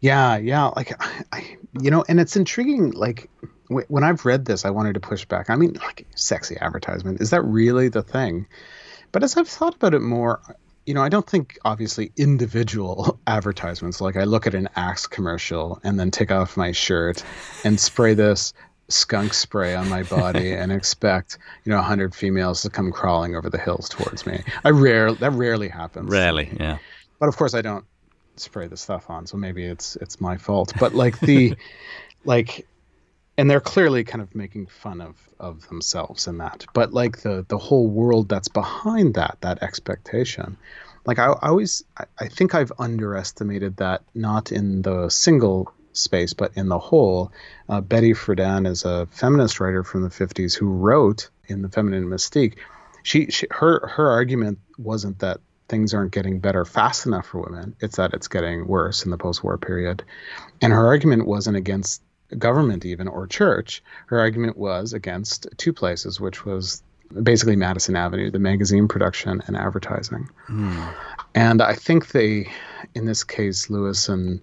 Yeah, 0.00 0.36
yeah. 0.36 0.66
Like, 0.66 0.94
I, 1.32 1.56
you 1.80 1.90
know, 1.90 2.04
and 2.08 2.20
it's 2.20 2.36
intriguing. 2.36 2.92
Like, 2.92 3.30
when 3.68 4.02
I've 4.02 4.24
read 4.24 4.44
this, 4.44 4.64
I 4.64 4.70
wanted 4.70 4.94
to 4.94 5.00
push 5.00 5.24
back. 5.24 5.50
I 5.50 5.56
mean, 5.56 5.74
like, 5.74 6.06
sexy 6.16 6.56
advertisement 6.56 7.20
is 7.20 7.30
that 7.30 7.42
really 7.42 7.88
the 7.88 8.02
thing? 8.02 8.46
But 9.12 9.22
as 9.22 9.36
I've 9.36 9.48
thought 9.48 9.74
about 9.74 9.94
it 9.94 10.00
more, 10.00 10.40
you 10.86 10.94
know, 10.94 11.02
I 11.02 11.08
don't 11.08 11.26
think 11.26 11.58
obviously 11.64 12.12
individual 12.16 13.20
advertisements. 13.26 14.00
Like, 14.00 14.16
I 14.16 14.24
look 14.24 14.46
at 14.46 14.54
an 14.54 14.68
Axe 14.76 15.06
commercial 15.06 15.80
and 15.84 15.98
then 15.98 16.10
take 16.10 16.30
off 16.30 16.56
my 16.56 16.72
shirt 16.72 17.24
and 17.64 17.78
spray 17.78 18.14
this 18.14 18.52
skunk 18.88 19.32
spray 19.32 19.74
on 19.74 19.88
my 19.88 20.02
body 20.02 20.52
and 20.56 20.72
expect 20.72 21.38
you 21.64 21.70
know 21.70 21.78
a 21.78 21.82
hundred 21.82 22.12
females 22.12 22.62
to 22.62 22.68
come 22.68 22.90
crawling 22.90 23.36
over 23.36 23.48
the 23.48 23.58
hills 23.58 23.88
towards 23.88 24.26
me. 24.26 24.42
I 24.64 24.70
rare 24.70 25.12
that 25.12 25.30
rarely 25.30 25.68
happens. 25.68 26.10
Rarely, 26.10 26.50
yeah. 26.58 26.78
But 27.18 27.28
of 27.28 27.36
course, 27.36 27.54
I 27.54 27.62
don't 27.62 27.84
spray 28.40 28.68
the 28.68 28.76
stuff 28.76 29.10
on, 29.10 29.26
so 29.26 29.36
maybe 29.36 29.64
it's 29.64 29.96
it's 29.96 30.20
my 30.20 30.36
fault. 30.36 30.72
But 30.78 30.94
like 30.94 31.18
the 31.20 31.54
like, 32.24 32.66
and 33.38 33.50
they're 33.50 33.60
clearly 33.60 34.04
kind 34.04 34.22
of 34.22 34.34
making 34.34 34.66
fun 34.66 35.00
of 35.00 35.16
of 35.38 35.68
themselves 35.68 36.26
in 36.26 36.38
that. 36.38 36.66
But 36.72 36.92
like 36.92 37.18
the 37.18 37.44
the 37.48 37.58
whole 37.58 37.88
world 37.88 38.28
that's 38.28 38.48
behind 38.48 39.14
that 39.14 39.38
that 39.40 39.62
expectation. 39.62 40.56
Like 41.06 41.18
I, 41.18 41.26
I 41.26 41.48
always, 41.48 41.82
I, 41.96 42.04
I 42.18 42.28
think 42.28 42.54
I've 42.54 42.72
underestimated 42.78 43.78
that 43.78 44.02
not 44.14 44.52
in 44.52 44.82
the 44.82 45.08
single 45.08 45.72
space, 45.92 46.32
but 46.32 46.52
in 46.56 46.68
the 46.68 46.78
whole. 46.78 47.32
Uh, 47.68 47.80
Betty 47.80 48.12
Friedan 48.12 48.66
is 48.66 48.84
a 48.84 49.06
feminist 49.06 49.60
writer 49.60 49.82
from 49.82 50.02
the 50.02 50.08
50s 50.08 50.56
who 50.56 50.66
wrote 50.66 51.30
in 51.46 51.62
The 51.62 51.68
Feminine 51.68 52.06
Mystique. 52.06 52.56
She, 53.02 53.26
she 53.30 53.46
her 53.50 53.86
her 53.88 54.10
argument 54.10 54.58
wasn't 54.76 55.20
that 55.20 55.40
things 55.70 55.94
aren't 55.94 56.12
getting 56.12 56.40
better 56.40 56.64
fast 56.64 57.06
enough 57.06 57.26
for 57.26 57.40
women. 57.40 57.76
It's 57.80 57.96
that 57.96 58.12
it's 58.12 58.28
getting 58.28 58.66
worse 58.66 59.04
in 59.04 59.10
the 59.10 59.16
post-war 59.16 59.56
period. 59.56 60.02
And 60.60 60.72
her 60.72 60.86
argument 60.86 61.26
wasn't 61.26 61.56
against 61.56 62.02
government 62.36 62.84
even 62.84 63.08
or 63.08 63.26
church. 63.26 63.82
Her 64.06 64.18
argument 64.18 64.56
was 64.56 64.92
against 64.92 65.46
two 65.56 65.72
places, 65.72 66.20
which 66.20 66.44
was 66.44 66.82
basically 67.22 67.56
Madison 67.56 67.96
Avenue, 67.96 68.30
the 68.30 68.38
magazine 68.38 68.88
production 68.88 69.42
and 69.46 69.56
advertising. 69.56 70.28
Mm. 70.48 70.94
And 71.34 71.62
I 71.62 71.74
think 71.74 72.08
they, 72.08 72.50
in 72.94 73.06
this 73.06 73.24
case, 73.24 73.70
Lewis 73.70 74.08
and 74.08 74.40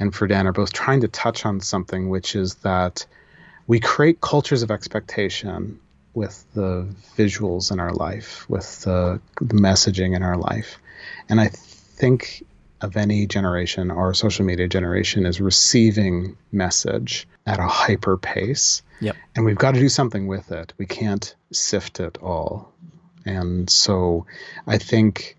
and 0.00 0.12
Friedan 0.12 0.46
are 0.46 0.52
both 0.52 0.72
trying 0.72 1.00
to 1.02 1.08
touch 1.08 1.46
on 1.46 1.60
something, 1.60 2.08
which 2.08 2.34
is 2.34 2.56
that 2.56 3.06
we 3.68 3.78
create 3.78 4.20
cultures 4.20 4.62
of 4.62 4.72
expectation 4.72 5.78
with 6.14 6.44
the 6.54 6.86
visuals 7.16 7.72
in 7.72 7.80
our 7.80 7.92
life, 7.92 8.48
with 8.48 8.82
the, 8.82 9.20
the 9.40 9.54
messaging 9.54 10.14
in 10.14 10.22
our 10.22 10.36
life. 10.36 10.78
And 11.28 11.40
I 11.40 11.48
think 11.48 12.44
of 12.80 12.96
any 12.96 13.26
generation, 13.26 13.90
our 13.90 14.14
social 14.14 14.44
media 14.44 14.68
generation 14.68 15.26
is 15.26 15.40
receiving 15.40 16.36
message 16.52 17.26
at 17.46 17.58
a 17.58 17.66
hyper 17.66 18.16
pace. 18.16 18.82
Yep. 19.00 19.16
And 19.34 19.44
we've 19.44 19.56
got 19.56 19.74
to 19.74 19.80
do 19.80 19.88
something 19.88 20.26
with 20.26 20.52
it. 20.52 20.72
We 20.78 20.86
can't 20.86 21.34
sift 21.52 22.00
it 22.00 22.18
all. 22.22 22.72
And 23.24 23.68
so 23.70 24.26
I 24.66 24.78
think 24.78 25.38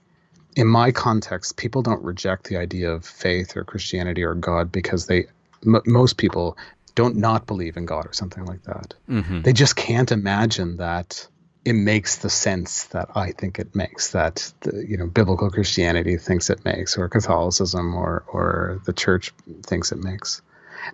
in 0.55 0.67
my 0.67 0.91
context, 0.91 1.57
people 1.57 1.81
don't 1.81 2.03
reject 2.03 2.45
the 2.45 2.57
idea 2.57 2.91
of 2.91 3.05
faith 3.05 3.55
or 3.55 3.63
Christianity 3.63 4.23
or 4.23 4.33
God 4.33 4.71
because 4.71 5.05
they, 5.05 5.25
m- 5.65 5.81
most 5.85 6.17
people 6.17 6.57
don't 6.95 7.17
not 7.17 7.45
believe 7.45 7.77
in 7.77 7.85
God 7.85 8.05
or 8.05 8.13
something 8.13 8.45
like 8.45 8.63
that. 8.63 8.93
Mm-hmm. 9.09 9.41
They 9.41 9.53
just 9.53 9.75
can't 9.75 10.11
imagine 10.11 10.77
that 10.77 11.27
it 11.65 11.73
makes 11.73 12.17
the 12.17 12.29
sense 12.29 12.85
that 12.85 13.09
I 13.15 13.31
think 13.31 13.59
it 13.59 13.75
makes, 13.75 14.11
that 14.11 14.53
the, 14.61 14.85
you 14.87 14.97
know 14.97 15.07
biblical 15.07 15.49
Christianity 15.49 16.17
thinks 16.17 16.49
it 16.49 16.63
makes, 16.63 16.97
or 16.97 17.09
Catholicism, 17.09 17.95
or 17.95 18.23
or 18.27 18.81
the 18.85 18.93
church 18.93 19.33
thinks 19.63 19.91
it 19.91 20.03
makes. 20.03 20.41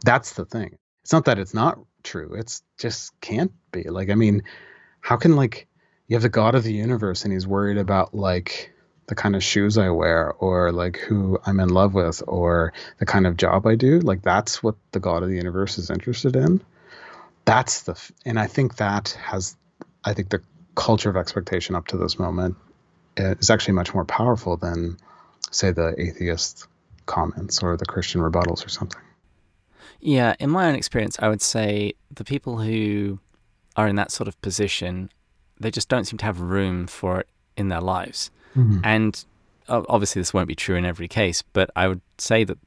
That's 0.04 0.34
the 0.34 0.46
thing. 0.46 0.78
It's 1.04 1.12
not 1.12 1.26
that 1.26 1.40
it's 1.40 1.54
not 1.54 1.80
true. 2.04 2.34
It's 2.34 2.64
just 2.80 3.20
can't 3.22 3.52
be. 3.72 3.84
Like 3.84 4.10
I 4.10 4.16
mean, 4.16 4.44
how 5.02 5.18
can 5.18 5.36
like 5.36 5.68
you 6.08 6.16
have 6.16 6.24
the 6.24 6.30
God 6.30 6.56
of 6.56 6.64
the 6.64 6.74
universe 6.74 7.24
and 7.26 7.34
he's 7.34 7.48
worried 7.48 7.78
about 7.78 8.14
like 8.14 8.74
the 9.08 9.16
kind 9.16 9.36
of 9.36 9.44
shoes 9.44 9.78
I 9.78 9.90
wear 9.90 10.32
or 10.34 10.72
like 10.72 10.98
who 10.98 11.40
I'm 11.46 11.60
in 11.60 11.70
love 11.70 11.94
with 11.94 12.24
or 12.28 12.74
the 13.00 13.06
kind 13.06 13.28
of 13.28 13.38
job 13.38 13.66
I 13.66 13.76
do. 13.76 14.00
Like 14.00 14.22
that's 14.22 14.64
what 14.64 14.76
the 14.92 15.00
God 15.00 15.24
of 15.24 15.30
the 15.30 15.36
universe 15.36 15.78
is 15.78 15.90
interested 15.90 16.36
in. 16.36 16.62
That's 17.46 17.84
the, 17.84 18.12
and 18.26 18.40
I 18.40 18.48
think 18.48 18.78
that 18.78 19.10
has, 19.22 19.56
I 20.06 20.14
think 20.14 20.30
the 20.30 20.42
culture 20.76 21.10
of 21.10 21.18
expectation 21.18 21.76
up 21.76 21.88
to 21.88 21.98
this 21.98 22.18
moment 22.20 22.56
eh, 23.18 23.36
is 23.40 23.50
actually 23.50 23.74
much 23.74 23.94
more 23.94 24.06
powerful 24.06 24.58
than, 24.58 24.98
say, 25.52 25.72
the 25.72 25.94
atheist 25.98 26.68
comments 27.06 27.62
or 27.62 27.76
the 27.76 27.86
Christian 27.86 28.22
rebuttals 28.22 28.66
or 28.66 28.70
something. 28.70 29.02
Yeah, 30.00 30.36
in 30.40 30.50
my 30.50 30.68
own 30.68 30.76
experience, 30.76 31.18
I 31.20 31.30
would 31.30 31.42
say 31.42 31.94
the 32.10 32.24
people 32.24 32.60
who 32.60 33.20
are 33.76 33.88
in 33.88 33.96
that 33.98 34.12
sort 34.12 34.28
of 34.28 34.42
position, 34.42 35.12
they 35.60 35.72
just 35.72 35.90
don't 35.90 36.06
seem 36.06 36.18
to 36.20 36.26
have 36.26 36.40
room 36.40 36.88
for 36.88 37.22
it 37.22 37.28
in 37.58 37.68
their 37.68 37.82
lives. 37.82 38.32
Mm-hmm. 38.56 38.80
And 38.84 39.26
obviously, 39.68 40.20
this 40.22 40.34
won't 40.34 40.48
be 40.48 40.56
true 40.56 40.76
in 40.76 40.86
every 40.86 41.08
case, 41.08 41.42
but 41.42 41.70
I 41.76 41.88
would 41.88 42.02
say 42.18 42.44
that 42.44 42.58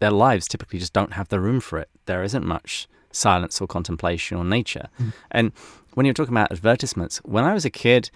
their 0.00 0.10
lives 0.10 0.48
typically 0.48 0.78
just 0.78 0.92
don't 0.92 1.12
have 1.14 1.28
the 1.28 1.40
room 1.40 1.60
for 1.60 1.78
it. 1.78 1.88
There 2.06 2.22
isn't 2.22 2.44
much 2.44 2.88
silence 3.12 3.60
or 3.60 3.66
contemplation 3.66 4.36
or 4.36 4.44
nature. 4.44 4.88
Mm-hmm. 5.00 5.10
And 5.30 5.52
when 5.94 6.06
you're 6.06 6.14
talking 6.14 6.34
about 6.34 6.52
advertisements, 6.52 7.18
when 7.18 7.44
I 7.44 7.54
was 7.54 7.64
a 7.64 7.70
kid, 7.70 8.10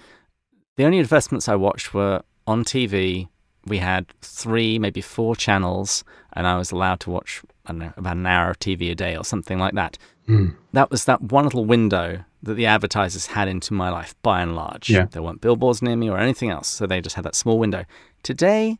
the 0.76 0.84
only 0.84 0.98
advertisements 0.98 1.48
I 1.48 1.54
watched 1.54 1.94
were 1.94 2.22
on 2.46 2.64
TV. 2.64 3.28
We 3.66 3.78
had 3.78 4.08
three, 4.22 4.78
maybe 4.78 5.00
four 5.00 5.36
channels, 5.36 6.04
and 6.32 6.46
I 6.46 6.56
was 6.56 6.72
allowed 6.72 7.00
to 7.00 7.10
watch, 7.10 7.42
I 7.66 7.72
don't 7.72 7.78
know, 7.78 7.92
about 7.96 8.16
an 8.16 8.26
hour 8.26 8.50
of 8.50 8.58
TV 8.58 8.90
a 8.90 8.94
day 8.94 9.16
or 9.16 9.24
something 9.24 9.58
like 9.58 9.74
that. 9.74 9.98
Mm. 10.28 10.56
That 10.72 10.90
was 10.90 11.04
that 11.04 11.20
one 11.22 11.44
little 11.44 11.64
window 11.64 12.24
that 12.42 12.54
the 12.54 12.66
advertisers 12.66 13.26
had 13.26 13.48
into 13.48 13.74
my 13.74 13.90
life 13.90 14.14
by 14.22 14.40
and 14.40 14.54
large. 14.54 14.90
Yeah. 14.90 15.06
There 15.10 15.22
weren't 15.22 15.40
billboards 15.40 15.82
near 15.82 15.96
me 15.96 16.08
or 16.08 16.18
anything 16.18 16.50
else, 16.50 16.68
so 16.68 16.86
they 16.86 17.00
just 17.00 17.16
had 17.16 17.24
that 17.24 17.34
small 17.34 17.58
window. 17.58 17.84
Today, 18.22 18.78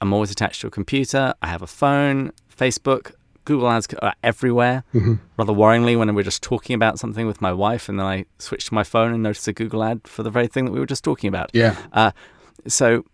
I'm 0.00 0.12
always 0.12 0.30
attached 0.30 0.60
to 0.62 0.66
a 0.68 0.70
computer. 0.70 1.34
I 1.42 1.48
have 1.48 1.62
a 1.62 1.66
phone, 1.66 2.32
Facebook, 2.54 3.12
Google 3.44 3.68
Ads 3.70 3.88
are 4.00 4.14
everywhere. 4.22 4.84
Mm-hmm. 4.94 5.14
Rather 5.36 5.52
worryingly, 5.52 5.98
when 5.98 6.14
we 6.14 6.20
are 6.20 6.24
just 6.24 6.42
talking 6.42 6.74
about 6.74 6.98
something 6.98 7.26
with 7.26 7.40
my 7.40 7.52
wife, 7.52 7.88
and 7.88 7.98
then 7.98 8.06
I 8.06 8.24
switch 8.38 8.66
to 8.66 8.74
my 8.74 8.84
phone 8.84 9.12
and 9.12 9.22
notice 9.22 9.48
a 9.48 9.52
Google 9.52 9.82
ad 9.82 10.02
for 10.06 10.22
the 10.22 10.30
very 10.30 10.46
thing 10.46 10.64
that 10.66 10.72
we 10.72 10.78
were 10.78 10.86
just 10.86 11.04
talking 11.04 11.28
about. 11.28 11.50
Yeah. 11.52 11.76
Uh, 11.92 12.12
so 12.68 13.04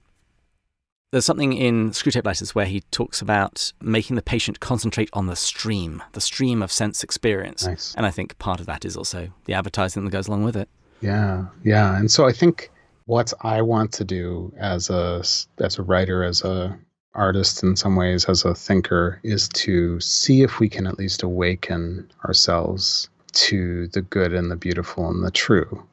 there's 1.11 1.25
something 1.25 1.53
in 1.53 1.91
Screwtape 1.91 2.25
Letters 2.25 2.55
where 2.55 2.67
he 2.67 2.81
talks 2.91 3.23
about 3.23 3.73
making 3.81 4.17
the 4.17 4.23
patient 4.23 4.61
concentrate 4.61 5.09
on 5.13 5.27
the 5.27 5.37
stream, 5.37 6.03
the 6.13 6.21
stream 6.21 6.63
of 6.63 6.71
sense 6.71 7.03
experience. 7.03 7.67
Nice. 7.67 7.95
And 7.97 8.05
I 8.05 8.11
think 8.11 8.39
part 8.39 8.61
of 8.61 8.67
that 8.67 8.85
is 8.85 8.97
also 8.97 9.29
the 9.47 9.55
advertising 9.55 10.05
that 10.05 10.11
goes 10.11 10.29
along 10.29 10.45
with 10.45 10.57
it. 10.57 10.69
Yeah, 11.01 11.47
yeah. 11.65 11.97
And 11.97 12.11
so 12.11 12.27
I 12.27 12.33
think 12.33 12.71
what 13.07 13.33
I 13.41 13.63
want 13.63 13.93
to 13.93 14.05
do 14.05 14.53
as 14.59 14.91
a 14.91 15.23
as 15.59 15.79
a 15.79 15.83
writer, 15.83 16.25
as 16.25 16.43
a 16.43 16.79
artist 17.15 17.63
in 17.63 17.75
some 17.75 17.97
ways, 17.97 18.27
as 18.27 18.45
a 18.45 18.55
thinker, 18.55 19.19
is 19.23 19.49
to 19.49 19.99
see 20.01 20.43
if 20.43 20.61
we 20.61 20.69
can 20.69 20.87
at 20.87 20.99
least 20.99 21.23
awaken 21.23 22.11
ourselves 22.25 23.09
to 23.33 23.89
the 23.89 24.03
good 24.03 24.33
and 24.33 24.51
the 24.51 24.57
beautiful 24.57 25.09
and 25.09 25.25
the 25.25 25.31
true 25.31 25.87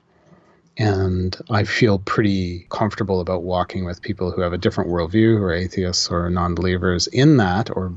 and 0.77 1.35
I 1.49 1.63
feel 1.63 1.99
pretty 1.99 2.67
comfortable 2.69 3.21
about 3.21 3.43
walking 3.43 3.85
with 3.85 4.01
people 4.01 4.31
who 4.31 4.41
have 4.41 4.53
a 4.53 4.57
different 4.57 4.89
worldview, 4.89 5.37
who 5.37 5.43
are 5.43 5.53
atheists 5.53 6.09
or 6.09 6.29
non-believers 6.29 7.07
in 7.07 7.37
that, 7.37 7.69
or 7.69 7.93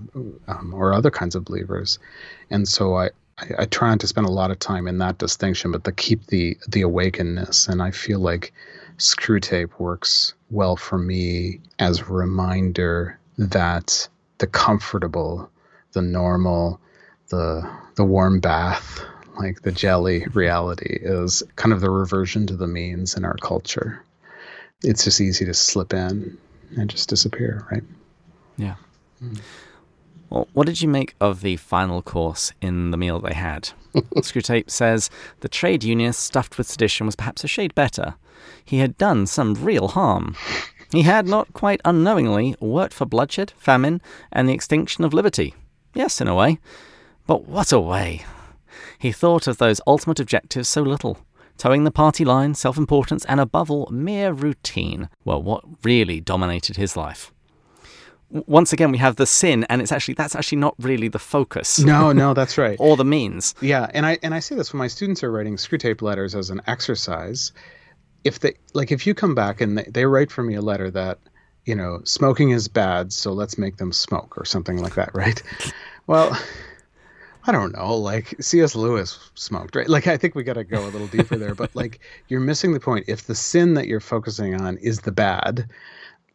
um, 0.46 0.72
or 0.74 0.92
other 0.92 1.10
kinds 1.10 1.34
of 1.34 1.44
believers. 1.44 1.98
And 2.50 2.68
so 2.68 2.94
I, 2.94 3.10
I, 3.38 3.46
I 3.60 3.64
try 3.64 3.90
not 3.90 4.00
to 4.00 4.06
spend 4.06 4.26
a 4.26 4.32
lot 4.32 4.50
of 4.52 4.58
time 4.60 4.86
in 4.86 4.98
that 4.98 5.18
distinction, 5.18 5.72
but 5.72 5.84
to 5.84 5.92
keep 5.92 6.26
the 6.26 6.56
the 6.68 6.82
awakeness. 6.82 7.66
And 7.66 7.82
I 7.82 7.90
feel 7.90 8.20
like 8.20 8.52
Screwtape 8.98 9.78
works 9.78 10.34
well 10.50 10.76
for 10.76 10.98
me 10.98 11.60
as 11.78 12.00
a 12.00 12.04
reminder 12.04 13.18
that 13.38 14.08
the 14.38 14.46
comfortable, 14.46 15.50
the 15.92 16.02
normal, 16.02 16.80
the 17.30 17.68
the 17.96 18.04
warm 18.04 18.38
bath, 18.38 19.04
like 19.38 19.62
the 19.62 19.72
jelly 19.72 20.26
reality 20.34 20.98
is 21.00 21.42
kind 21.56 21.72
of 21.72 21.80
the 21.80 21.90
reversion 21.90 22.46
to 22.48 22.56
the 22.56 22.66
means 22.66 23.14
in 23.14 23.24
our 23.24 23.36
culture. 23.36 24.02
It's 24.82 25.04
just 25.04 25.20
easy 25.20 25.44
to 25.44 25.54
slip 25.54 25.92
in 25.92 26.36
and 26.76 26.90
just 26.90 27.08
disappear, 27.08 27.66
right? 27.70 27.82
Yeah. 28.56 28.76
Mm. 29.22 29.40
Well, 30.30 30.48
what 30.52 30.66
did 30.66 30.82
you 30.82 30.88
make 30.88 31.14
of 31.20 31.40
the 31.40 31.56
final 31.56 32.02
course 32.02 32.52
in 32.60 32.90
the 32.90 32.96
meal 32.96 33.18
they 33.18 33.34
had? 33.34 33.70
Screwtape 33.94 34.70
says 34.70 35.08
the 35.40 35.48
trade 35.48 35.84
unionist 35.84 36.20
stuffed 36.20 36.58
with 36.58 36.68
sedition 36.68 37.06
was 37.06 37.16
perhaps 37.16 37.44
a 37.44 37.48
shade 37.48 37.74
better. 37.74 38.14
He 38.64 38.78
had 38.78 38.98
done 38.98 39.26
some 39.26 39.54
real 39.54 39.88
harm. 39.88 40.36
He 40.90 41.02
had, 41.02 41.26
not 41.26 41.52
quite 41.52 41.80
unknowingly, 41.84 42.56
worked 42.60 42.94
for 42.94 43.04
bloodshed, 43.04 43.52
famine, 43.56 44.00
and 44.32 44.48
the 44.48 44.54
extinction 44.54 45.04
of 45.04 45.12
liberty. 45.12 45.54
Yes, 45.94 46.20
in 46.20 46.28
a 46.28 46.34
way. 46.34 46.58
But 47.26 47.46
what 47.46 47.72
a 47.72 47.80
way! 47.80 48.24
He 48.98 49.12
thought 49.12 49.46
of 49.46 49.58
those 49.58 49.80
ultimate 49.86 50.20
objectives 50.20 50.68
so 50.68 50.82
little. 50.82 51.18
Toeing 51.56 51.84
the 51.84 51.90
party 51.90 52.24
line, 52.24 52.54
self 52.54 52.76
importance, 52.76 53.24
and 53.24 53.40
above 53.40 53.70
all, 53.70 53.88
mere 53.90 54.32
routine. 54.32 55.08
Were 55.24 55.38
what 55.38 55.64
really 55.82 56.20
dominated 56.20 56.76
his 56.76 56.96
life? 56.96 57.32
Once 58.30 58.74
again 58.74 58.90
we 58.92 58.98
have 58.98 59.16
the 59.16 59.24
sin 59.24 59.64
and 59.70 59.80
it's 59.80 59.90
actually 59.90 60.12
that's 60.12 60.36
actually 60.36 60.58
not 60.58 60.74
really 60.78 61.08
the 61.08 61.18
focus. 61.18 61.78
No 61.78 62.12
no 62.12 62.34
that's 62.38 62.58
right. 62.58 62.76
Or 62.78 62.96
the 62.96 63.04
means. 63.04 63.54
Yeah 63.62 63.90
and 63.94 64.04
i 64.04 64.18
and 64.22 64.34
i 64.34 64.38
say 64.38 64.54
this 64.54 64.72
when 64.72 64.78
my 64.78 64.86
students 64.86 65.24
are 65.24 65.32
writing 65.32 65.56
Screwtape 65.56 66.02
letters 66.02 66.34
as 66.34 66.50
an 66.50 66.60
exercise 66.66 67.52
if 68.24 68.40
they 68.40 68.54
like 68.74 68.92
if 68.92 69.06
you 69.06 69.14
come 69.14 69.34
back 69.34 69.62
and 69.62 69.78
they, 69.78 69.84
they 69.84 70.04
write 70.04 70.30
for 70.30 70.42
me 70.42 70.54
a 70.54 70.60
letter 70.60 70.90
that 70.90 71.18
you 71.64 71.74
know 71.74 72.00
smoking 72.04 72.50
is 72.50 72.68
bad 72.68 73.14
so 73.14 73.32
let's 73.32 73.56
make 73.56 73.78
them 73.78 73.92
smoke 73.92 74.36
or 74.36 74.44
something 74.44 74.76
like 74.82 74.94
that 74.94 75.10
right? 75.14 75.42
Well 76.06 76.38
I 77.48 77.52
don't 77.52 77.74
know, 77.74 77.96
like 77.96 78.36
C.S. 78.40 78.74
Lewis 78.74 79.18
smoked, 79.34 79.74
right? 79.74 79.88
Like 79.88 80.06
I 80.06 80.18
think 80.18 80.34
we 80.34 80.42
got 80.42 80.54
to 80.54 80.64
go 80.64 80.84
a 80.84 80.90
little 80.90 81.06
deeper 81.06 81.36
there, 81.36 81.54
but 81.54 81.74
like 81.74 81.98
you're 82.28 82.40
missing 82.40 82.74
the 82.74 82.80
point. 82.80 83.06
If 83.08 83.26
the 83.26 83.34
sin 83.34 83.72
that 83.72 83.86
you're 83.86 84.00
focusing 84.00 84.60
on 84.60 84.76
is 84.76 85.00
the 85.00 85.12
bad, 85.12 85.66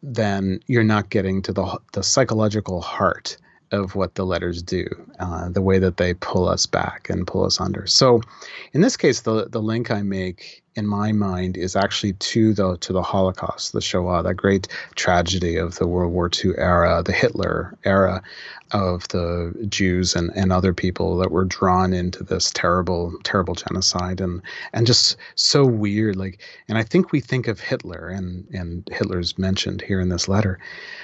then 0.02 0.58
you're 0.66 0.82
not 0.82 1.10
getting 1.10 1.40
to 1.42 1.52
the 1.52 1.78
the 1.92 2.02
psychological 2.02 2.80
heart 2.80 3.36
of 3.70 3.94
what 3.94 4.16
the 4.16 4.26
letters 4.26 4.60
do, 4.60 4.88
uh, 5.20 5.50
the 5.50 5.62
way 5.62 5.78
that 5.78 5.98
they 5.98 6.14
pull 6.14 6.48
us 6.48 6.66
back 6.66 7.08
and 7.08 7.28
pull 7.28 7.44
us 7.44 7.60
under. 7.60 7.86
So, 7.86 8.20
in 8.72 8.80
this 8.80 8.96
case, 8.96 9.20
the 9.20 9.48
the 9.48 9.62
link 9.62 9.92
I 9.92 10.02
make 10.02 10.63
in 10.76 10.86
my 10.86 11.12
mind 11.12 11.56
is 11.56 11.76
actually 11.76 12.14
to 12.14 12.52
the 12.52 12.76
to 12.78 12.92
the 12.92 13.02
Holocaust, 13.02 13.72
the 13.72 13.80
Shoah, 13.80 14.22
that 14.22 14.34
great 14.34 14.68
tragedy 14.96 15.56
of 15.56 15.76
the 15.76 15.86
World 15.86 16.12
War 16.12 16.28
II 16.44 16.52
era, 16.56 17.02
the 17.04 17.12
Hitler 17.12 17.76
era 17.84 18.22
of 18.72 19.06
the 19.08 19.54
Jews 19.68 20.16
and, 20.16 20.30
and 20.34 20.52
other 20.52 20.74
people 20.74 21.16
that 21.18 21.30
were 21.30 21.44
drawn 21.44 21.92
into 21.92 22.24
this 22.24 22.50
terrible 22.50 23.14
terrible 23.22 23.54
genocide. 23.54 24.20
And 24.20 24.42
and 24.72 24.86
just 24.86 25.16
so 25.36 25.64
weird 25.64 26.16
like 26.16 26.40
and 26.68 26.76
I 26.76 26.82
think 26.82 27.12
we 27.12 27.20
think 27.20 27.46
of 27.46 27.60
Hitler 27.60 28.08
and 28.08 28.46
and 28.52 28.88
Hitler's 28.92 29.38
mentioned 29.38 29.82
here 29.82 30.00
in 30.00 30.08
this 30.08 30.28
letter 30.28 30.58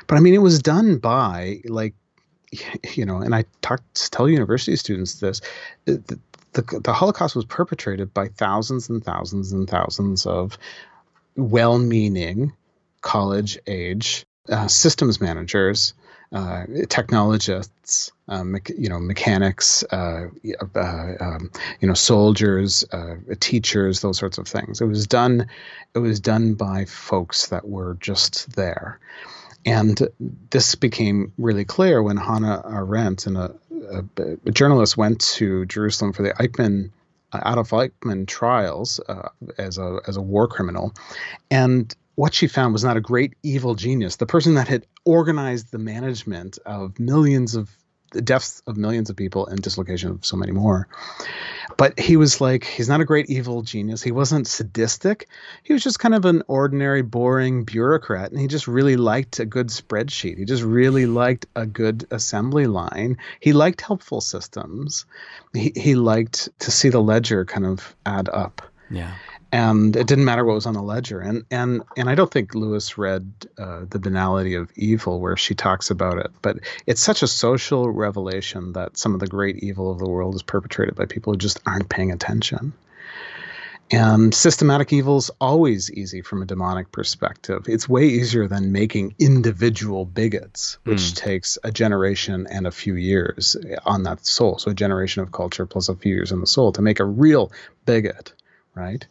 but 0.06 0.16
I 0.16 0.20
mean 0.20 0.34
it 0.34 0.38
was 0.38 0.60
done 0.60 0.98
by 0.98 1.60
like 1.64 1.94
you 2.94 3.04
know 3.04 3.18
and 3.18 3.34
I 3.34 3.44
talk 3.62 3.82
tell 3.94 4.28
university 4.28 4.76
students 4.76 5.20
this 5.20 5.40
the, 6.52 6.80
the, 6.82 6.92
Holocaust 6.92 7.36
was 7.36 7.44
perpetrated 7.44 8.12
by 8.12 8.28
thousands 8.28 8.88
and 8.88 9.04
thousands 9.04 9.52
and 9.52 9.68
thousands 9.68 10.26
of 10.26 10.58
well-meaning 11.36 12.52
college 13.00 13.58
age 13.66 14.26
uh, 14.48 14.66
systems 14.66 15.20
managers 15.20 15.94
uh, 16.32 16.64
technologists, 16.88 18.12
uh, 18.28 18.44
you 18.78 18.88
know, 18.88 19.00
mechanics, 19.00 19.82
uh, 19.90 20.28
uh 20.76 21.12
um, 21.20 21.50
you 21.80 21.88
know, 21.88 21.94
soldiers, 21.94 22.84
uh, 22.92 23.16
teachers, 23.40 24.00
those 24.00 24.18
sorts 24.18 24.38
of 24.38 24.46
things. 24.46 24.80
It 24.80 24.84
was 24.84 25.08
done. 25.08 25.48
It 25.92 25.98
was 25.98 26.20
done 26.20 26.54
by 26.54 26.84
folks 26.84 27.48
that 27.48 27.68
were 27.68 27.96
just 28.00 28.54
there, 28.54 29.00
and 29.66 30.00
this 30.50 30.76
became 30.76 31.32
really 31.36 31.64
clear 31.64 32.00
when 32.00 32.16
Hannah 32.16 32.62
Arendt 32.64 33.26
in 33.26 33.36
a, 33.36 33.52
a, 33.80 34.04
a 34.46 34.50
journalist 34.50 34.96
went 34.96 35.20
to 35.20 35.66
Jerusalem 35.66 36.12
for 36.12 36.22
the 36.22 36.32
Eichmann 36.34 36.90
Adolf 37.34 37.70
Eichmann 37.70 38.26
trials 38.26 39.00
uh, 39.08 39.28
as 39.56 39.78
a 39.78 40.00
as 40.06 40.16
a 40.16 40.22
war 40.22 40.48
criminal, 40.48 40.94
and 41.50 41.94
what 42.16 42.34
she 42.34 42.48
found 42.48 42.72
was 42.72 42.84
not 42.84 42.96
a 42.96 43.00
great 43.00 43.34
evil 43.42 43.74
genius. 43.74 44.16
The 44.16 44.26
person 44.26 44.54
that 44.54 44.68
had 44.68 44.86
organized 45.04 45.70
the 45.70 45.78
management 45.78 46.58
of 46.66 46.98
millions 46.98 47.54
of 47.54 47.70
the 48.10 48.22
deaths 48.22 48.62
of 48.66 48.76
millions 48.76 49.10
of 49.10 49.16
people 49.16 49.46
and 49.46 49.60
dislocation 49.60 50.10
of 50.10 50.26
so 50.26 50.36
many 50.36 50.52
more. 50.52 50.88
But 51.76 51.98
he 51.98 52.16
was 52.16 52.40
like, 52.40 52.64
he's 52.64 52.88
not 52.88 53.00
a 53.00 53.04
great 53.04 53.30
evil 53.30 53.62
genius. 53.62 54.02
He 54.02 54.10
wasn't 54.10 54.46
sadistic. 54.46 55.28
He 55.62 55.72
was 55.72 55.82
just 55.82 55.98
kind 55.98 56.14
of 56.14 56.24
an 56.24 56.42
ordinary, 56.48 57.02
boring 57.02 57.64
bureaucrat. 57.64 58.32
And 58.32 58.40
he 58.40 58.48
just 58.48 58.66
really 58.66 58.96
liked 58.96 59.38
a 59.38 59.46
good 59.46 59.68
spreadsheet. 59.68 60.38
He 60.38 60.44
just 60.44 60.62
really 60.62 61.06
liked 61.06 61.46
a 61.54 61.66
good 61.66 62.06
assembly 62.10 62.66
line. 62.66 63.18
He 63.38 63.52
liked 63.52 63.80
helpful 63.80 64.20
systems. 64.20 65.06
He, 65.54 65.72
he 65.74 65.94
liked 65.94 66.48
to 66.60 66.70
see 66.70 66.88
the 66.88 67.00
ledger 67.00 67.44
kind 67.44 67.66
of 67.66 67.94
add 68.04 68.28
up. 68.28 68.62
Yeah 68.90 69.14
and 69.52 69.96
it 69.96 70.06
didn't 70.06 70.24
matter 70.24 70.44
what 70.44 70.54
was 70.54 70.66
on 70.66 70.74
the 70.74 70.82
ledger. 70.82 71.20
And 71.20 71.44
and 71.50 71.82
and 71.96 72.08
I 72.08 72.14
don't 72.14 72.30
think 72.30 72.54
Lewis 72.54 72.96
read 72.96 73.32
uh, 73.58 73.84
the 73.88 73.98
banality 73.98 74.54
of 74.54 74.70
evil 74.76 75.20
where 75.20 75.36
she 75.36 75.54
talks 75.54 75.90
about 75.90 76.18
it, 76.18 76.30
but 76.42 76.58
it's 76.86 77.02
such 77.02 77.22
a 77.22 77.26
social 77.26 77.90
revelation 77.90 78.72
that 78.74 78.96
some 78.96 79.14
of 79.14 79.20
the 79.20 79.26
great 79.26 79.56
evil 79.62 79.90
of 79.90 79.98
the 79.98 80.08
world 80.08 80.34
is 80.34 80.42
perpetrated 80.42 80.94
by 80.94 81.06
people 81.06 81.32
who 81.32 81.38
just 81.38 81.60
aren't 81.66 81.88
paying 81.88 82.12
attention. 82.12 82.72
And 83.92 84.32
systematic 84.32 84.92
evil 84.92 85.16
is 85.16 85.32
always 85.40 85.90
easy 85.90 86.22
from 86.22 86.42
a 86.42 86.46
demonic 86.46 86.92
perspective. 86.92 87.64
It's 87.66 87.88
way 87.88 88.04
easier 88.04 88.46
than 88.46 88.70
making 88.70 89.16
individual 89.18 90.04
bigots, 90.04 90.78
which 90.84 91.00
mm. 91.00 91.16
takes 91.16 91.58
a 91.64 91.72
generation 91.72 92.46
and 92.48 92.68
a 92.68 92.70
few 92.70 92.94
years 92.94 93.56
on 93.84 94.04
that 94.04 94.24
soul. 94.24 94.58
So 94.58 94.70
a 94.70 94.74
generation 94.74 95.24
of 95.24 95.32
culture 95.32 95.66
plus 95.66 95.88
a 95.88 95.96
few 95.96 96.14
years 96.14 96.30
in 96.30 96.40
the 96.40 96.46
soul 96.46 96.70
to 96.72 96.82
make 96.82 97.00
a 97.00 97.04
real 97.04 97.50
bigot, 97.84 98.32
right? 98.76 99.04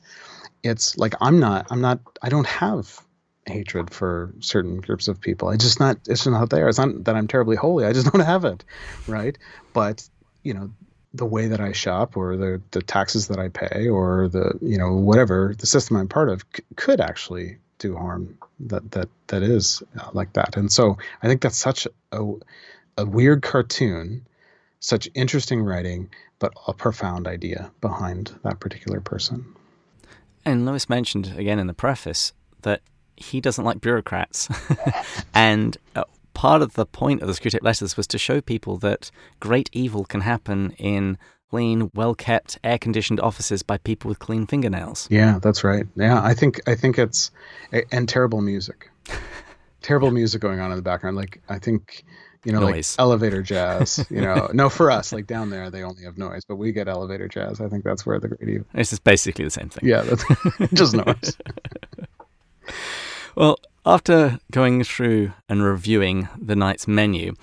It's 0.64 0.98
like 0.98 1.14
I'm 1.22 1.40
not 1.40 1.68
I'm 1.70 1.82
not 1.82 2.00
I 2.22 2.30
don't 2.30 2.48
have 2.48 3.00
hatred 3.46 3.92
for 3.92 4.34
certain 4.40 4.80
groups 4.80 5.08
of 5.08 5.20
people. 5.20 5.50
I 5.50 5.58
just 5.58 5.80
not 5.80 5.98
it's 6.08 6.24
just 6.24 6.28
not 6.28 6.50
there. 6.50 6.68
It's 6.68 6.78
not 6.78 7.04
that 7.06 7.16
I'm 7.16 7.28
terribly 7.28 7.56
holy. 7.56 7.86
I 7.86 7.94
just 7.94 8.06
don't 8.12 8.22
have 8.22 8.46
it, 8.46 8.64
right? 9.08 9.38
But 9.74 10.08
you 10.44 10.54
know 10.54 10.72
the 11.14 11.26
way 11.26 11.48
that 11.48 11.60
I 11.60 11.72
shop 11.72 12.18
or 12.18 12.38
the 12.38 12.62
the 12.72 12.82
taxes 12.82 13.28
that 13.30 13.40
I 13.40 13.50
pay 13.50 13.88
or 13.88 14.30
the 14.30 14.58
you 14.62 14.78
know 14.78 14.94
whatever 14.94 15.54
the 15.58 15.66
system 15.66 15.98
I'm 15.98 16.08
part 16.08 16.30
of 16.30 16.44
c- 16.56 16.64
could 16.76 17.02
actually 17.02 17.58
do 17.80 17.96
harm 17.96 18.38
that 18.60 18.92
that 18.92 19.10
that 19.28 19.44
is 19.44 19.82
uh, 20.00 20.10
like 20.14 20.34
that. 20.34 20.58
And 20.58 20.72
so 20.72 20.98
I 21.24 21.28
think 21.28 21.42
that's 21.42 21.58
such 21.58 21.88
a 22.12 22.34
a 22.98 23.06
weird 23.06 23.42
cartoon, 23.42 24.28
such 24.82 25.10
interesting 25.16 25.62
writing, 25.62 26.10
but 26.38 26.54
a 26.68 26.74
profound 26.74 27.28
idea 27.28 27.72
behind 27.82 28.38
that 28.44 28.60
particular 28.60 29.00
person. 29.00 29.56
And 30.46 30.66
Lewis 30.66 30.90
mentioned 30.90 31.34
again 31.38 31.60
in 31.60 31.68
the 31.68 31.74
preface 31.74 32.34
that 32.62 32.82
he 33.16 33.42
doesn't 33.42 33.64
like 33.64 33.82
bureaucrats. 33.82 34.50
and 35.34 35.78
uh, 35.96 36.04
part 36.34 36.62
of 36.62 36.74
the 36.74 36.86
point 36.86 37.22
of 37.22 37.28
the 37.28 37.34
Screwtape 37.34 37.64
Letters 37.64 37.98
was 37.98 38.08
to 38.08 38.18
show 38.18 38.42
people 38.42 38.78
that 38.78 39.12
great 39.40 39.70
evil 39.74 40.06
can 40.06 40.22
happen 40.22 40.72
in 40.78 41.18
clean, 41.50 41.92
well 41.94 42.16
kept, 42.16 42.60
air 42.64 42.78
conditioned 42.78 43.20
offices 43.20 43.64
by 43.64 43.78
people 43.78 44.08
with 44.10 44.20
clean 44.20 44.46
fingernails. 44.46 45.08
Yeah, 45.10 45.40
that's 45.40 45.64
right. 45.64 45.86
Yeah, 45.96 46.22
I 46.24 46.34
think 46.34 46.62
I 46.68 46.76
think 46.76 46.98
it's 46.98 47.32
and 47.92 48.08
terrible 48.08 48.42
music. 48.42 48.90
terrible 49.82 50.12
music 50.12 50.42
going 50.42 50.60
on 50.60 50.72
in 50.72 50.78
the 50.78 50.84
background. 50.84 51.18
Like 51.18 51.42
I 51.50 51.60
think 51.60 52.06
you 52.44 52.52
know, 52.52 52.62
noise. 52.62 52.96
like 52.98 53.04
elevator 53.04 53.42
jazz. 53.42 54.06
You 54.10 54.22
know, 54.22 54.50
no, 54.54 54.70
for 54.70 54.90
us, 54.92 55.12
like 55.14 55.28
down 55.28 55.50
there, 55.50 55.70
they 55.70 55.84
only 55.84 56.04
have 56.04 56.18
noise, 56.18 56.44
but 56.46 56.56
we 56.56 56.72
get 56.72 56.88
elevator 56.88 57.28
jazz. 57.28 57.62
I 57.62 57.68
think 57.68 57.84
that's 57.84 58.06
where 58.06 58.20
the 58.20 58.30
great 58.30 58.62
It's 58.74 58.90
just 58.90 59.04
basically 59.04 59.46
the 59.46 59.52
same 59.52 59.70
thing. 59.70 59.88
Yeah, 59.88 60.02
that's 60.02 60.24
just 60.74 60.96
noise. 60.96 61.38
well, 63.36 63.60
after 63.86 64.40
going 64.52 64.84
through 64.84 65.34
and 65.48 65.64
reviewing 65.64 66.28
the 66.38 66.56
night's 66.56 66.88
menu, 66.88 67.34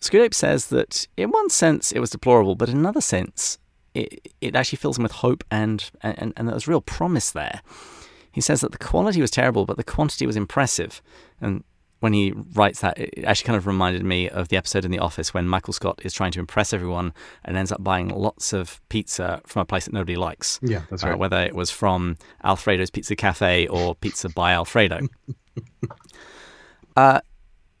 Screwtape 0.00 0.34
says 0.34 0.66
that 0.68 1.06
in 1.16 1.30
one 1.30 1.50
sense 1.50 1.92
it 1.92 2.00
was 2.00 2.10
deplorable, 2.10 2.54
but 2.54 2.68
in 2.68 2.76
another 2.76 3.00
sense, 3.00 3.58
it, 3.94 4.32
it 4.40 4.54
actually 4.54 4.76
fills 4.76 4.98
him 4.98 5.02
with 5.02 5.12
hope 5.12 5.44
and, 5.50 5.90
and, 6.02 6.32
and 6.36 6.48
there 6.48 6.54
was 6.54 6.68
real 6.68 6.80
promise 6.80 7.30
there. 7.30 7.62
He 8.30 8.40
says 8.40 8.60
that 8.60 8.72
the 8.72 8.78
quality 8.78 9.20
was 9.20 9.30
terrible, 9.30 9.66
but 9.66 9.76
the 9.76 9.84
quantity 9.84 10.26
was 10.26 10.36
impressive. 10.36 11.02
And 11.40 11.64
when 12.00 12.12
he 12.12 12.32
writes 12.54 12.80
that, 12.80 12.98
it 12.98 13.24
actually 13.24 13.46
kind 13.46 13.56
of 13.56 13.66
reminded 13.66 14.04
me 14.04 14.28
of 14.28 14.48
the 14.48 14.56
episode 14.56 14.84
in 14.84 14.90
The 14.90 14.98
Office 14.98 15.34
when 15.34 15.48
Michael 15.48 15.72
Scott 15.72 16.00
is 16.04 16.12
trying 16.12 16.32
to 16.32 16.40
impress 16.40 16.72
everyone 16.72 17.12
and 17.44 17.56
ends 17.56 17.72
up 17.72 17.82
buying 17.82 18.08
lots 18.08 18.52
of 18.52 18.80
pizza 18.88 19.40
from 19.46 19.62
a 19.62 19.64
place 19.64 19.86
that 19.86 19.94
nobody 19.94 20.16
likes. 20.16 20.60
Yeah, 20.62 20.82
that's 20.90 21.02
uh, 21.02 21.14
whether 21.14 21.38
it 21.38 21.54
was 21.54 21.70
from 21.70 22.16
Alfredo's 22.44 22.90
Pizza 22.90 23.16
Cafe 23.16 23.66
or 23.66 23.94
Pizza 23.96 24.28
by 24.28 24.52
Alfredo. 24.52 25.08
uh, 26.96 27.20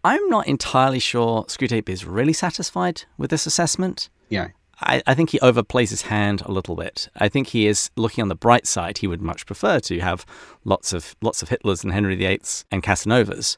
I'm 0.04 0.28
not 0.28 0.46
entirely 0.46 0.98
sure 0.98 1.44
Screwtape 1.44 1.88
is 1.88 2.04
really 2.04 2.32
satisfied 2.32 3.02
with 3.16 3.30
this 3.30 3.46
assessment. 3.46 4.08
Yeah. 4.28 4.48
I, 4.80 5.02
I, 5.06 5.14
think 5.14 5.30
he 5.30 5.40
overplays 5.40 5.90
his 5.90 6.02
hand 6.02 6.40
a 6.42 6.52
little 6.52 6.76
bit. 6.76 7.08
I 7.16 7.28
think 7.28 7.48
he 7.48 7.66
is 7.66 7.90
looking 7.96 8.22
on 8.22 8.28
the 8.28 8.36
bright 8.36 8.66
side. 8.66 8.98
He 8.98 9.08
would 9.08 9.20
much 9.20 9.44
prefer 9.44 9.80
to 9.80 9.98
have 9.98 10.24
lots 10.64 10.92
of 10.92 11.16
lots 11.20 11.42
of 11.42 11.48
Hitlers 11.48 11.82
and 11.82 11.92
Henry 11.92 12.14
VIII's 12.14 12.64
and 12.70 12.80
Casanovas. 12.82 13.56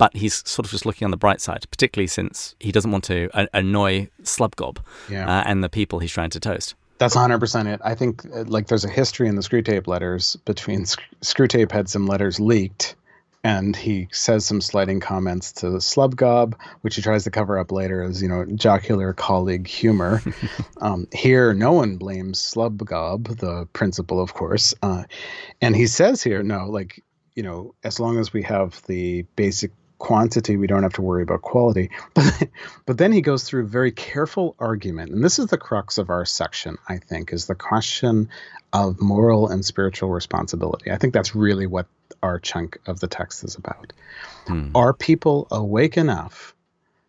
But 0.00 0.16
he's 0.16 0.42
sort 0.48 0.64
of 0.64 0.70
just 0.70 0.86
looking 0.86 1.04
on 1.04 1.10
the 1.10 1.18
bright 1.18 1.42
side, 1.42 1.66
particularly 1.70 2.06
since 2.06 2.54
he 2.58 2.72
doesn't 2.72 2.90
want 2.90 3.04
to 3.04 3.28
annoy 3.54 4.08
Slubgob 4.22 4.78
yeah. 5.10 5.28
uh, 5.28 5.42
and 5.44 5.62
the 5.62 5.68
people 5.68 5.98
he's 5.98 6.10
trying 6.10 6.30
to 6.30 6.40
toast. 6.40 6.74
That's 6.96 7.14
100% 7.14 7.66
it. 7.66 7.80
I 7.84 7.94
think 7.94 8.24
uh, 8.24 8.44
like 8.44 8.66
there's 8.66 8.86
a 8.86 8.90
history 8.90 9.28
in 9.28 9.36
the 9.36 9.42
Screwtape 9.42 9.86
letters 9.86 10.36
between 10.46 10.84
Screwtape 11.20 11.70
had 11.70 11.90
some 11.90 12.06
letters 12.06 12.40
leaked 12.40 12.94
and 13.42 13.74
he 13.74 14.08
says 14.10 14.44
some 14.44 14.60
slighting 14.60 15.00
comments 15.00 15.52
to 15.52 15.66
Slubgob, 15.66 16.54
which 16.82 16.96
he 16.96 17.02
tries 17.02 17.24
to 17.24 17.30
cover 17.30 17.58
up 17.58 17.72
later 17.72 18.02
as 18.02 18.22
you 18.22 18.28
know 18.28 18.44
jocular 18.44 19.12
colleague 19.12 19.66
humor. 19.66 20.22
um, 20.80 21.06
here, 21.12 21.54
no 21.54 21.72
one 21.72 21.96
blames 21.96 22.38
Slubgob, 22.38 23.38
the 23.38 23.66
principal, 23.72 24.20
of 24.20 24.34
course, 24.34 24.74
uh, 24.82 25.04
and 25.60 25.74
he 25.74 25.86
says 25.86 26.22
here, 26.22 26.42
no, 26.42 26.66
like 26.66 27.02
you 27.34 27.42
know, 27.42 27.74
as 27.82 27.98
long 27.98 28.18
as 28.18 28.32
we 28.32 28.42
have 28.42 28.82
the 28.86 29.22
basic 29.36 29.70
quantity, 30.00 30.56
we 30.56 30.66
don't 30.66 30.82
have 30.82 30.94
to 30.94 31.02
worry 31.02 31.22
about 31.22 31.42
quality. 31.42 31.90
But, 32.14 32.48
but 32.86 32.98
then 32.98 33.12
he 33.12 33.20
goes 33.20 33.44
through 33.44 33.64
a 33.64 33.68
very 33.68 33.92
careful 33.92 34.56
argument, 34.58 35.12
and 35.12 35.22
this 35.22 35.38
is 35.38 35.46
the 35.46 35.58
crux 35.58 35.98
of 35.98 36.10
our 36.10 36.24
section, 36.24 36.78
I 36.88 36.96
think, 36.96 37.32
is 37.32 37.46
the 37.46 37.54
question 37.54 38.30
of 38.72 39.00
moral 39.00 39.48
and 39.48 39.64
spiritual 39.64 40.10
responsibility. 40.10 40.90
I 40.90 40.96
think 40.96 41.14
that's 41.14 41.36
really 41.36 41.66
what 41.66 41.86
our 42.22 42.40
chunk 42.40 42.78
of 42.86 42.98
the 42.98 43.06
text 43.06 43.44
is 43.44 43.54
about. 43.54 43.92
Hmm. 44.46 44.70
Are 44.74 44.92
people 44.92 45.46
awake 45.50 45.96
enough 45.96 46.54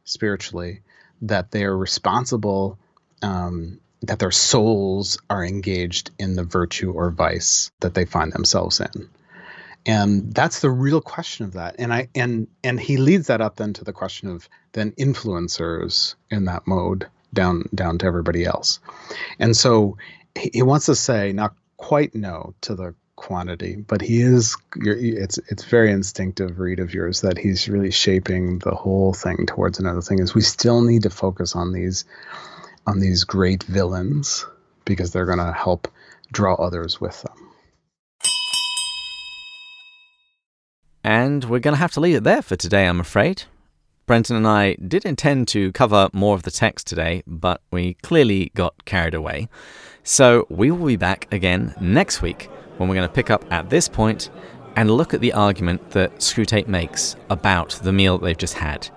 spiritually 0.03 0.81
that 1.23 1.49
they 1.51 1.63
are 1.63 1.75
responsible, 1.75 2.77
um, 3.21 3.79
that 4.03 4.19
their 4.19 4.31
souls 4.31 5.19
are 5.29 5.43
engaged 5.43 6.11
in 6.19 6.35
the 6.35 6.43
virtue 6.43 6.91
or 6.91 7.09
vice 7.09 7.71
that 7.79 7.93
they 7.93 8.05
find 8.05 8.31
themselves 8.31 8.79
in? 8.79 9.09
And 9.85 10.33
that's 10.33 10.59
the 10.59 10.69
real 10.69 11.01
question 11.01 11.45
of 11.45 11.53
that. 11.53 11.75
And 11.79 11.93
I 11.93 12.07
and 12.13 12.47
and 12.63 12.79
he 12.79 12.97
leads 12.97 13.27
that 13.27 13.41
up 13.41 13.55
then 13.55 13.73
to 13.73 13.83
the 13.83 13.93
question 13.93 14.29
of 14.29 14.47
then 14.73 14.91
influencers 14.91 16.15
in 16.29 16.45
that 16.45 16.67
mode 16.67 17.07
down 17.33 17.63
down 17.73 17.97
to 17.99 18.05
everybody 18.05 18.45
else. 18.45 18.79
And 19.39 19.55
so 19.57 19.97
he, 20.35 20.51
he 20.53 20.61
wants 20.61 20.85
to 20.85 20.95
say 20.95 21.33
not 21.33 21.55
quite 21.77 22.13
no 22.13 22.53
to 22.61 22.75
the 22.75 22.93
quantity, 23.15 23.75
but 23.75 24.01
he 24.01 24.21
is. 24.21 24.55
It's 24.75 25.37
it's 25.49 25.63
very 25.63 25.91
instinctive 25.91 26.59
read 26.59 26.79
of 26.79 26.93
yours 26.93 27.21
that 27.21 27.37
he's 27.37 27.67
really 27.67 27.91
shaping 27.91 28.59
the 28.59 28.75
whole 28.75 29.13
thing 29.13 29.45
towards 29.47 29.79
another 29.79 30.01
thing. 30.01 30.19
Is 30.19 30.35
we 30.35 30.41
still 30.41 30.81
need 30.81 31.03
to 31.03 31.09
focus 31.09 31.55
on 31.55 31.71
these 31.73 32.05
on 32.85 32.99
these 32.99 33.23
great 33.23 33.63
villains 33.63 34.45
because 34.85 35.11
they're 35.11 35.25
going 35.25 35.37
to 35.37 35.53
help 35.53 35.87
draw 36.31 36.55
others 36.55 36.99
with 36.99 37.21
them. 37.21 37.50
And 41.03 41.45
we're 41.45 41.59
going 41.59 41.73
to 41.73 41.79
have 41.79 41.93
to 41.93 41.99
leave 41.99 42.15
it 42.15 42.23
there 42.23 42.41
for 42.41 42.55
today, 42.55 42.87
I'm 42.87 42.99
afraid. 42.99 43.43
Brenton 44.05 44.35
and 44.35 44.47
I 44.47 44.73
did 44.75 45.05
intend 45.05 45.47
to 45.49 45.71
cover 45.71 46.09
more 46.11 46.35
of 46.35 46.43
the 46.43 46.51
text 46.51 46.87
today, 46.87 47.23
but 47.25 47.61
we 47.71 47.93
clearly 48.03 48.51
got 48.55 48.85
carried 48.85 49.13
away. 49.13 49.47
So 50.03 50.45
we 50.49 50.71
will 50.71 50.87
be 50.87 50.97
back 50.97 51.31
again 51.31 51.73
next 51.79 52.21
week 52.21 52.49
when 52.77 52.89
we're 52.89 52.95
going 52.95 53.07
to 53.07 53.13
pick 53.13 53.29
up 53.29 53.45
at 53.51 53.69
this 53.69 53.87
point 53.87 54.29
and 54.75 54.89
look 54.91 55.13
at 55.13 55.21
the 55.21 55.33
argument 55.33 55.91
that 55.91 56.15
Screwtape 56.17 56.67
makes 56.67 57.15
about 57.29 57.79
the 57.83 57.93
meal 57.93 58.17
they've 58.17 58.37
just 58.37 58.55
had. 58.55 58.89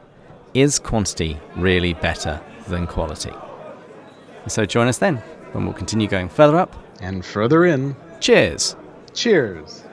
Is 0.53 0.79
quantity 0.79 1.39
really 1.57 1.95
better 1.95 2.41
than 2.69 2.87
quality? 2.87 3.33
So 4.47 4.65
join 4.65 4.89
us 4.89 4.99
then 4.99 5.17
when 5.53 5.65
we'll 5.65 5.75
continue 5.75 6.09
going 6.09 6.29
further 6.29 6.59
up 6.59 6.75
and 7.01 7.25
further 7.25 7.65
in. 7.65 7.97
Cheers. 8.21 8.77
Cheers. 9.13 9.84